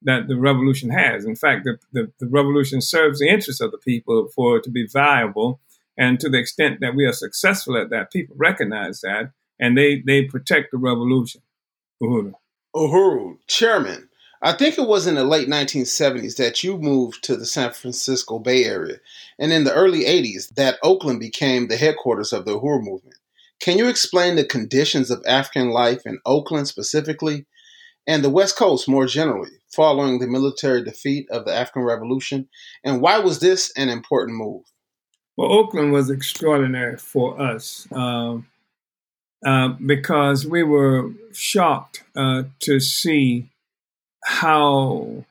that 0.03 0.29
the 0.29 0.37
revolution 0.37 0.91
has. 0.91 1.25
In 1.25 1.37
fact, 1.37 1.65
the, 1.65 1.79
the, 1.93 2.11
the, 2.21 2.27
revolution 2.27 2.81
serves 2.81 3.19
the 3.19 3.29
interests 3.29 3.61
of 3.61 3.71
the 3.71 3.79
people 3.79 4.29
for 4.35 4.57
it 4.57 4.65
to 4.65 4.71
be 4.71 4.87
viable. 4.87 5.61
And 5.97 6.19
to 6.21 6.29
the 6.31 6.39
extent 6.39 6.81
that 6.81 6.95
we 6.95 7.05
are 7.05 7.13
successful 7.13 7.77
at 7.77 7.91
that, 7.91 8.11
people 8.11 8.35
recognize 8.39 9.01
that 9.03 9.33
and 9.59 9.77
they, 9.77 10.03
they 10.07 10.25
protect 10.25 10.71
the 10.71 10.79
revolution. 10.79 11.43
Uhuru. 12.03 12.33
Uhuru, 12.75 13.37
chairman, 13.47 14.09
I 14.43 14.53
think 14.53 14.79
it 14.79 14.89
was 14.89 15.07
in 15.07 15.17
the 15.17 15.25
late 15.25 15.49
1970s 15.49 16.37
that 16.37 16.65
you 16.65 16.79
moved 16.79 17.23
to 17.25 17.37
the 17.37 17.45
San 17.45 17.73
Francisco 17.73 18.39
Bay 18.39 18.65
Area, 18.65 18.97
and 19.39 19.53
in 19.53 19.65
the 19.65 19.75
early 19.75 20.05
80s 20.05 20.55
that 20.55 20.79
Oakland 20.83 21.21
became 21.21 21.69
the 21.69 21.77
headquarters 21.77 22.33
of 22.33 22.47
the 22.47 22.59
Uhuru 22.59 22.83
movement. 22.83 23.17
Can 23.61 23.77
you 23.77 23.89
explain 23.89 24.37
the 24.37 24.45
conditions 24.45 25.11
of 25.11 25.23
African 25.27 25.71
life 25.71 26.07
in 26.07 26.21
Oakland 26.25 26.69
specifically 26.69 27.45
and 28.07 28.25
the 28.25 28.31
West 28.31 28.57
Coast 28.57 28.89
more 28.89 29.07
generally 29.07 29.51
following 29.69 30.19
the 30.19 30.27
military 30.27 30.83
defeat 30.83 31.29
of 31.31 31.45
the 31.45 31.55
African 31.55 31.83
Revolution? 31.83 32.49
And 32.85 33.01
why 33.01 33.19
was 33.19 33.41
this 33.41 33.73
an 33.77 33.89
important 33.89 34.37
move? 34.37 34.63
Well, 35.37 35.53
Oakland 35.53 35.93
was 35.93 36.11
extraordinary 36.11 36.97
for 36.97 37.41
us 37.41 37.87
uh, 37.93 38.39
uh, 39.45 39.69
because 39.85 40.47
we 40.47 40.63
were 40.63 41.11
shocked 41.33 42.05
uh, 42.15 42.45
to 42.61 42.81
see 42.81 43.49
how 44.25 45.25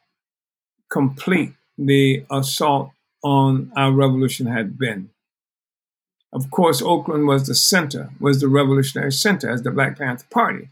complete 0.90 1.54
the 1.78 2.26
assault 2.32 2.92
on 3.24 3.72
our 3.76 3.92
revolution 3.92 4.48
had 4.48 4.78
been. 4.78 5.10
Of 6.32 6.50
course, 6.52 6.82
Oakland 6.82 7.28
was 7.28 7.48
the 7.48 7.56
center, 7.56 8.12
was 8.20 8.40
the 8.40 8.48
revolutionary 8.48 9.12
center, 9.12 9.50
as 9.50 9.64
the 9.64 9.72
Black 9.72 9.98
Panther 9.98 10.28
Party 10.30 10.70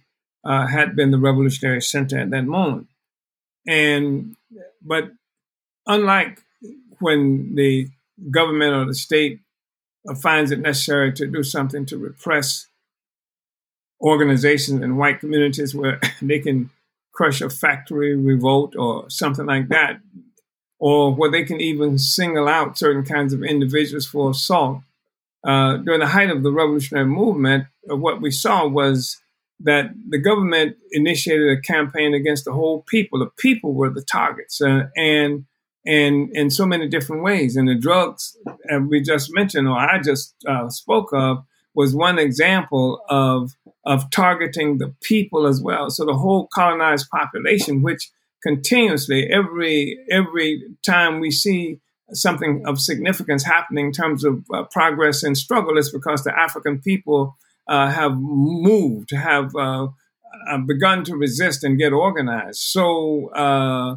uh, 0.48 0.66
had 0.66 0.96
been 0.96 1.12
the 1.12 1.18
revolutionary 1.18 1.82
center 1.82 2.18
at 2.18 2.30
that 2.30 2.46
moment. 2.46 2.88
And 3.68 4.38
but 4.82 5.12
unlike 5.86 6.42
when 7.00 7.56
the 7.56 7.90
government 8.32 8.74
or 8.74 8.86
the 8.86 8.96
state 8.96 9.42
finds 10.22 10.52
it 10.52 10.60
necessary 10.60 11.12
to 11.12 11.28
do 11.28 11.44
something 11.44 11.86
to 11.86 11.98
repress 11.98 12.68
organizations 14.02 14.82
in 14.82 14.96
white 14.96 15.20
communities 15.20 15.76
where 15.76 16.00
they 16.22 16.40
can 16.40 16.70
crush 17.12 17.42
a 17.42 17.50
factory 17.50 18.16
revolt 18.16 18.76
or 18.76 19.10
something 19.10 19.48
like 19.48 19.68
that, 19.68 20.00
or 20.80 21.14
where 21.14 21.32
they 21.32 21.44
can 21.44 21.60
even 21.60 21.98
single 21.98 22.48
out 22.48 22.78
certain 22.78 23.04
kinds 23.04 23.34
of 23.34 23.44
individuals 23.44 24.06
for 24.06 24.32
assault. 24.32 24.82
Uh, 25.44 25.78
during 25.78 26.00
the 26.00 26.08
height 26.08 26.30
of 26.30 26.44
the 26.44 26.52
revolutionary 26.52 27.08
movement, 27.08 27.66
uh, 27.92 27.96
what 27.96 28.22
we 28.22 28.30
saw 28.30 28.68
was 28.68 29.18
that 29.60 29.92
the 30.08 30.20
government 30.20 30.78
initiated 30.92 31.50
a 31.50 31.62
campaign 31.62 32.14
against 32.14 32.46
the 32.46 32.54
whole 32.54 32.84
people. 32.84 33.20
The 33.20 33.32
people 33.38 33.74
were 33.74 33.90
the 33.90 34.04
targets, 34.04 34.62
uh, 34.62 34.84
and 34.96 35.46
and 35.86 36.30
in 36.34 36.50
so 36.50 36.66
many 36.66 36.88
different 36.88 37.24
ways. 37.24 37.56
And 37.56 37.68
the 37.68 37.76
drugs 37.76 38.38
uh, 38.72 38.80
we 38.80 39.02
just 39.02 39.34
mentioned, 39.34 39.68
or 39.68 39.78
I 39.78 40.00
just 40.02 40.36
uh, 40.48 40.70
spoke 40.70 41.10
of, 41.14 41.44
was 41.74 41.96
one 41.96 42.20
example 42.20 43.02
of 43.10 43.52
of 43.86 44.10
targeting 44.12 44.78
the 44.78 44.94
people 45.02 45.48
as 45.48 45.62
well. 45.62 45.90
So 45.90 46.06
the 46.06 46.14
whole 46.14 46.48
colonized 46.54 47.10
population, 47.10 47.82
which 47.82 48.12
continuously 48.44 49.28
every 49.32 49.98
every 50.12 50.62
time 50.86 51.20
we 51.20 51.32
see 51.32 51.80
something 52.14 52.64
of 52.66 52.80
significance 52.80 53.44
happening 53.44 53.88
in 53.88 53.92
terms 53.92 54.24
of 54.24 54.44
uh, 54.54 54.64
progress 54.72 55.24
and 55.24 55.38
struggle, 55.38 55.78
is 55.78 55.92
because 55.92 56.24
the 56.24 56.38
African 56.38 56.80
people 56.80 57.36
uh, 57.68 57.90
have 57.90 58.18
moved, 58.18 59.12
have 59.12 59.56
uh, 59.56 59.88
uh 60.50 60.58
begun 60.66 61.04
to 61.04 61.16
resist 61.16 61.64
and 61.64 61.78
get 61.78 61.94
organized. 61.94 62.60
So 62.60 63.30
uh, 63.34 63.96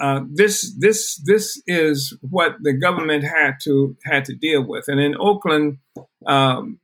uh, 0.00 0.20
this 0.32 0.74
this 0.78 1.20
this 1.24 1.60
is 1.66 2.16
what 2.22 2.56
the 2.62 2.72
government 2.72 3.24
had 3.24 3.54
to 3.64 3.96
had 4.04 4.24
to 4.26 4.34
deal 4.34 4.62
with. 4.66 4.84
And 4.88 5.00
in 5.00 5.14
Oakland, 5.18 5.78
um, 6.26 6.78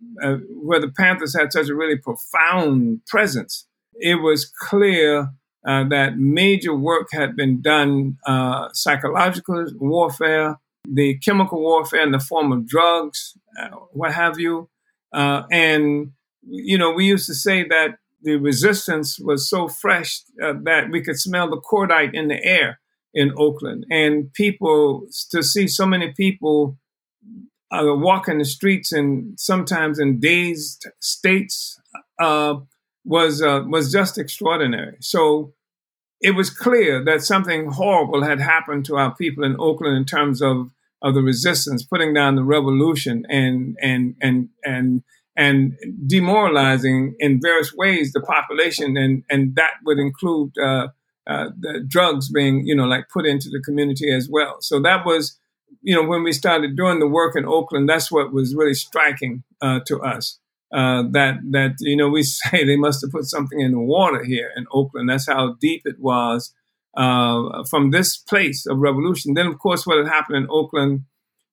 where 0.51 0.81
the 0.81 0.93
Panthers 0.97 1.37
had 1.39 1.53
such 1.53 1.69
a 1.69 1.75
really 1.75 1.97
profound 1.97 3.05
presence, 3.07 3.67
it 3.95 4.17
was 4.17 4.45
clear 4.45 5.31
that 5.65 6.17
major 6.17 6.75
work 6.75 7.09
had 7.13 7.35
been 7.37 7.61
done: 7.61 8.19
psychological 8.73 9.67
warfare, 9.79 10.59
the 10.87 11.19
chemical 11.19 11.61
warfare 11.61 12.03
in 12.03 12.13
the 12.13 12.21
form 12.21 12.53
of 12.53 12.67
drugs, 12.67 13.37
uh, 13.59 13.69
what 13.93 14.13
have 14.13 14.39
you. 14.39 14.69
Uh, 15.13 15.43
and 15.51 16.13
you 16.49 16.79
know, 16.79 16.93
we 16.93 17.07
used 17.07 17.27
to 17.27 17.35
say 17.35 17.67
that 17.69 17.99
the 18.23 18.37
resistance 18.37 19.19
was 19.19 19.49
so 19.49 19.69
fresh 19.69 20.21
that 20.39 20.89
we 20.91 21.03
could 21.03 21.19
smell 21.19 21.49
the 21.49 21.61
cordite 21.61 22.15
in 22.15 22.29
the 22.29 22.43
air 22.45 22.81
in 23.15 23.33
Oakland, 23.37 23.87
and 23.91 24.33
people 24.33 25.07
to 25.31 25.43
see 25.43 25.67
so 25.67 25.87
many 25.87 26.13
people 26.13 26.77
uh, 27.71 27.83
walking 27.85 28.39
the 28.39 28.45
streets 28.45 28.93
and 28.93 29.39
sometimes 29.39 29.99
in 29.99 30.21
dazed 30.21 30.87
states 31.01 31.81
uh, 32.19 32.55
was 33.05 33.43
uh, 33.43 33.63
was 33.67 33.93
just 33.93 34.19
extraordinary. 34.19 34.97
So 35.01 35.55
it 36.21 36.33
was 36.33 36.51
clear 36.51 37.05
that 37.05 37.23
something 37.23 37.71
horrible 37.71 38.23
had 38.23 38.41
happened 38.41 38.85
to 38.87 38.97
our 38.97 39.15
people 39.15 39.45
in 39.45 39.57
Oakland 39.59 39.97
in 39.97 40.05
terms 40.05 40.43
of 40.43 40.71
of 41.03 41.15
the 41.15 41.23
resistance, 41.23 41.85
putting 41.85 42.15
down 42.15 42.37
the 42.37 42.45
revolution, 42.45 43.25
and 43.29 43.77
and 43.83 44.17
and 44.21 44.49
and 44.65 45.03
and 45.37 45.77
demoralizing 46.07 47.15
in 47.19 47.41
various 47.43 47.75
ways 47.75 48.13
the 48.13 48.21
population, 48.21 48.97
and 48.97 49.23
and 49.31 49.55
that 49.57 49.75
would 49.85 49.99
include 49.99 50.57
uh, 50.59 50.89
uh, 51.27 51.51
the 51.59 51.85
drugs 51.87 52.31
being, 52.31 52.67
you 52.67 52.75
know, 52.75 52.87
like 52.87 53.09
put 53.09 53.27
into 53.27 53.49
the 53.51 53.61
community 53.65 54.13
as 54.13 54.29
well. 54.31 54.59
So 54.61 54.81
that 54.83 55.05
was, 55.05 55.39
you 55.83 55.95
know, 55.95 56.07
when 56.07 56.23
we 56.23 56.33
started 56.33 56.77
doing 56.77 57.01
the 57.01 57.09
work 57.09 57.35
in 57.37 57.45
Oakland, 57.45 57.89
that's 57.89 58.13
what 58.13 58.33
was 58.33 58.55
really 58.55 58.75
striking 58.75 59.43
uh, 59.61 59.81
to 59.87 60.01
us. 60.01 60.39
Uh, 60.73 61.05
that 61.13 61.39
that 61.51 61.77
you 61.81 61.97
know 61.97 62.09
we 62.09 62.23
say 62.25 62.65
they 62.65 62.77
must 62.77 63.01
have 63.01 63.13
put 63.13 63.25
something 63.25 63.61
in 63.61 63.73
the 63.73 63.79
water 63.79 64.25
here 64.25 64.51
in 64.57 64.67
Oakland. 64.73 65.09
That's 65.09 65.29
how 65.29 65.57
deep 65.61 65.83
it 65.85 66.01
was 66.01 66.53
uh, 66.97 67.65
from 67.69 67.91
this 67.91 68.17
place 68.17 68.67
of 68.67 68.79
revolution. 68.79 69.35
Then, 69.35 69.47
of 69.47 69.59
course, 69.59 69.87
what 69.87 69.99
had 69.99 70.09
happened 70.09 70.39
in 70.39 70.49
Oakland 70.51 71.05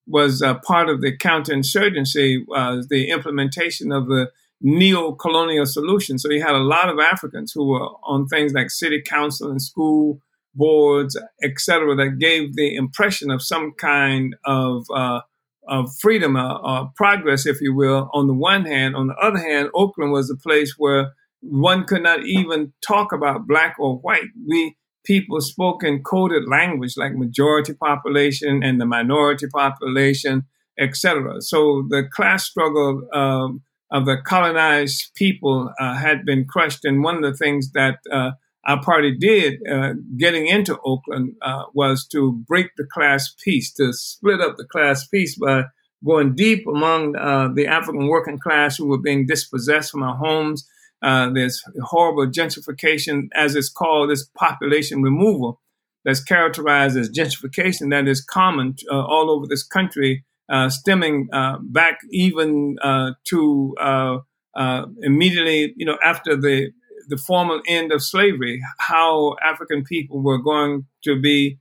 was 0.08 0.42
uh, 0.42 0.56
part 0.56 0.90
of 0.90 1.02
the 1.02 1.16
counterinsurgency 1.16 2.46
was 2.48 2.88
the 2.88 3.10
implementation 3.10 3.92
of 3.92 4.08
the 4.08 4.32
neo-colonial 4.62 5.66
solution. 5.66 6.18
So 6.18 6.32
you 6.32 6.42
had 6.42 6.56
a 6.56 6.60
lot 6.60 6.90
of 6.90 7.00
Africans 7.00 7.52
who 7.54 7.68
were 7.68 7.90
on 8.04 8.28
things 8.28 8.54
like 8.54 8.70
city 8.70 9.02
council 9.02 9.52
and 9.52 9.62
school 9.62 10.20
boards, 10.56 11.20
etc., 11.42 11.96
that 11.96 12.20
gave 12.20 12.56
the 12.56 12.76
impression 12.76 13.32
of 13.32 13.42
some 13.42 13.74
kind 13.78 14.36
of 14.46 14.86
uh, 14.94 15.22
of 15.68 15.96
freedom 15.96 16.36
uh, 16.36 16.58
or, 16.58 16.92
progress, 16.96 17.46
if 17.46 17.62
you 17.62 17.74
will. 17.74 18.10
On 18.14 18.28
the 18.28 18.34
one 18.34 18.66
hand, 18.66 18.96
on 18.96 19.08
the 19.08 19.16
other 19.16 19.40
hand, 19.40 19.70
Oakland 19.74 20.12
was 20.12 20.30
a 20.30 20.36
place 20.36 20.76
where 20.78 21.14
one 21.42 21.86
could 21.86 22.04
not 22.04 22.26
even 22.26 22.74
talk 22.86 23.12
about 23.12 23.48
black 23.48 23.76
or 23.80 23.98
white. 23.98 24.30
We 24.48 24.76
people 25.06 25.42
spoke 25.42 25.84
in 25.84 26.04
coded 26.04 26.48
language 26.48 26.94
like 26.98 27.14
majority 27.14 27.74
population 27.74 28.64
and 28.64 28.80
the 28.80 28.86
minority 28.86 29.48
population, 29.48 30.44
etc. 30.80 31.42
So 31.42 31.86
the 31.90 32.04
class 32.14 32.46
struggle. 32.46 33.08
Um, 33.14 33.62
of 33.94 34.08
the 34.08 34.18
colonized 34.26 35.12
people 35.16 35.72
uh, 35.80 35.96
had 35.96 36.26
been 36.26 36.46
crushed. 36.46 36.84
And 36.84 37.04
one 37.04 37.16
of 37.16 37.22
the 37.22 37.38
things 37.38 37.72
that 37.74 38.00
uh, 38.12 38.32
our 38.66 38.82
party 38.82 39.16
did 39.16 39.60
uh, 39.72 39.94
getting 40.18 40.48
into 40.48 40.80
Oakland 40.84 41.36
uh, 41.44 41.66
was 41.74 42.08
to 42.08 42.44
break 42.48 42.72
the 42.76 42.86
class 42.92 43.34
peace, 43.44 43.72
to 43.76 43.94
split 43.94 44.42
up 44.42 44.58
the 44.58 44.66
class 44.66 45.08
peace 45.08 45.38
by 45.38 45.66
going 46.04 46.36
deep 46.36 46.66
among 46.68 47.16
uh, 47.16 47.50
the 47.54 47.68
African 47.68 48.08
working 48.08 48.40
class 48.40 48.78
who 48.78 48.88
were 48.88 49.02
being 49.02 49.28
dispossessed 49.28 49.92
from 49.92 50.04
our 50.04 50.18
homes. 50.18 50.68
Uh, 51.04 51.30
there's 51.30 51.64
horrible 51.84 52.28
gentrification, 52.28 53.28
as 53.36 53.56
it's 53.56 53.70
called, 53.70 54.10
this 54.10 54.26
population 54.38 55.02
removal 55.02 55.60
that's 56.06 56.24
characterized 56.24 56.98
as 56.98 57.10
gentrification 57.10 57.90
that 57.92 58.08
is 58.08 58.24
common 58.24 58.76
all 58.90 59.30
over 59.30 59.46
this 59.48 59.64
country 59.64 60.24
uh, 60.50 60.70
stemming 60.70 61.30
uh, 61.32 61.58
back 61.62 62.00
even 62.12 62.76
uh, 62.84 63.12
to 63.26 63.76
uh, 63.80 64.18
uh, 64.56 64.86
immediately, 65.02 65.74
you 65.78 65.86
know, 65.86 65.98
after 66.04 66.36
the 66.36 66.72
the 67.10 67.18
formal 67.18 67.62
end 67.68 67.92
of 67.92 68.02
slavery, 68.02 68.62
how 68.78 69.36
African 69.44 69.84
people 69.84 70.22
were 70.22 70.38
going 70.38 70.86
to 71.04 71.20
be 71.20 71.60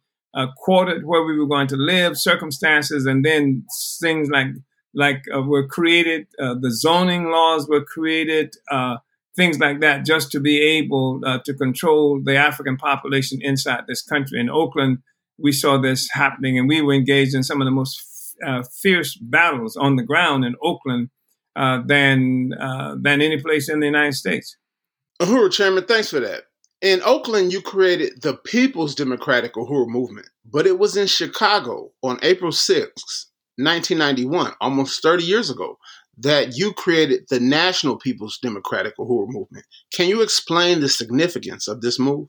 quartered, 0.57 1.05
where 1.05 1.25
we 1.25 1.39
were 1.39 1.49
going 1.49 1.67
to 1.67 1.77
live, 1.77 2.17
circumstances, 2.17 3.07
and 3.07 3.25
then 3.25 3.65
things 4.01 4.29
like 4.31 4.49
like 4.95 5.23
were 5.33 5.67
created, 5.67 6.27
the 6.39 6.71
zoning 6.71 7.31
laws 7.31 7.69
were 7.69 7.85
created 7.85 8.55
things 9.37 9.59
like 9.59 9.81
that 9.81 10.05
just 10.05 10.31
to 10.33 10.41
be 10.41 10.61
able 10.61 11.21
uh, 11.25 11.39
to 11.45 11.55
control 11.55 12.21
the 12.23 12.37
African 12.37 12.77
population 12.77 13.39
inside 13.43 13.85
this 13.87 14.03
country. 14.03 14.41
In 14.41 14.51
Oakland, 14.51 14.99
we 15.39 15.53
saw 15.53 15.79
this 15.79 16.11
happening 16.11 16.59
and 16.59 16.69
we 16.69 16.83
were 16.83 16.93
engaged 16.93 17.35
in 17.35 17.43
some 17.43 17.61
of 17.61 17.65
the 17.65 17.71
most 17.71 18.37
uh, 18.47 18.63
fierce 18.63 19.17
battles 19.17 19.77
on 19.77 19.97
the 19.97 20.03
ground 20.03 20.45
in 20.45 20.55
Oakland 20.63 21.11
uh, 21.57 21.81
than 21.85 22.53
uh, 22.59 22.97
than 23.01 23.21
any 23.21 23.41
place 23.41 23.69
in 23.69 23.81
the 23.81 23.87
United 23.87 24.15
States. 24.15 24.57
Uhuru 25.21 25.53
Chairman, 25.53 25.85
thanks 25.85 26.11
for 26.11 26.21
that. 26.21 26.45
In 26.81 27.01
Oakland, 27.05 27.53
you 27.53 27.61
created 27.61 28.23
the 28.23 28.35
People's 28.35 28.95
Democratic 28.95 29.55
Uhuru 29.55 29.87
Movement, 29.87 30.29
but 30.45 30.67
it 30.67 30.79
was 30.79 30.97
in 30.97 31.07
Chicago 31.07 31.93
on 32.03 32.19
April 32.23 32.51
6, 32.51 32.83
1991, 33.57 34.53
almost 34.61 35.01
30 35.03 35.23
years 35.23 35.49
ago, 35.49 35.79
that 36.19 36.57
you 36.57 36.73
created 36.73 37.25
the 37.31 37.41
National 37.41 37.97
People's 37.97 38.39
Democratic 38.39 38.97
Uhuru 38.99 39.29
Movement. 39.29 39.65
Can 39.93 40.09
you 40.09 40.23
explain 40.23 40.81
the 40.81 40.89
significance 40.89 41.69
of 41.69 41.81
this 41.81 41.99
move? 41.99 42.29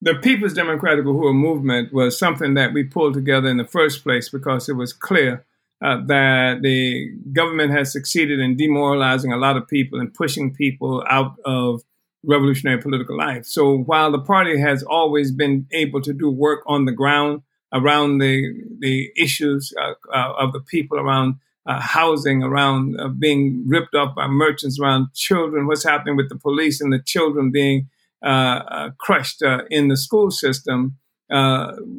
the 0.00 0.14
People's 0.14 0.54
Democratic 0.54 1.04
Uhuru 1.04 1.34
movement 1.34 1.92
was 1.92 2.18
something 2.18 2.54
that 2.54 2.72
we 2.72 2.84
pulled 2.84 3.14
together 3.14 3.48
in 3.48 3.56
the 3.56 3.64
first 3.64 4.02
place 4.02 4.28
because 4.28 4.68
it 4.68 4.74
was 4.74 4.92
clear 4.92 5.44
uh, 5.82 5.98
that 6.06 6.60
the 6.62 7.10
government 7.32 7.72
has 7.72 7.92
succeeded 7.92 8.40
in 8.40 8.56
demoralizing 8.56 9.32
a 9.32 9.36
lot 9.36 9.56
of 9.56 9.66
people 9.68 10.00
and 10.00 10.14
pushing 10.14 10.54
people 10.54 11.04
out 11.08 11.34
of 11.44 11.82
revolutionary 12.24 12.80
political 12.80 13.16
life. 13.16 13.46
So 13.46 13.78
while 13.78 14.10
the 14.10 14.20
party 14.20 14.58
has 14.60 14.82
always 14.82 15.32
been 15.32 15.66
able 15.72 16.00
to 16.02 16.12
do 16.12 16.30
work 16.30 16.62
on 16.66 16.84
the 16.84 16.92
ground 16.92 17.42
around 17.72 18.18
the 18.18 18.64
the 18.78 19.10
issues 19.16 19.72
uh, 19.80 19.94
uh, 20.12 20.32
of 20.38 20.52
the 20.52 20.60
people 20.60 20.98
around 20.98 21.36
uh, 21.68 21.80
housing, 21.80 22.42
around 22.42 22.98
uh, 22.98 23.08
being 23.08 23.62
ripped 23.68 23.94
off 23.94 24.14
by 24.16 24.26
merchants, 24.26 24.80
around 24.80 25.12
children, 25.14 25.66
what's 25.66 25.84
happening 25.84 26.16
with 26.16 26.28
the 26.28 26.38
police 26.38 26.80
and 26.80 26.92
the 26.92 26.98
children 26.98 27.52
being 27.52 27.88
uh, 28.24 28.62
uh, 28.68 28.90
crushed 28.98 29.42
uh, 29.42 29.60
in 29.70 29.86
the 29.88 29.96
school 29.96 30.30
system, 30.30 30.96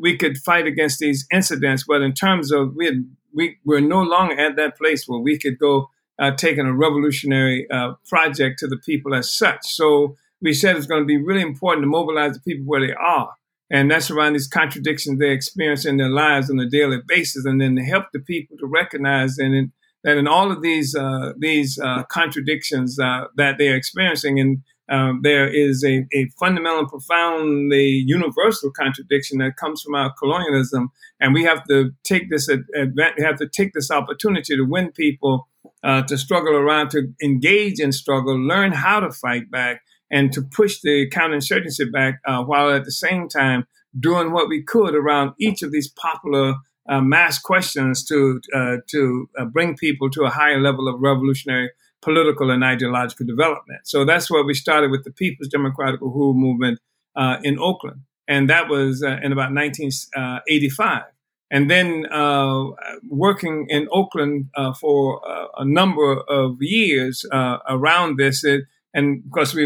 we 0.01 0.17
could 0.17 0.37
fight 0.37 0.67
against 0.67 0.99
these 0.99 1.25
incidents. 1.31 1.85
But 1.87 2.01
in 2.01 2.13
terms 2.13 2.51
of 2.51 2.75
we 2.75 2.85
had, 2.87 3.05
we 3.33 3.57
we're 3.63 3.79
no 3.79 4.01
longer 4.01 4.37
at 4.37 4.55
that 4.57 4.77
place 4.77 5.07
where 5.07 5.19
we 5.19 5.37
could 5.37 5.57
go 5.59 5.89
uh, 6.19 6.31
taking 6.35 6.65
a 6.65 6.73
revolutionary 6.73 7.65
uh, 7.71 7.93
project 8.07 8.59
to 8.59 8.67
the 8.67 8.77
people 8.77 9.15
as 9.15 9.33
such. 9.33 9.65
So 9.65 10.17
we 10.41 10.53
said 10.53 10.75
it's 10.75 10.87
going 10.87 11.01
to 11.01 11.05
be 11.05 11.21
really 11.21 11.41
important 11.41 11.83
to 11.83 11.87
mobilize 11.87 12.33
the 12.33 12.41
people 12.41 12.65
where 12.65 12.85
they 12.85 12.93
are. 12.93 13.33
And 13.71 13.91
that's 13.91 14.09
around 14.09 14.33
these 14.33 14.47
contradictions 14.47 15.19
they 15.19 15.31
experience 15.31 15.85
in 15.85 15.97
their 15.97 16.09
lives 16.09 16.49
on 16.49 16.59
a 16.59 16.69
daily 16.69 16.99
basis, 17.07 17.45
and 17.45 17.61
then 17.61 17.75
to 17.75 17.83
help 17.83 18.05
the 18.13 18.19
people 18.19 18.57
to 18.57 18.65
recognize 18.65 19.37
and 19.37 19.71
that 20.03 20.17
in 20.17 20.27
all 20.27 20.51
of 20.51 20.61
these 20.61 20.95
uh, 20.95 21.33
these 21.37 21.77
contradictions 22.09 22.95
that 22.95 23.55
they're 23.57 23.75
experiencing, 23.75 24.39
and 24.39 24.63
um, 24.89 25.19
there 25.23 25.47
is 25.47 25.83
a, 25.83 26.05
a 26.13 26.29
fundamental, 26.39 26.87
profoundly 26.87 28.03
universal 28.07 28.71
contradiction 28.71 29.37
that 29.39 29.57
comes 29.57 29.81
from 29.81 29.95
our 29.95 30.11
colonialism, 30.17 30.89
and 31.19 31.33
we 31.33 31.43
have 31.43 31.63
to 31.67 31.91
take 32.03 32.29
this. 32.29 32.47
We 32.49 33.23
have 33.23 33.37
to 33.37 33.47
take 33.47 33.73
this 33.73 33.91
opportunity 33.91 34.55
to 34.55 34.63
win 34.63 34.91
people 34.91 35.47
uh, 35.83 36.03
to 36.03 36.17
struggle 36.17 36.55
around, 36.55 36.89
to 36.91 37.13
engage 37.21 37.79
in 37.79 37.91
struggle, 37.91 38.37
learn 38.37 38.71
how 38.71 38.99
to 39.01 39.11
fight 39.11 39.51
back, 39.51 39.81
and 40.11 40.31
to 40.33 40.41
push 40.41 40.81
the 40.81 41.09
counterinsurgency 41.09 41.91
back, 41.91 42.19
uh, 42.25 42.43
while 42.43 42.71
at 42.71 42.85
the 42.85 42.91
same 42.91 43.27
time 43.27 43.67
doing 43.99 44.31
what 44.31 44.49
we 44.49 44.61
could 44.61 44.95
around 44.95 45.33
each 45.39 45.61
of 45.61 45.71
these 45.71 45.87
popular 45.87 46.55
uh, 46.87 47.01
mass 47.01 47.39
questions 47.39 48.03
to 48.05 48.41
uh, 48.55 48.77
to 48.87 49.29
uh, 49.37 49.45
bring 49.45 49.75
people 49.75 50.09
to 50.09 50.23
a 50.23 50.29
higher 50.29 50.59
level 50.59 50.87
of 50.87 50.99
revolutionary 50.99 51.69
political 52.01 52.49
and 52.49 52.63
ideological 52.63 53.25
development. 53.25 53.81
So 53.85 54.05
that's 54.05 54.29
where 54.31 54.43
we 54.43 54.53
started 54.53 54.91
with 54.91 55.03
the 55.03 55.11
People's 55.11 55.49
Democratic 55.49 55.99
Uhuru 55.99 56.35
Movement 56.35 56.79
uh, 57.15 57.37
in 57.43 57.59
Oakland. 57.59 58.01
And 58.27 58.49
that 58.49 58.69
was 58.69 59.03
uh, 59.03 59.17
in 59.21 59.31
about 59.31 59.53
1985. 59.53 61.03
And 61.51 61.69
then 61.69 62.05
uh, 62.11 62.65
working 63.07 63.65
in 63.69 63.87
Oakland 63.91 64.49
uh, 64.55 64.73
for 64.73 65.27
uh, 65.27 65.47
a 65.57 65.65
number 65.65 66.19
of 66.29 66.61
years 66.61 67.25
uh, 67.31 67.57
around 67.67 68.17
this, 68.17 68.43
it, 68.43 68.65
and 68.93 69.23
because 69.23 69.55
we 69.55 69.65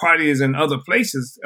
parties 0.00 0.40
in 0.40 0.54
other 0.54 0.78
places 0.78 1.38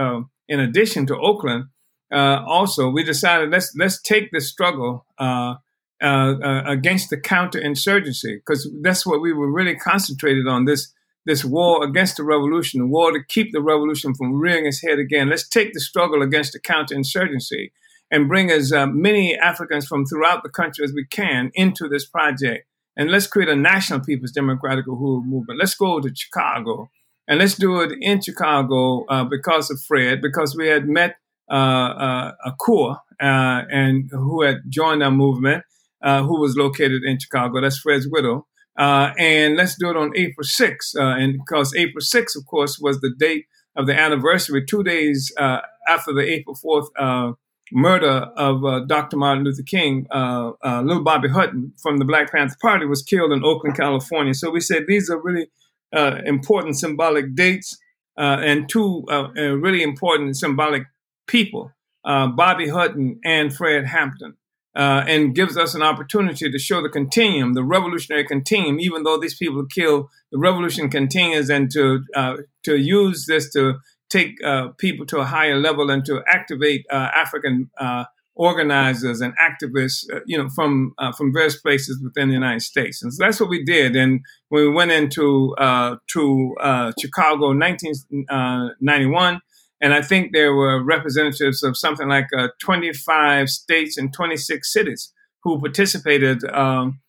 in 0.48 0.60
addition 0.60 1.06
to 1.06 1.18
Oakland, 1.18 1.64
also 2.10 2.88
we 2.88 3.02
decided 3.02 3.50
let's 3.50 3.72
let's 3.78 4.00
take 4.02 4.30
this 4.30 4.48
struggle 4.48 5.06
uh, 5.18 5.54
uh, 6.02 6.62
against 6.66 7.08
the 7.10 7.16
counterinsurgency, 7.16 8.36
because 8.36 8.70
that's 8.82 9.06
what 9.06 9.22
we 9.22 9.32
were 9.32 9.50
really 9.50 9.76
concentrated 9.76 10.46
on 10.46 10.64
this 10.64 10.92
this 11.26 11.44
war 11.44 11.82
against 11.82 12.18
the 12.18 12.24
revolution, 12.24 12.80
the 12.80 12.86
war 12.86 13.10
to 13.10 13.20
keep 13.26 13.48
the 13.52 13.62
revolution 13.62 14.14
from 14.14 14.38
rearing 14.38 14.66
its 14.66 14.82
head 14.82 14.98
again. 14.98 15.30
Let's 15.30 15.48
take 15.48 15.72
the 15.72 15.80
struggle 15.80 16.20
against 16.20 16.52
the 16.52 16.60
counterinsurgency 16.60 17.70
and 18.10 18.28
bring 18.28 18.50
as 18.50 18.72
uh, 18.72 18.86
many 18.86 19.34
Africans 19.34 19.86
from 19.86 20.04
throughout 20.04 20.42
the 20.42 20.50
country 20.50 20.84
as 20.84 20.92
we 20.92 21.06
can 21.06 21.50
into 21.54 21.88
this 21.88 22.06
project. 22.06 22.66
And 22.96 23.10
let's 23.10 23.26
create 23.26 23.48
a 23.48 23.56
national 23.56 24.00
People's 24.00 24.32
Democratic 24.32 24.86
Uhuru 24.86 25.24
movement. 25.24 25.58
Let's 25.58 25.74
go 25.74 25.98
to 26.00 26.14
Chicago. 26.14 26.90
And 27.26 27.38
let's 27.38 27.54
do 27.54 27.80
it 27.80 27.92
in 28.00 28.20
Chicago 28.20 29.04
uh, 29.06 29.24
because 29.24 29.70
of 29.70 29.80
Fred, 29.80 30.20
because 30.20 30.54
we 30.56 30.68
had 30.68 30.86
met 30.86 31.16
uh, 31.50 31.54
uh, 31.54 32.32
Akua, 32.46 32.98
and 33.20 34.10
who 34.10 34.42
had 34.42 34.58
joined 34.68 35.02
our 35.02 35.10
movement 35.10 35.64
uh, 36.04 36.22
who 36.22 36.38
was 36.38 36.56
located 36.56 37.02
in 37.02 37.18
Chicago. 37.18 37.60
That's 37.60 37.78
Fred's 37.78 38.06
widow. 38.08 38.46
Uh, 38.78 39.12
and 39.18 39.56
let's 39.56 39.76
do 39.76 39.88
it 39.88 39.96
on 39.96 40.12
April 40.16 40.44
6th. 40.44 40.94
Uh, 40.96 41.18
and 41.18 41.38
because 41.38 41.74
April 41.74 42.02
6th, 42.02 42.36
of 42.36 42.44
course, 42.46 42.78
was 42.78 43.00
the 43.00 43.14
date 43.18 43.46
of 43.76 43.86
the 43.86 43.98
anniversary, 43.98 44.64
two 44.64 44.84
days 44.84 45.32
uh, 45.38 45.60
after 45.88 46.12
the 46.12 46.20
April 46.20 46.56
4th 46.62 46.88
uh, 46.98 47.32
murder 47.72 48.28
of 48.36 48.64
uh, 48.64 48.80
Dr. 48.86 49.16
Martin 49.16 49.44
Luther 49.44 49.62
King, 49.62 50.06
little 50.12 51.02
Bobby 51.02 51.28
Hutton 51.28 51.72
from 51.82 51.98
the 51.98 52.04
Black 52.04 52.30
Panther 52.30 52.56
Party 52.60 52.86
was 52.86 53.02
killed 53.02 53.32
in 53.32 53.42
Oakland, 53.42 53.76
California. 53.76 54.34
So 54.34 54.50
we 54.50 54.60
said 54.60 54.84
these 54.86 55.08
are 55.08 55.20
really 55.20 55.48
important 55.94 56.78
symbolic 56.78 57.34
dates 57.34 57.78
and 58.16 58.68
two 58.68 59.04
really 59.36 59.82
important 59.82 60.36
symbolic 60.36 60.84
people, 61.26 61.72
uh, 62.04 62.28
Bobby 62.28 62.68
Hutton 62.68 63.20
and 63.24 63.54
Fred 63.54 63.86
Hampton. 63.86 64.36
Uh, 64.76 65.04
and 65.06 65.36
gives 65.36 65.56
us 65.56 65.76
an 65.76 65.82
opportunity 65.82 66.50
to 66.50 66.58
show 66.58 66.82
the 66.82 66.88
continuum, 66.88 67.54
the 67.54 67.62
revolutionary 67.62 68.24
continuum. 68.24 68.80
Even 68.80 69.04
though 69.04 69.16
these 69.16 69.36
people 69.36 69.64
kill, 69.72 70.10
the 70.32 70.38
revolution 70.38 70.90
continues, 70.90 71.48
and 71.48 71.70
to 71.70 72.02
uh, 72.16 72.38
to 72.64 72.76
use 72.76 73.26
this 73.28 73.52
to 73.52 73.74
take 74.10 74.32
uh, 74.44 74.70
people 74.78 75.06
to 75.06 75.18
a 75.18 75.24
higher 75.24 75.60
level 75.60 75.92
and 75.92 76.04
to 76.06 76.24
activate 76.26 76.84
uh, 76.90 77.08
African 77.14 77.70
uh, 77.78 78.06
organizers 78.36 79.20
and 79.20 79.34
activists, 79.38 80.04
uh, 80.12 80.20
you 80.26 80.36
know, 80.36 80.48
from 80.48 80.92
uh, 80.98 81.12
from 81.12 81.32
various 81.32 81.56
places 81.56 82.00
within 82.02 82.28
the 82.28 82.34
United 82.34 82.62
States. 82.62 83.02
And 83.02 83.12
so 83.12 83.24
that's 83.24 83.40
what 83.40 83.48
we 83.48 83.64
did. 83.64 83.96
And 83.96 84.20
when 84.48 84.62
we 84.62 84.70
went 84.70 84.90
into 84.90 85.54
uh, 85.56 85.96
to 86.12 86.54
uh, 86.60 86.92
Chicago, 87.00 87.48
1991, 87.48 89.34
uh, 89.34 89.38
and 89.80 89.94
I 89.94 90.02
think 90.02 90.32
there 90.32 90.54
were 90.54 90.82
representatives 90.82 91.62
of 91.62 91.76
something 91.76 92.08
like 92.08 92.26
uh, 92.36 92.48
25 92.60 93.50
states 93.50 93.98
and 93.98 94.12
26 94.12 94.72
cities 94.72 95.12
who 95.42 95.60
participated. 95.60 96.44
Um, 96.52 97.00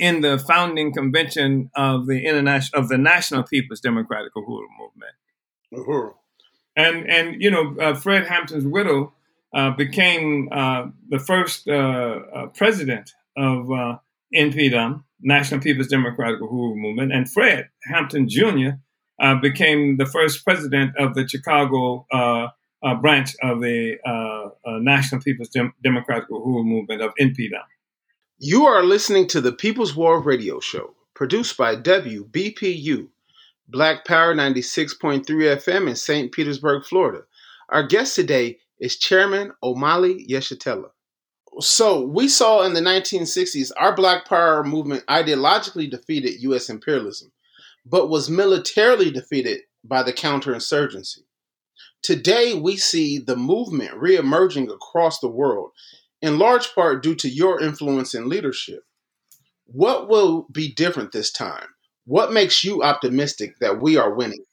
in 0.00 0.22
the 0.22 0.38
founding 0.38 0.94
convention 0.94 1.70
of 1.76 2.06
the 2.06 2.24
international 2.24 2.82
of 2.82 2.88
the 2.88 2.96
National 2.96 3.42
People's 3.42 3.80
Democratic 3.80 4.32
Uhuru 4.34 4.64
Movement, 4.80 5.12
Uhuru, 5.74 6.14
and 6.74 7.06
and 7.06 7.40
you 7.42 7.50
know 7.50 7.94
Fred 7.94 8.26
Hampton's 8.26 8.64
widow 8.64 9.12
uh, 9.54 9.70
became 9.70 10.48
uh, 10.52 10.86
the 11.08 11.18
first 11.18 11.68
uh, 11.68 11.72
uh 11.72 12.46
president 12.48 13.12
of 13.36 13.70
uh, 13.70 13.96
NPDUM, 14.34 15.04
National 15.20 15.60
People's 15.60 15.88
Democratic 15.88 16.40
Uhuru 16.40 16.76
Movement, 16.76 17.12
and 17.12 17.30
Fred 17.30 17.68
Hampton 17.84 18.28
Jr. 18.28 18.70
Uh, 19.20 19.34
became 19.36 19.96
the 19.96 20.06
first 20.06 20.44
president 20.44 20.92
of 20.98 21.14
the 21.14 21.26
Chicago 21.26 22.06
branch 23.00 23.34
of 23.42 23.60
the 23.60 23.96
National 24.66 25.20
People's 25.20 25.48
Dem- 25.48 25.74
Democratic 25.82 26.28
Uhuru 26.28 26.64
Movement 26.64 27.02
of 27.02 27.12
NPDUM. 27.20 27.64
You 28.38 28.66
are 28.66 28.84
listening 28.84 29.26
to 29.28 29.40
the 29.40 29.52
People's 29.52 29.96
War 29.96 30.22
Radio 30.22 30.60
Show, 30.60 30.94
produced 31.14 31.56
by 31.56 31.74
WBPU, 31.74 33.08
Black 33.66 34.04
Power 34.04 34.34
96.3 34.34 35.24
FM 35.24 35.88
in 35.88 35.96
St. 35.96 36.30
Petersburg, 36.30 36.84
Florida. 36.84 37.24
Our 37.68 37.86
guest 37.86 38.14
today 38.14 38.58
is 38.80 38.98
Chairman 38.98 39.52
Omali 39.62 40.28
Yeshitela. 40.28 40.90
So 41.60 42.02
we 42.02 42.28
saw 42.28 42.62
in 42.62 42.74
the 42.74 42.80
1960s 42.80 43.72
our 43.76 43.94
Black 43.94 44.26
Power 44.26 44.62
movement 44.62 45.04
ideologically 45.06 45.90
defeated 45.90 46.42
U.S. 46.42 46.70
imperialism, 46.70 47.32
but 47.84 48.08
was 48.08 48.30
militarily 48.30 49.10
defeated 49.10 49.62
by 49.82 50.02
the 50.02 50.12
counterinsurgency. 50.12 51.20
Today 52.02 52.54
we 52.54 52.76
see 52.76 53.18
the 53.18 53.36
movement 53.36 53.92
reemerging 53.92 54.72
across 54.72 55.18
the 55.18 55.28
world, 55.28 55.72
in 56.22 56.38
large 56.38 56.72
part 56.74 57.02
due 57.02 57.14
to 57.16 57.28
your 57.28 57.60
influence 57.60 58.14
and 58.14 58.26
leadership. 58.26 58.84
What 59.66 60.08
will 60.08 60.46
be 60.52 60.72
different 60.72 61.12
this 61.12 61.32
time? 61.32 61.66
What 62.04 62.32
makes 62.32 62.64
you 62.64 62.82
optimistic 62.82 63.58
that 63.60 63.80
we 63.80 63.96
are 63.96 64.14
winning? 64.14 64.44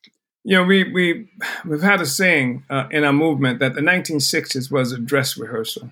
You 0.47 0.57
know, 0.57 0.63
we 0.63 0.83
we 0.93 1.27
we've 1.65 1.81
had 1.81 2.01
a 2.01 2.05
saying 2.05 2.65
uh, 2.69 2.87
in 2.91 3.03
our 3.03 3.11
movement 3.11 3.57
that 3.59 3.73
the 3.73 3.81
1960s 3.81 4.71
was 4.71 4.91
a 4.91 4.99
dress 4.99 5.37
rehearsal. 5.37 5.89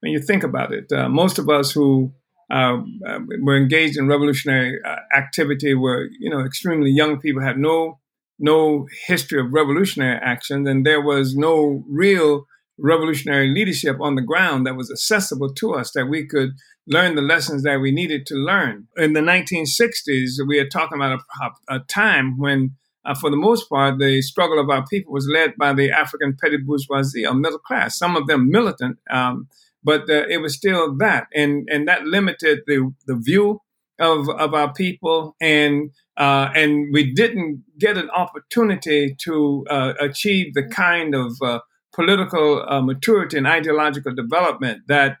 When 0.00 0.10
you 0.10 0.20
think 0.20 0.42
about 0.42 0.72
it, 0.72 0.90
uh, 0.90 1.10
most 1.10 1.38
of 1.38 1.50
us 1.50 1.70
who 1.70 2.10
uh, 2.50 2.78
uh 3.06 3.18
were 3.42 3.58
engaged 3.58 3.98
in 3.98 4.08
revolutionary 4.08 4.80
uh, 4.82 4.96
activity 5.14 5.74
were, 5.74 6.08
you 6.18 6.30
know, 6.30 6.40
extremely 6.40 6.90
young 6.90 7.20
people, 7.20 7.42
had 7.42 7.58
no 7.58 7.98
no 8.38 8.88
history 9.06 9.38
of 9.38 9.52
revolutionary 9.52 10.18
action, 10.22 10.66
and 10.66 10.86
there 10.86 11.02
was 11.02 11.36
no 11.36 11.84
real 11.86 12.46
revolutionary 12.78 13.48
leadership 13.48 14.00
on 14.00 14.14
the 14.14 14.22
ground 14.22 14.66
that 14.66 14.76
was 14.76 14.90
accessible 14.90 15.52
to 15.52 15.74
us 15.74 15.90
that 15.90 16.06
we 16.06 16.26
could 16.26 16.52
learn 16.86 17.16
the 17.16 17.30
lessons 17.34 17.64
that 17.64 17.82
we 17.82 17.92
needed 17.92 18.24
to 18.24 18.34
learn. 18.34 18.88
In 18.96 19.12
the 19.12 19.20
1960s, 19.20 20.40
we 20.48 20.58
are 20.58 20.66
talking 20.66 20.96
about 20.96 21.20
a, 21.42 21.76
a 21.76 21.80
time 21.80 22.38
when 22.38 22.76
uh, 23.04 23.14
for 23.14 23.30
the 23.30 23.36
most 23.36 23.68
part, 23.68 23.98
the 23.98 24.20
struggle 24.22 24.58
of 24.58 24.68
our 24.68 24.86
people 24.86 25.12
was 25.12 25.28
led 25.28 25.56
by 25.56 25.72
the 25.72 25.90
African 25.90 26.36
petty 26.40 26.58
bourgeoisie 26.58 27.26
or 27.26 27.34
middle 27.34 27.58
class, 27.58 27.96
some 27.96 28.16
of 28.16 28.26
them 28.26 28.50
militant, 28.50 28.98
um, 29.10 29.48
but 29.82 30.02
uh, 30.10 30.26
it 30.28 30.42
was 30.42 30.54
still 30.54 30.94
that. 30.98 31.26
And, 31.34 31.66
and 31.70 31.88
that 31.88 32.04
limited 32.04 32.60
the, 32.66 32.92
the 33.06 33.16
view 33.16 33.62
of, 33.98 34.28
of 34.28 34.52
our 34.52 34.72
people. 34.72 35.34
And, 35.40 35.92
uh, 36.16 36.50
and 36.54 36.92
we 36.92 37.12
didn't 37.14 37.64
get 37.78 37.96
an 37.96 38.10
opportunity 38.10 39.16
to 39.22 39.64
uh, 39.70 39.94
achieve 39.98 40.52
the 40.52 40.64
kind 40.64 41.14
of 41.14 41.32
uh, 41.42 41.60
political 41.94 42.64
uh, 42.68 42.82
maturity 42.82 43.38
and 43.38 43.46
ideological 43.46 44.14
development 44.14 44.82
that, 44.88 45.16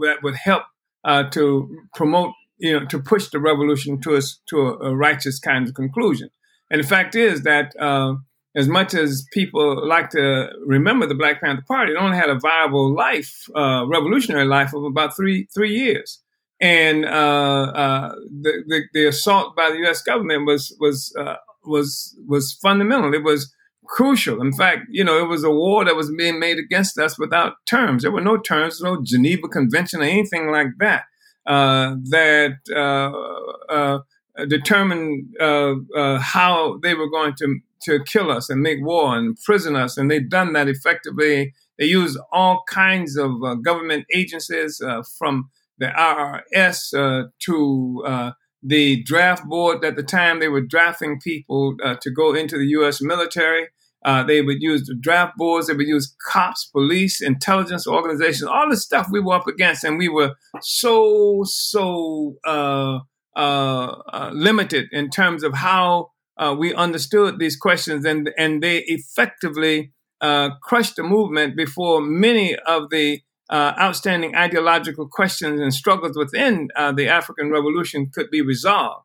that 0.00 0.22
would 0.22 0.34
help 0.34 0.64
to 1.30 1.78
promote, 1.94 2.32
you 2.58 2.78
know, 2.78 2.86
to 2.86 2.98
push 3.00 3.28
the 3.28 3.38
revolution 3.38 4.00
to, 4.00 4.16
us, 4.16 4.40
to 4.46 4.60
a, 4.60 4.90
a 4.90 4.96
righteous 4.96 5.38
kind 5.38 5.68
of 5.68 5.74
conclusion. 5.74 6.28
And 6.72 6.82
the 6.82 6.86
fact 6.86 7.14
is 7.14 7.42
that 7.42 7.78
uh, 7.78 8.14
as 8.56 8.66
much 8.66 8.94
as 8.94 9.26
people 9.32 9.86
like 9.86 10.08
to 10.10 10.48
remember 10.66 11.06
the 11.06 11.14
Black 11.14 11.42
Panther 11.42 11.62
Party, 11.68 11.92
it 11.92 11.98
only 11.98 12.16
had 12.16 12.30
a 12.30 12.38
viable 12.38 12.94
life, 12.94 13.46
uh, 13.54 13.84
revolutionary 13.86 14.46
life 14.46 14.72
of 14.72 14.82
about 14.82 15.14
three 15.14 15.46
three 15.54 15.76
years. 15.76 16.20
And 16.60 17.04
uh, 17.04 17.72
uh 17.74 18.14
the, 18.40 18.64
the, 18.66 18.82
the 18.94 19.06
assault 19.08 19.54
by 19.54 19.70
the 19.70 19.78
U.S. 19.80 20.02
government 20.02 20.46
was 20.46 20.74
was 20.80 21.14
uh, 21.20 21.36
was 21.64 22.16
was 22.26 22.54
fundamental. 22.54 23.12
It 23.12 23.22
was 23.22 23.54
crucial. 23.86 24.40
In 24.40 24.54
fact, 24.54 24.86
you 24.88 25.04
know, 25.04 25.22
it 25.22 25.28
was 25.28 25.44
a 25.44 25.50
war 25.50 25.84
that 25.84 25.96
was 25.96 26.10
being 26.16 26.38
made 26.38 26.58
against 26.58 26.98
us 26.98 27.18
without 27.18 27.54
terms. 27.66 28.02
There 28.02 28.12
were 28.12 28.22
no 28.22 28.38
terms, 28.38 28.80
no 28.80 29.02
Geneva 29.02 29.46
Convention 29.48 30.00
or 30.00 30.04
anything 30.04 30.50
like 30.50 30.68
that. 30.78 31.04
Uh, 31.44 31.96
that 32.04 32.58
uh, 32.74 33.72
uh, 33.72 33.98
uh, 34.38 36.18
how 36.18 36.78
they 36.82 36.94
were 36.94 37.10
going 37.10 37.34
to 37.38 37.60
to 37.84 37.98
kill 38.04 38.30
us 38.30 38.48
and 38.48 38.62
make 38.62 38.78
war 38.80 39.16
and 39.16 39.26
imprison 39.26 39.74
us, 39.74 39.96
and 39.96 40.10
they've 40.10 40.30
done 40.30 40.52
that 40.52 40.68
effectively. 40.68 41.52
They 41.78 41.86
use 41.86 42.16
all 42.30 42.62
kinds 42.68 43.16
of 43.16 43.42
uh, 43.42 43.54
government 43.56 44.04
agencies, 44.14 44.80
uh, 44.80 45.02
from 45.18 45.50
the 45.78 45.86
IRS 45.86 46.90
to 47.40 48.32
the 48.62 49.02
draft 49.02 49.44
board. 49.46 49.84
At 49.84 49.96
the 49.96 50.04
time, 50.04 50.38
they 50.38 50.48
were 50.48 50.60
drafting 50.60 51.18
people 51.18 51.76
to 51.78 52.10
go 52.10 52.34
into 52.34 52.56
the 52.56 52.66
U.S. 52.66 53.02
military. 53.02 53.66
Uh, 54.04 54.22
they 54.24 54.42
would 54.42 54.60
use 54.60 54.86
the 54.86 54.94
draft 54.94 55.36
boards. 55.36 55.66
They 55.66 55.74
would 55.74 55.86
use 55.86 56.14
cops, 56.28 56.66
police, 56.66 57.20
intelligence 57.20 57.86
organizations, 57.86 58.48
all 58.48 58.68
the 58.68 58.76
stuff 58.76 59.08
we 59.10 59.20
were 59.20 59.34
up 59.34 59.46
against, 59.46 59.84
and 59.84 59.98
we 59.98 60.08
were 60.08 60.34
so 60.60 61.42
so 61.44 62.36
uh, 62.44 62.50
uh, 62.50 62.98
uh, 62.98 63.00
limited 63.36 64.86
in 64.92 65.10
terms 65.10 65.42
of 65.42 65.54
how 65.54 66.10
uh, 66.36 66.54
we 66.58 66.74
understood 66.74 67.38
these 67.38 67.56
questions, 67.56 68.04
and 68.04 68.30
and 68.38 68.62
they 68.62 68.78
effectively 68.86 69.92
uh, 70.20 70.50
crushed 70.62 70.96
the 70.96 71.02
movement 71.02 71.56
before 71.56 72.00
many 72.00 72.56
of 72.56 72.90
the 72.90 73.20
uh, 73.50 73.74
outstanding 73.78 74.34
ideological 74.34 75.08
questions 75.08 75.60
and 75.60 75.74
struggles 75.74 76.16
within 76.16 76.68
the 76.96 77.08
African 77.08 77.50
Revolution 77.50 78.10
could 78.14 78.30
be 78.30 78.40
resolved. 78.40 79.04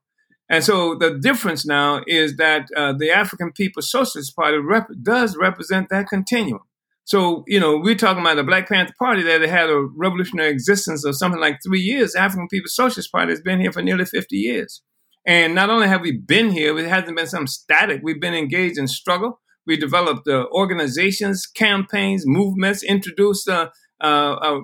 And 0.50 0.64
so 0.64 0.96
the 0.96 1.18
difference 1.20 1.66
now 1.66 2.02
is 2.08 2.38
that 2.38 2.70
uh, 2.76 2.94
the 2.94 3.12
African 3.12 3.52
People's 3.52 3.92
Socialist 3.92 4.36
Party 4.36 4.58
rep- 4.58 4.88
does 5.02 5.36
represent 5.36 5.90
that 5.90 6.08
continuum. 6.08 6.62
So, 7.08 7.46
you 7.48 7.58
know, 7.58 7.78
we're 7.78 7.96
talking 7.96 8.20
about 8.20 8.36
the 8.36 8.44
Black 8.44 8.68
Panther 8.68 8.94
Party 9.00 9.24
that 9.24 9.40
had 9.44 9.70
a 9.70 9.88
revolutionary 9.96 10.50
existence 10.50 11.06
of 11.06 11.16
something 11.16 11.40
like 11.40 11.60
three 11.66 11.80
years. 11.80 12.12
The 12.12 12.20
African 12.20 12.50
People's 12.50 12.76
Socialist 12.76 13.14
Party 13.14 13.32
has 13.32 13.40
been 13.40 13.62
here 13.62 13.72
for 13.72 13.82
nearly 13.82 14.04
50 14.04 14.36
years. 14.36 14.82
And 15.26 15.56
not 15.56 15.70
only 15.70 15.88
have 15.88 16.02
we 16.02 16.18
been 16.18 16.52
here, 16.52 16.78
it 16.78 16.86
hasn't 16.86 17.16
been 17.16 17.28
some 17.28 17.48
static. 17.48 18.02
We've 18.04 18.20
been 18.20 18.34
engaged 18.34 18.78
in 18.78 18.90
struggle. 18.90 19.40
We 19.66 19.78
developed 19.78 20.28
uh, 20.28 20.48
organizations, 20.52 21.46
campaigns, 21.46 22.24
movements, 22.26 22.84
introduced 22.84 23.48
uh, 23.48 23.70
uh, 24.04 24.34
uh 24.42 24.60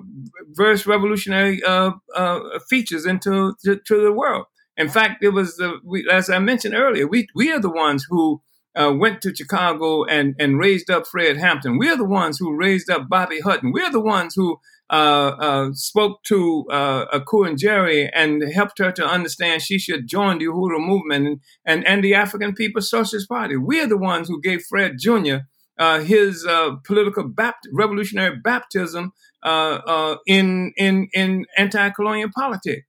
various 0.50 0.86
revolutionary 0.86 1.62
uh, 1.64 1.92
uh, 2.14 2.40
features 2.68 3.06
into 3.06 3.54
to, 3.64 3.80
to, 3.86 4.02
the 4.02 4.12
world. 4.12 4.44
In 4.76 4.90
fact, 4.90 5.24
it 5.24 5.30
was 5.30 5.56
the, 5.56 5.78
we, 5.82 6.06
as 6.10 6.28
I 6.28 6.40
mentioned 6.40 6.74
earlier, 6.74 7.06
we 7.06 7.26
we 7.34 7.50
are 7.52 7.58
the 7.58 7.70
ones 7.70 8.06
who 8.10 8.42
uh, 8.76 8.92
went 8.96 9.22
to 9.22 9.34
Chicago 9.34 10.04
and, 10.04 10.34
and 10.38 10.58
raised 10.58 10.90
up 10.90 11.06
Fred 11.06 11.36
Hampton. 11.36 11.78
We're 11.78 11.96
the 11.96 12.04
ones 12.04 12.38
who 12.38 12.56
raised 12.56 12.90
up 12.90 13.08
Bobby 13.08 13.40
Hutton. 13.40 13.72
We're 13.72 13.90
the 13.90 14.00
ones 14.00 14.34
who 14.34 14.58
uh, 14.90 15.36
uh, 15.38 15.70
spoke 15.72 16.22
to 16.24 16.66
uh, 16.70 17.06
Akunyeri 17.18 17.48
and 17.48 17.58
Jerry 17.58 18.10
and 18.14 18.52
helped 18.52 18.78
her 18.78 18.92
to 18.92 19.06
understand 19.06 19.62
she 19.62 19.78
should 19.78 20.06
join 20.06 20.38
the 20.38 20.46
Uhuru 20.46 20.78
movement 20.78 21.26
and, 21.26 21.40
and, 21.64 21.86
and 21.86 22.04
the 22.04 22.14
African 22.14 22.54
People's 22.54 22.90
Socialist 22.90 23.28
Party. 23.28 23.56
We're 23.56 23.86
the 23.86 23.96
ones 23.96 24.28
who 24.28 24.40
gave 24.40 24.62
Fred 24.62 24.96
Jr. 24.98 25.36
Uh, 25.78 26.00
his 26.00 26.46
uh, 26.46 26.76
political 26.84 27.28
bapt- 27.28 27.66
revolutionary 27.72 28.36
baptism 28.36 29.12
uh, 29.42 29.80
uh, 29.86 30.16
in, 30.26 30.72
in, 30.76 31.08
in 31.12 31.46
anti 31.56 31.90
colonial 31.90 32.30
politics. 32.34 32.86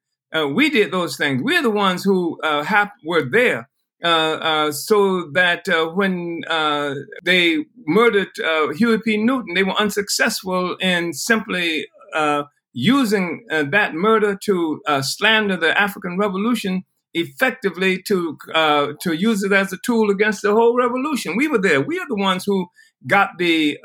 we 0.53 0.69
did 0.69 0.91
those 0.91 1.15
things. 1.17 1.41
We're 1.41 1.63
the 1.63 1.71
ones 1.71 2.03
who 2.03 2.39
hap- 2.43 2.93
were 3.03 3.27
there 3.27 3.69
uh, 4.05 4.37
uh, 4.39 4.71
so 4.71 5.31
that 5.33 5.67
uh, 5.67 5.87
when 5.87 6.43
uh, 6.47 6.93
they 7.23 7.65
murdered 7.87 8.27
uh, 8.39 8.71
Huey 8.73 8.99
P. 9.03 9.17
Newton, 9.17 9.55
they 9.55 9.63
were 9.63 9.79
unsuccessful 9.79 10.75
in 10.79 11.11
simply 11.11 11.87
uh, 12.13 12.43
using 12.73 13.47
that 13.49 13.95
murder 13.95 14.37
to 14.43 14.79
slander 15.01 15.57
the 15.57 15.75
African 15.81 16.19
Revolution 16.19 16.83
effectively 17.15 17.99
to 18.03 18.37
to 18.53 19.13
use 19.13 19.41
it 19.41 19.51
as 19.51 19.73
a 19.73 19.77
tool 19.83 20.11
against 20.11 20.43
the 20.43 20.51
whole 20.51 20.77
revolution. 20.77 21.35
We 21.35 21.47
were 21.47 21.57
there. 21.57 21.81
We 21.81 21.97
are 21.97 22.07
the 22.07 22.15
ones 22.15 22.43
who 22.45 22.67
got 23.07 23.31
the 23.39 23.79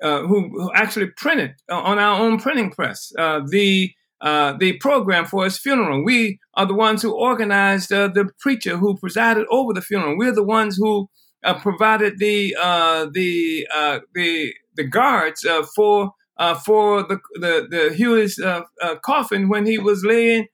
who, 0.00 0.26
who, 0.26 0.72
actually 0.74 1.10
printed 1.16 1.54
on 1.70 2.00
our 2.00 2.20
own 2.20 2.40
printing 2.40 2.72
press 2.72 3.12
the 3.16 3.92
uh, 4.20 4.54
the 4.58 4.72
program 4.78 5.24
for 5.26 5.44
his 5.44 5.58
funeral. 5.58 6.04
We 6.04 6.38
are 6.54 6.66
the 6.66 6.74
ones 6.74 7.02
who 7.02 7.12
organized 7.12 7.92
uh, 7.92 8.08
the 8.08 8.28
preacher 8.40 8.76
who 8.76 8.96
presided 8.96 9.46
over 9.50 9.72
the 9.72 9.82
funeral. 9.82 10.18
We're 10.18 10.34
the 10.34 10.42
ones 10.42 10.76
who 10.76 11.08
uh, 11.44 11.54
provided 11.60 12.18
the 12.18 12.56
uh, 12.60 13.06
the 13.12 13.66
uh, 13.72 14.00
the 14.14 14.52
the 14.74 14.84
guards 14.84 15.46
for 15.74 16.12
for 16.64 17.02
the 17.02 17.18
the, 17.34 17.68
the 17.70 17.94
Huey's 17.94 18.40
coffin 19.02 19.48
when 19.48 19.66
he 19.66 19.78
was 19.78 20.04
laying 20.04 20.46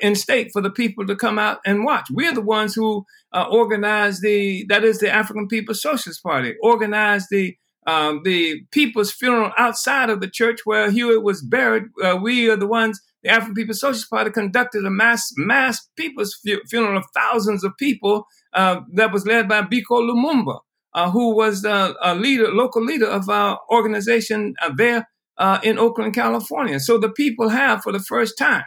in 0.00 0.14
state 0.14 0.50
for 0.52 0.62
the 0.62 0.70
people 0.70 1.06
to 1.06 1.16
come 1.16 1.38
out 1.38 1.58
and 1.66 1.84
watch. 1.84 2.08
We're 2.12 2.34
the 2.34 2.40
ones 2.40 2.74
who 2.74 3.04
organized 3.34 4.22
the 4.22 4.66
that 4.68 4.84
is 4.84 4.98
the 5.00 5.10
African 5.10 5.48
People's 5.48 5.82
Socialist 5.82 6.22
Party 6.22 6.54
organized 6.62 7.26
the 7.30 7.56
um, 7.86 8.22
the 8.24 8.62
people's 8.70 9.12
funeral 9.12 9.52
outside 9.56 10.10
of 10.10 10.20
the 10.20 10.28
church 10.28 10.60
where 10.64 10.90
Hewitt 10.90 11.22
was 11.22 11.42
buried. 11.42 11.84
Uh, 12.02 12.18
we 12.20 12.50
are 12.50 12.56
the 12.56 12.66
ones, 12.66 13.00
the 13.22 13.30
African 13.30 13.54
People's 13.54 13.80
Socialist 13.80 14.10
Party 14.10 14.30
conducted 14.30 14.84
a 14.84 14.90
mass 14.90 15.32
mass 15.36 15.88
people's 15.96 16.34
fu- 16.34 16.60
funeral 16.68 16.98
of 16.98 17.04
thousands 17.14 17.64
of 17.64 17.76
people 17.78 18.26
uh, 18.52 18.80
that 18.94 19.12
was 19.12 19.26
led 19.26 19.48
by 19.48 19.62
Biko 19.62 20.00
Lumumba, 20.02 20.60
uh, 20.94 21.10
who 21.10 21.34
was 21.34 21.64
a 21.64 22.14
leader, 22.14 22.48
local 22.48 22.84
leader 22.84 23.06
of 23.06 23.28
our 23.28 23.58
organization 23.70 24.54
uh, 24.60 24.70
there 24.76 25.08
uh, 25.38 25.58
in 25.62 25.78
Oakland, 25.78 26.14
California. 26.14 26.78
So 26.80 26.98
the 26.98 27.10
people 27.10 27.48
have, 27.48 27.82
for 27.82 27.92
the 27.92 27.98
first 28.00 28.36
time, 28.36 28.64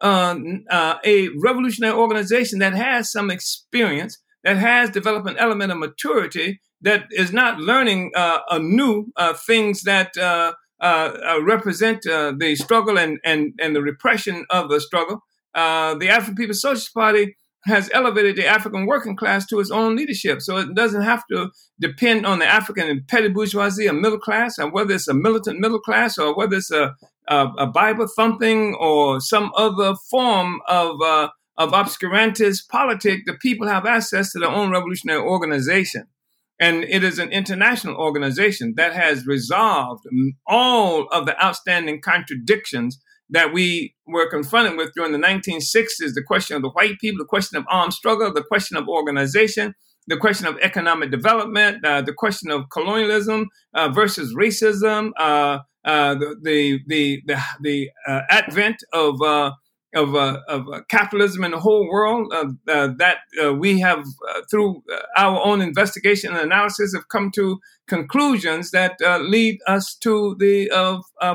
uh, 0.00 0.96
a 1.04 1.28
revolutionary 1.42 1.94
organization 1.94 2.58
that 2.60 2.74
has 2.74 3.10
some 3.10 3.30
experience, 3.30 4.18
that 4.44 4.56
has 4.56 4.90
developed 4.90 5.28
an 5.28 5.36
element 5.38 5.72
of 5.72 5.78
maturity 5.78 6.60
that 6.82 7.06
is 7.10 7.32
not 7.32 7.58
learning 7.58 8.12
uh, 8.14 8.40
anew 8.50 9.06
uh, 9.16 9.34
things 9.34 9.82
that 9.82 10.16
uh, 10.16 10.52
uh, 10.80 11.12
uh 11.30 11.42
represent 11.42 12.06
uh, 12.06 12.32
the 12.36 12.54
struggle 12.56 12.98
and, 12.98 13.18
and, 13.24 13.54
and 13.60 13.74
the 13.74 13.82
repression 13.82 14.44
of 14.50 14.68
the 14.68 14.80
struggle. 14.80 15.22
the 15.54 16.08
African 16.08 16.34
People's 16.34 16.60
Socialist 16.60 16.94
Party 16.94 17.36
has 17.64 17.88
elevated 17.94 18.34
the 18.34 18.46
African 18.46 18.86
working 18.86 19.14
class 19.14 19.46
to 19.46 19.60
its 19.60 19.70
own 19.70 19.94
leadership. 19.94 20.42
So 20.42 20.56
it 20.56 20.74
doesn't 20.74 21.02
have 21.02 21.22
to 21.30 21.50
depend 21.80 22.26
on 22.26 22.40
the 22.40 22.46
African 22.46 23.04
petty 23.08 23.28
bourgeoisie 23.28 23.88
or 23.88 23.92
middle 23.92 24.18
class, 24.18 24.58
and 24.58 24.72
whether 24.72 24.94
it's 24.94 25.06
a 25.06 25.14
militant 25.14 25.60
middle 25.60 25.80
class 25.80 26.18
or 26.18 26.34
whether 26.34 26.56
it's 26.56 26.72
a, 26.72 26.96
a, 27.28 27.46
a 27.58 27.66
Bible 27.68 28.08
thumping 28.16 28.74
or 28.74 29.20
some 29.20 29.52
other 29.56 29.94
form 30.10 30.60
of, 30.66 31.00
uh, 31.00 31.28
of 31.56 31.70
obscurantist 31.70 32.68
politic, 32.68 33.20
the 33.26 33.34
people 33.34 33.68
have 33.68 33.86
access 33.86 34.32
to 34.32 34.40
their 34.40 34.50
own 34.50 34.72
revolutionary 34.72 35.22
organization. 35.22 36.08
And 36.62 36.84
it 36.84 37.02
is 37.02 37.18
an 37.18 37.32
international 37.32 37.96
organization 37.96 38.74
that 38.76 38.92
has 38.92 39.26
resolved 39.26 40.04
all 40.46 41.08
of 41.08 41.26
the 41.26 41.34
outstanding 41.44 42.00
contradictions 42.00 43.00
that 43.30 43.52
we 43.52 43.96
were 44.06 44.30
confronted 44.30 44.76
with 44.76 44.92
during 44.94 45.10
the 45.10 45.18
1960s 45.18 46.14
the 46.14 46.22
question 46.24 46.54
of 46.54 46.62
the 46.62 46.68
white 46.68 47.00
people, 47.00 47.18
the 47.18 47.28
question 47.28 47.58
of 47.58 47.64
armed 47.68 47.92
struggle, 47.92 48.32
the 48.32 48.44
question 48.44 48.76
of 48.76 48.86
organization, 48.86 49.74
the 50.06 50.16
question 50.16 50.46
of 50.46 50.56
economic 50.62 51.10
development, 51.10 51.84
uh, 51.84 52.00
the 52.00 52.12
question 52.12 52.48
of 52.52 52.70
colonialism 52.72 53.48
uh, 53.74 53.88
versus 53.88 54.32
racism, 54.32 55.10
uh, 55.18 55.58
uh 55.84 56.14
the, 56.14 56.36
the, 56.44 56.80
the, 57.26 57.36
the, 57.60 57.90
uh, 58.06 58.20
advent 58.30 58.76
of 58.92 59.20
uh, 59.20 59.50
of, 59.94 60.14
uh, 60.14 60.40
of 60.48 60.68
uh, 60.68 60.80
capitalism 60.88 61.44
in 61.44 61.50
the 61.50 61.60
whole 61.60 61.88
world 61.88 62.32
uh, 62.32 62.46
uh 62.68 62.88
that 62.98 63.18
uh, 63.42 63.52
we 63.52 63.80
have, 63.80 64.04
uh, 64.28 64.40
through 64.50 64.82
our 65.16 65.44
own 65.44 65.60
investigation 65.60 66.32
and 66.32 66.40
analysis, 66.40 66.94
have 66.94 67.08
come 67.08 67.30
to 67.30 67.60
conclusions 67.86 68.70
that 68.70 68.96
lead 69.20 69.58
us 69.66 69.94
to 69.94 70.34
the 70.38 70.70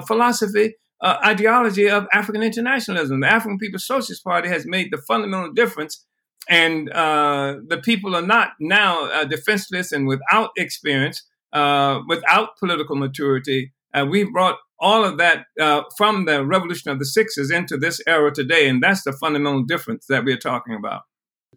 philosophy, 0.08 0.74
ideology 1.04 1.90
of 1.90 2.08
African 2.14 2.42
internationalism. 2.42 3.20
The 3.20 3.28
African 3.28 3.60
People's 3.60 3.86
Socialist 3.86 4.24
Party 4.24 4.50
has 4.50 4.66
made 4.66 4.90
the 4.92 4.98
fundamental 4.98 5.52
difference, 5.54 6.04
and 6.50 6.88
the 6.88 7.82
people 7.84 8.16
are 8.16 8.26
not 8.26 8.54
now 8.60 9.24
defenseless 9.26 9.92
and 9.92 10.08
without 10.08 10.50
experience, 10.58 11.24
without 11.54 12.58
political 12.58 12.96
maturity. 12.96 13.72
we've 14.10 14.32
brought 14.32 14.58
all 14.80 15.04
of 15.04 15.18
that 15.18 15.46
uh, 15.60 15.84
from 15.98 16.26
the 16.26 16.46
revolution 16.46 16.92
of 16.92 17.00
the 17.00 17.06
sixes 17.06 17.52
into 17.52 17.78
this 17.78 18.02
era 18.08 18.34
today, 18.34 18.68
and 18.68 18.82
that's 18.82 19.04
the 19.04 19.14
fundamental 19.14 19.64
difference 19.64 20.06
that 20.08 20.24
we're 20.24 20.38
talking 20.38 20.76
about. 20.76 21.04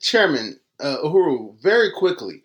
Chairman 0.00 0.58
uh, 0.78 0.98
Uhuru, 1.04 1.60
very 1.62 1.90
quickly, 1.92 2.42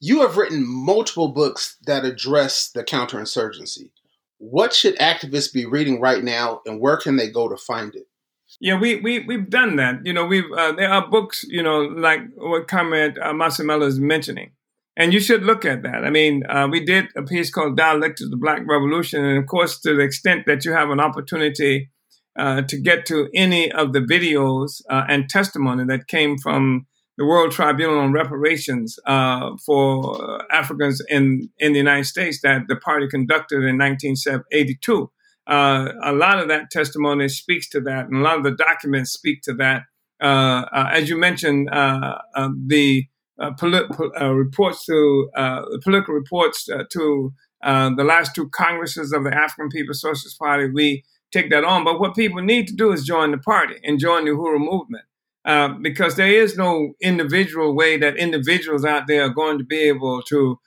you 0.00 0.20
have 0.20 0.36
written 0.36 0.64
multiple 0.66 1.28
books 1.28 1.76
that 1.86 2.04
address 2.04 2.70
the 2.70 2.84
counterinsurgency. 2.84 3.90
What 4.38 4.74
should 4.74 4.96
activists 4.98 5.52
be 5.52 5.64
reading 5.64 6.00
right 6.00 6.22
now, 6.22 6.60
and 6.66 6.80
where 6.80 6.96
can 6.96 7.16
they 7.16 7.30
go 7.30 7.48
to 7.48 7.56
find 7.56 7.94
it? 7.94 8.06
Yeah, 8.60 8.78
we 8.78 8.96
we 8.96 9.20
we've 9.20 9.48
done 9.48 9.76
that. 9.76 10.04
You 10.04 10.12
know, 10.12 10.26
we've 10.26 10.50
uh, 10.52 10.72
there 10.72 10.90
are 10.90 11.08
books. 11.08 11.44
You 11.48 11.62
know, 11.62 11.80
like 11.80 12.20
what 12.36 12.68
Comrade 12.68 13.18
uh, 13.18 13.32
Masamela 13.32 13.86
is 13.86 13.98
mentioning 13.98 14.52
and 14.96 15.12
you 15.12 15.20
should 15.20 15.42
look 15.42 15.64
at 15.64 15.82
that. 15.82 16.04
I 16.04 16.10
mean, 16.10 16.44
uh, 16.48 16.68
we 16.70 16.84
did 16.84 17.06
a 17.16 17.22
piece 17.22 17.50
called 17.50 17.76
Dialectics 17.76 18.22
of 18.22 18.30
the 18.30 18.36
Black 18.36 18.62
Revolution. 18.66 19.24
And 19.24 19.38
of 19.38 19.46
course, 19.46 19.80
to 19.80 19.94
the 19.94 20.02
extent 20.02 20.46
that 20.46 20.64
you 20.64 20.72
have 20.72 20.90
an 20.90 21.00
opportunity 21.00 21.90
uh, 22.38 22.62
to 22.62 22.80
get 22.80 23.06
to 23.06 23.28
any 23.34 23.70
of 23.72 23.92
the 23.92 24.00
videos 24.00 24.82
uh, 24.88 25.04
and 25.08 25.28
testimony 25.28 25.84
that 25.86 26.06
came 26.06 26.38
from 26.38 26.86
the 27.16 27.24
World 27.24 27.52
Tribunal 27.52 27.98
on 27.98 28.12
Reparations 28.12 28.98
uh, 29.06 29.50
for 29.64 30.42
Africans 30.52 31.02
in, 31.08 31.48
in 31.58 31.72
the 31.72 31.78
United 31.78 32.06
States 32.06 32.40
that 32.42 32.62
the 32.68 32.76
party 32.76 33.08
conducted 33.08 33.64
in 33.64 33.78
1982. 33.78 35.10
Uh, 35.46 35.92
a 36.02 36.12
lot 36.12 36.38
of 36.38 36.48
that 36.48 36.70
testimony 36.70 37.28
speaks 37.28 37.68
to 37.68 37.80
that, 37.82 38.06
and 38.06 38.16
a 38.16 38.20
lot 38.20 38.38
of 38.38 38.44
the 38.44 38.52
documents 38.52 39.12
speak 39.12 39.42
to 39.42 39.54
that. 39.54 39.82
Uh, 40.20 40.64
as 40.72 41.08
you 41.08 41.16
mentioned, 41.18 41.68
the 41.68 43.04
polit- 43.58 43.90
uh, 44.20 44.32
reports 44.32 44.84
to 44.86 45.30
uh, 45.36 45.62
political 45.82 46.14
reports 46.14 46.68
uh, 46.68 46.84
to 46.90 47.32
uh, 47.62 47.90
the 47.96 48.04
last 48.04 48.34
two 48.34 48.48
Congresses 48.50 49.12
of 49.12 49.24
the 49.24 49.34
African 49.34 49.68
People's 49.68 50.00
Socialist 50.00 50.38
Party. 50.38 50.70
We 50.70 51.04
take 51.32 51.50
that 51.50 51.64
on, 51.64 51.84
but 51.84 51.98
what 51.98 52.14
people 52.14 52.42
need 52.42 52.68
to 52.68 52.74
do 52.74 52.92
is 52.92 53.04
join 53.04 53.32
the 53.32 53.38
party 53.38 53.76
and 53.82 53.98
join 53.98 54.24
the 54.24 54.32
Uhuru 54.32 54.58
movement. 54.58 55.04
Uh, 55.44 55.74
because 55.82 56.16
there 56.16 56.28
is 56.28 56.56
no 56.56 56.94
individual 57.02 57.74
way 57.74 57.98
that 57.98 58.16
individuals 58.16 58.82
out 58.82 59.06
there 59.06 59.24
are 59.24 59.28
going 59.28 59.58
to 59.58 59.64
be 59.64 59.76
able 59.76 60.22
to 60.22 60.58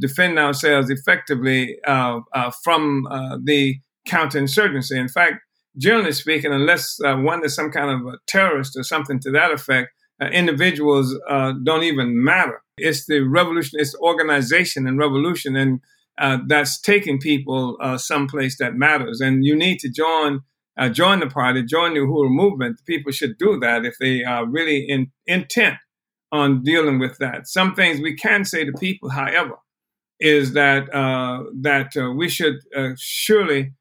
defend 0.00 0.40
ourselves 0.40 0.90
effectively 0.90 1.78
from 2.64 3.06
the 3.44 3.76
counterinsurgency. 4.08 4.96
In 4.96 5.06
fact, 5.08 5.36
generally 5.78 6.10
speaking, 6.10 6.52
unless 6.52 6.98
one 7.00 7.44
is 7.44 7.54
some 7.54 7.70
kind 7.70 7.90
of 7.90 8.12
a 8.12 8.18
terrorist 8.26 8.76
or 8.76 8.82
something 8.82 9.20
to 9.20 9.30
that 9.30 9.52
effect, 9.52 9.90
uh, 9.90 10.01
individuals 10.30 11.18
uh, 11.28 11.52
don't 11.64 11.84
even 11.84 12.22
matter. 12.22 12.62
It's 12.76 13.06
the 13.06 13.20
revolution, 13.20 13.80
it's 13.80 13.94
organization 13.96 14.86
and 14.86 14.98
revolution, 14.98 15.56
and 15.56 15.80
uh, 16.18 16.38
that's 16.46 16.80
taking 16.80 17.18
people 17.18 17.76
uh, 17.80 17.98
someplace 17.98 18.58
that 18.58 18.74
matters. 18.74 19.20
And 19.20 19.44
you 19.44 19.56
need 19.56 19.78
to 19.80 19.90
join 19.90 20.40
uh, 20.78 20.88
join 20.88 21.20
the 21.20 21.26
party, 21.26 21.62
join 21.62 21.92
the 21.92 22.00
Uhuru 22.00 22.30
movement. 22.30 22.80
People 22.86 23.12
should 23.12 23.36
do 23.36 23.60
that 23.60 23.84
if 23.84 23.94
they 24.00 24.24
are 24.24 24.46
really 24.46 24.78
in, 24.88 25.12
intent 25.26 25.76
on 26.30 26.62
dealing 26.62 26.98
with 26.98 27.18
that. 27.18 27.46
Some 27.46 27.74
things 27.74 28.00
we 28.00 28.16
can 28.16 28.46
say 28.46 28.64
to 28.64 28.72
people, 28.72 29.10
however, 29.10 29.56
is 30.18 30.54
that 30.54 30.92
uh, 30.94 31.42
that 31.60 31.92
we 32.16 32.28
should 32.30 32.56
surely 32.96 33.72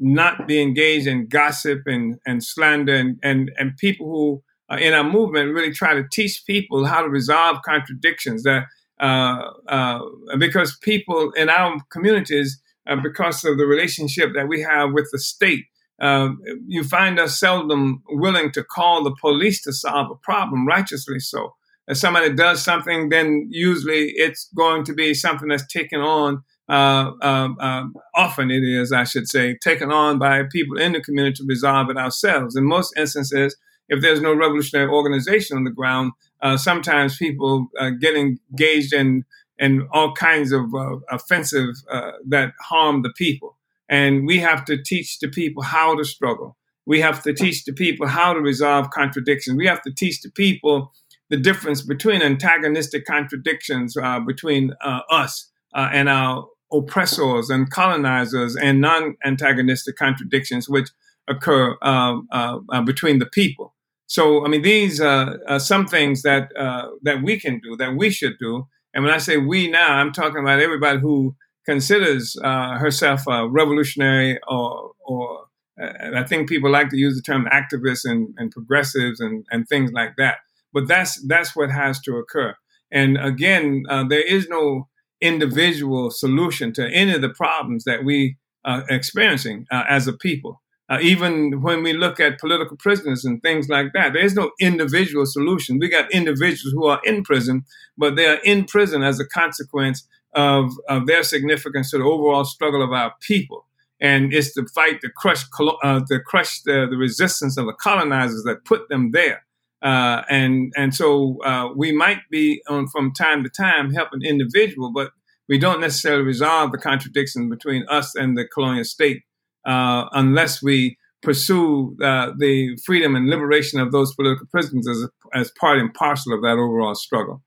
not 0.00 0.48
be 0.48 0.60
engaged 0.60 1.06
in 1.06 1.28
gossip 1.28 1.82
and, 1.86 2.16
and 2.26 2.42
slander 2.42 2.94
and, 2.94 3.18
and, 3.22 3.52
and 3.56 3.76
people 3.76 4.06
who 4.06 4.42
uh, 4.70 4.76
in 4.76 4.94
our 4.94 5.04
movement 5.04 5.54
really 5.54 5.72
try 5.72 5.94
to 5.94 6.04
teach 6.12 6.42
people 6.46 6.84
how 6.84 7.02
to 7.02 7.08
resolve 7.08 7.58
contradictions 7.64 8.42
that 8.42 8.64
uh, 9.00 9.50
uh, 9.68 10.00
because 10.38 10.76
people 10.82 11.30
in 11.32 11.48
our 11.48 11.78
communities 11.90 12.60
uh, 12.86 12.96
because 12.96 13.44
of 13.44 13.58
the 13.58 13.66
relationship 13.66 14.30
that 14.34 14.48
we 14.48 14.60
have 14.60 14.92
with 14.92 15.08
the 15.12 15.18
state 15.18 15.64
um, 16.00 16.38
you 16.66 16.84
find 16.84 17.18
us 17.18 17.38
seldom 17.38 18.02
willing 18.10 18.50
to 18.52 18.62
call 18.62 19.02
the 19.02 19.14
police 19.20 19.60
to 19.62 19.72
solve 19.72 20.10
a 20.10 20.16
problem 20.16 20.66
righteously 20.66 21.18
so 21.18 21.54
if 21.86 21.96
somebody 21.96 22.32
does 22.32 22.62
something 22.62 23.08
then 23.08 23.46
usually 23.50 24.12
it's 24.16 24.48
going 24.56 24.84
to 24.84 24.92
be 24.92 25.14
something 25.14 25.48
that's 25.48 25.66
taken 25.66 26.00
on 26.00 26.42
uh, 26.68 27.12
um, 27.22 27.56
um, 27.60 27.94
often 28.14 28.50
it 28.50 28.62
is, 28.62 28.92
I 28.92 29.04
should 29.04 29.26
say, 29.26 29.56
taken 29.62 29.90
on 29.90 30.18
by 30.18 30.42
people 30.52 30.78
in 30.78 30.92
the 30.92 31.00
community 31.00 31.36
to 31.36 31.46
resolve 31.48 31.88
it 31.88 31.96
ourselves. 31.96 32.56
In 32.56 32.64
most 32.64 32.94
instances, 32.96 33.56
if 33.88 34.00
there's 34.02 34.20
no 34.20 34.34
revolutionary 34.34 34.90
organization 34.90 35.56
on 35.56 35.64
the 35.64 35.70
ground, 35.70 36.12
uh, 36.40 36.56
sometimes 36.56 37.16
people 37.16 37.68
uh, 37.78 37.90
get 37.90 38.14
engaged 38.14 38.92
in 38.92 39.24
in 39.58 39.88
all 39.92 40.14
kinds 40.14 40.52
of 40.52 40.72
uh, 40.72 40.96
offensive 41.10 41.74
uh, 41.90 42.12
that 42.28 42.52
harm 42.60 43.02
the 43.02 43.12
people. 43.16 43.56
And 43.88 44.24
we 44.24 44.38
have 44.38 44.64
to 44.66 44.80
teach 44.80 45.18
the 45.18 45.26
people 45.26 45.64
how 45.64 45.96
to 45.96 46.04
struggle. 46.04 46.56
We 46.86 47.00
have 47.00 47.22
to 47.24 47.34
teach 47.34 47.64
the 47.64 47.72
people 47.72 48.06
how 48.06 48.34
to 48.34 48.40
resolve 48.40 48.90
contradictions. 48.90 49.56
We 49.56 49.66
have 49.66 49.82
to 49.82 49.92
teach 49.92 50.22
the 50.22 50.30
people 50.30 50.92
the 51.28 51.36
difference 51.36 51.82
between 51.82 52.22
antagonistic 52.22 53.04
contradictions 53.04 53.96
uh, 53.96 54.20
between 54.20 54.74
uh, 54.80 55.00
us 55.10 55.50
and 55.74 56.08
our 56.08 56.46
oppressors 56.72 57.50
and 57.50 57.70
colonizers 57.70 58.56
and 58.56 58.80
non-antagonistic 58.80 59.96
contradictions 59.96 60.68
which 60.68 60.88
occur 61.28 61.76
uh, 61.82 62.18
uh, 62.30 62.82
between 62.82 63.18
the 63.18 63.26
people. 63.26 63.74
So, 64.08 64.44
I 64.44 64.48
mean, 64.48 64.62
these 64.62 65.00
are 65.00 65.60
some 65.60 65.86
things 65.86 66.22
that 66.22 66.50
uh, 66.56 66.88
that 67.02 67.22
we 67.22 67.38
can 67.38 67.60
do, 67.60 67.76
that 67.76 67.94
we 67.94 68.10
should 68.10 68.36
do. 68.40 68.66
And 68.92 69.04
when 69.04 69.14
I 69.14 69.18
say 69.18 69.36
we 69.36 69.70
now, 69.70 69.92
I'm 69.92 70.12
talking 70.12 70.40
about 70.40 70.60
everybody 70.60 70.98
who 70.98 71.36
considers 71.64 72.36
herself 72.42 73.26
a 73.28 73.48
revolutionary 73.48 74.38
or 74.48 74.92
or 75.06 75.48
I 75.80 76.24
think 76.24 76.48
people 76.48 76.70
like 76.70 76.88
to 76.90 76.96
use 76.96 77.14
the 77.16 77.22
term 77.22 77.46
activists 77.52 78.04
and, 78.04 78.34
and 78.36 78.50
progressives 78.50 79.20
and, 79.20 79.44
and 79.50 79.68
things 79.68 79.92
like 79.92 80.16
that. 80.16 80.38
But 80.72 80.88
that's 80.88 81.22
that's 81.26 81.54
what 81.54 81.70
has 81.70 82.00
to 82.00 82.16
occur. 82.16 82.54
And 82.90 83.18
again, 83.18 83.84
uh, 83.88 84.04
there 84.08 84.26
is 84.26 84.48
no 84.48 84.88
individual 85.20 86.10
solution 86.10 86.72
to 86.74 86.88
any 86.88 87.14
of 87.14 87.20
the 87.20 87.28
problems 87.30 87.84
that 87.84 88.04
we 88.04 88.38
are 88.64 88.84
experiencing 88.88 89.66
uh, 89.70 89.84
as 89.88 90.06
a 90.06 90.12
people. 90.12 90.60
Uh, 90.90 90.98
even 91.02 91.60
when 91.60 91.82
we 91.82 91.92
look 91.92 92.18
at 92.18 92.38
political 92.38 92.76
prisoners 92.76 93.24
and 93.24 93.42
things 93.42 93.68
like 93.68 93.92
that, 93.92 94.12
there's 94.14 94.34
no 94.34 94.50
individual 94.60 95.26
solution. 95.26 95.78
We 95.78 95.90
got 95.90 96.10
individuals 96.10 96.72
who 96.72 96.86
are 96.86 97.00
in 97.04 97.22
prison, 97.24 97.64
but 97.98 98.16
they 98.16 98.26
are 98.26 98.40
in 98.44 98.64
prison 98.64 99.02
as 99.02 99.20
a 99.20 99.26
consequence 99.26 100.06
of, 100.34 100.72
of 100.88 101.06
their 101.06 101.22
significance 101.22 101.90
to 101.90 101.98
the 101.98 102.04
overall 102.04 102.44
struggle 102.44 102.82
of 102.82 102.92
our 102.92 103.12
people. 103.20 103.66
And 104.00 104.32
it's 104.32 104.54
the 104.54 104.66
fight 104.74 105.00
to 105.02 105.10
crush, 105.14 105.44
uh, 105.82 106.00
to 106.08 106.20
crush 106.20 106.62
the, 106.62 106.86
the 106.88 106.96
resistance 106.96 107.58
of 107.58 107.66
the 107.66 107.74
colonizers 107.74 108.44
that 108.44 108.64
put 108.64 108.88
them 108.88 109.10
there. 109.10 109.44
Uh, 109.80 110.22
and 110.28 110.72
and 110.76 110.92
so 110.94 111.40
uh, 111.44 111.72
we 111.74 111.92
might 111.92 112.18
be 112.30 112.60
on 112.68 112.88
from 112.88 113.12
time 113.12 113.44
to 113.44 113.50
time 113.50 113.92
helping 113.92 114.22
individual, 114.22 114.92
but 114.92 115.12
we 115.48 115.56
don't 115.58 115.80
necessarily 115.80 116.24
resolve 116.24 116.72
the 116.72 116.78
contradiction 116.78 117.48
between 117.48 117.86
us 117.88 118.14
and 118.16 118.36
the 118.36 118.44
colonial 118.44 118.84
state 118.84 119.22
unless 119.68 120.62
we 120.62 120.96
pursue 121.22 121.96
uh, 122.02 122.32
the 122.38 122.76
freedom 122.84 123.16
and 123.16 123.28
liberation 123.28 123.80
of 123.80 123.92
those 123.92 124.14
political 124.14 124.46
prisoners 124.46 124.86
as, 124.88 125.08
as 125.34 125.52
part 125.58 125.78
and 125.78 125.92
parcel 125.94 126.32
of 126.32 126.42
that 126.42 126.52
overall 126.52 126.94
struggle. 126.94 127.42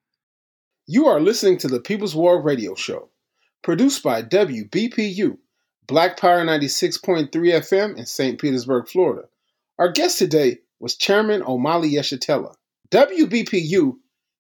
You 0.88 1.08
are 1.08 1.22
listening 1.22 1.58
to 1.60 1.68
the 1.68 1.80
People's 1.80 2.16
War 2.16 2.42
Radio 2.42 2.76
Show, 2.76 3.10
produced 3.64 4.04
by 4.04 4.24
WBPU, 4.24 5.38
Black 5.88 6.20
Power 6.20 6.44
96.3 6.46 7.30
FM 7.32 7.98
in 7.98 8.06
St. 8.06 8.40
Petersburg, 8.40 8.90
Florida. 8.90 9.28
Our 9.80 9.92
guest 9.92 10.18
today 10.20 10.60
was 10.80 10.98
Chairman 10.98 11.42
Omali 11.42 11.92
Yeshitela. 11.92 12.56
WBPU 12.92 13.94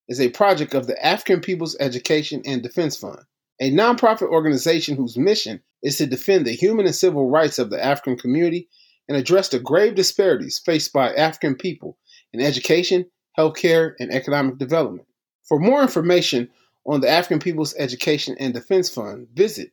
is 0.10 0.20
a 0.20 0.30
project 0.30 0.74
of 0.74 0.88
the 0.88 1.06
African 1.06 1.40
People's 1.40 1.78
Education 1.80 2.42
and 2.46 2.62
Defense 2.62 2.98
Fund, 2.98 3.20
a 3.60 3.72
nonprofit 3.72 4.30
organization 4.30 4.96
whose 4.96 5.18
mission 5.18 5.62
is 5.84 5.98
to 5.98 6.06
defend 6.06 6.46
the 6.46 6.52
human 6.52 6.86
and 6.86 6.96
civil 6.96 7.30
rights 7.30 7.60
of 7.60 7.70
the 7.70 7.84
African 7.84 8.18
community 8.18 8.70
and 9.08 9.18
address 9.18 9.50
the 9.50 9.60
grave 9.60 9.96
disparities 9.96 10.60
faced 10.60 10.94
by 10.94 11.14
African 11.14 11.56
people 11.56 11.98
in 12.34 12.40
education, 12.40 13.06
healthcare, 13.38 13.94
and 14.00 14.12
economic 14.12 14.58
development. 14.58 15.08
For 15.48 15.60
more 15.60 15.82
information 15.82 16.50
on 16.86 17.02
the 17.02 17.10
African 17.10 17.40
People's 17.40 17.76
Education 17.78 18.36
and 18.40 18.54
Defense 18.54 18.90
Fund, 18.90 19.28
visit 19.34 19.72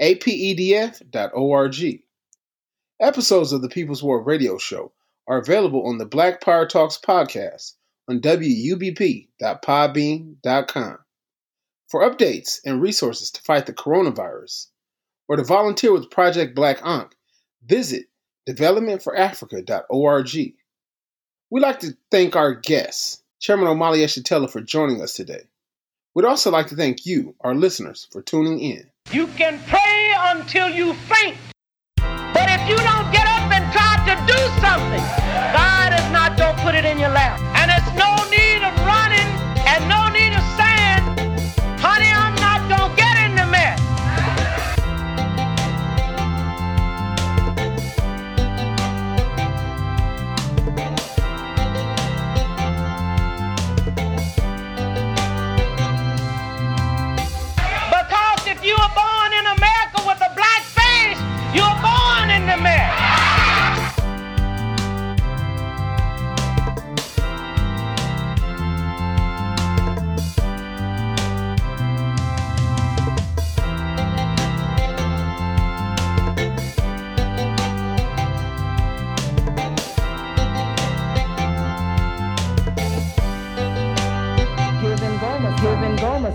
apedf.org. 0.00 2.02
Episodes 3.00 3.52
of 3.52 3.62
the 3.62 3.68
People's 3.68 4.02
War 4.02 4.22
radio 4.22 4.58
show 4.58 4.92
are 5.26 5.38
available 5.38 5.86
on 5.86 5.98
the 5.98 6.06
Black 6.06 6.40
Power 6.40 6.66
Talks 6.66 6.98
podcast 6.98 7.74
on 8.08 8.20
wubp.podbean.com. 8.20 10.98
For 11.90 12.08
updates 12.08 12.60
and 12.64 12.80
resources 12.80 13.30
to 13.32 13.42
fight 13.42 13.66
the 13.66 13.72
coronavirus 13.72 14.68
or 15.26 15.34
to 15.34 15.42
volunteer 15.42 15.92
with 15.92 16.08
Project 16.08 16.54
Black 16.54 16.78
Ankh, 16.84 17.16
visit 17.66 18.06
developmentforafrica.org. 18.48 20.54
We'd 21.50 21.60
like 21.60 21.80
to 21.80 21.96
thank 22.12 22.36
our 22.36 22.54
guests, 22.54 23.24
Chairman 23.40 23.66
Omali 23.66 24.04
Yeshitela, 24.04 24.48
for 24.48 24.60
joining 24.60 25.02
us 25.02 25.14
today. 25.14 25.48
We'd 26.14 26.26
also 26.26 26.52
like 26.52 26.68
to 26.68 26.76
thank 26.76 27.06
you, 27.06 27.34
our 27.40 27.56
listeners, 27.56 28.06
for 28.12 28.22
tuning 28.22 28.60
in. 28.60 28.88
You 29.10 29.26
can 29.26 29.58
pray 29.66 30.14
until 30.16 30.68
you 30.68 30.94
faint, 30.94 31.36
but 31.96 32.48
if 32.48 32.68
you 32.68 32.76
don't 32.76 33.10
get 33.10 33.26
up 33.26 33.50
and 33.50 33.72
try 33.72 33.96
to 34.06 34.14
do 34.32 34.38
something, 34.60 35.02
God 35.52 35.92
is 35.98 36.08
not 36.12 36.38
going 36.38 36.54
to 36.54 36.62
put 36.62 36.76
it 36.76 36.84
in 36.84 37.00
your 37.00 37.10
lap. 37.10 37.49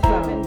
Seven. 0.02 0.45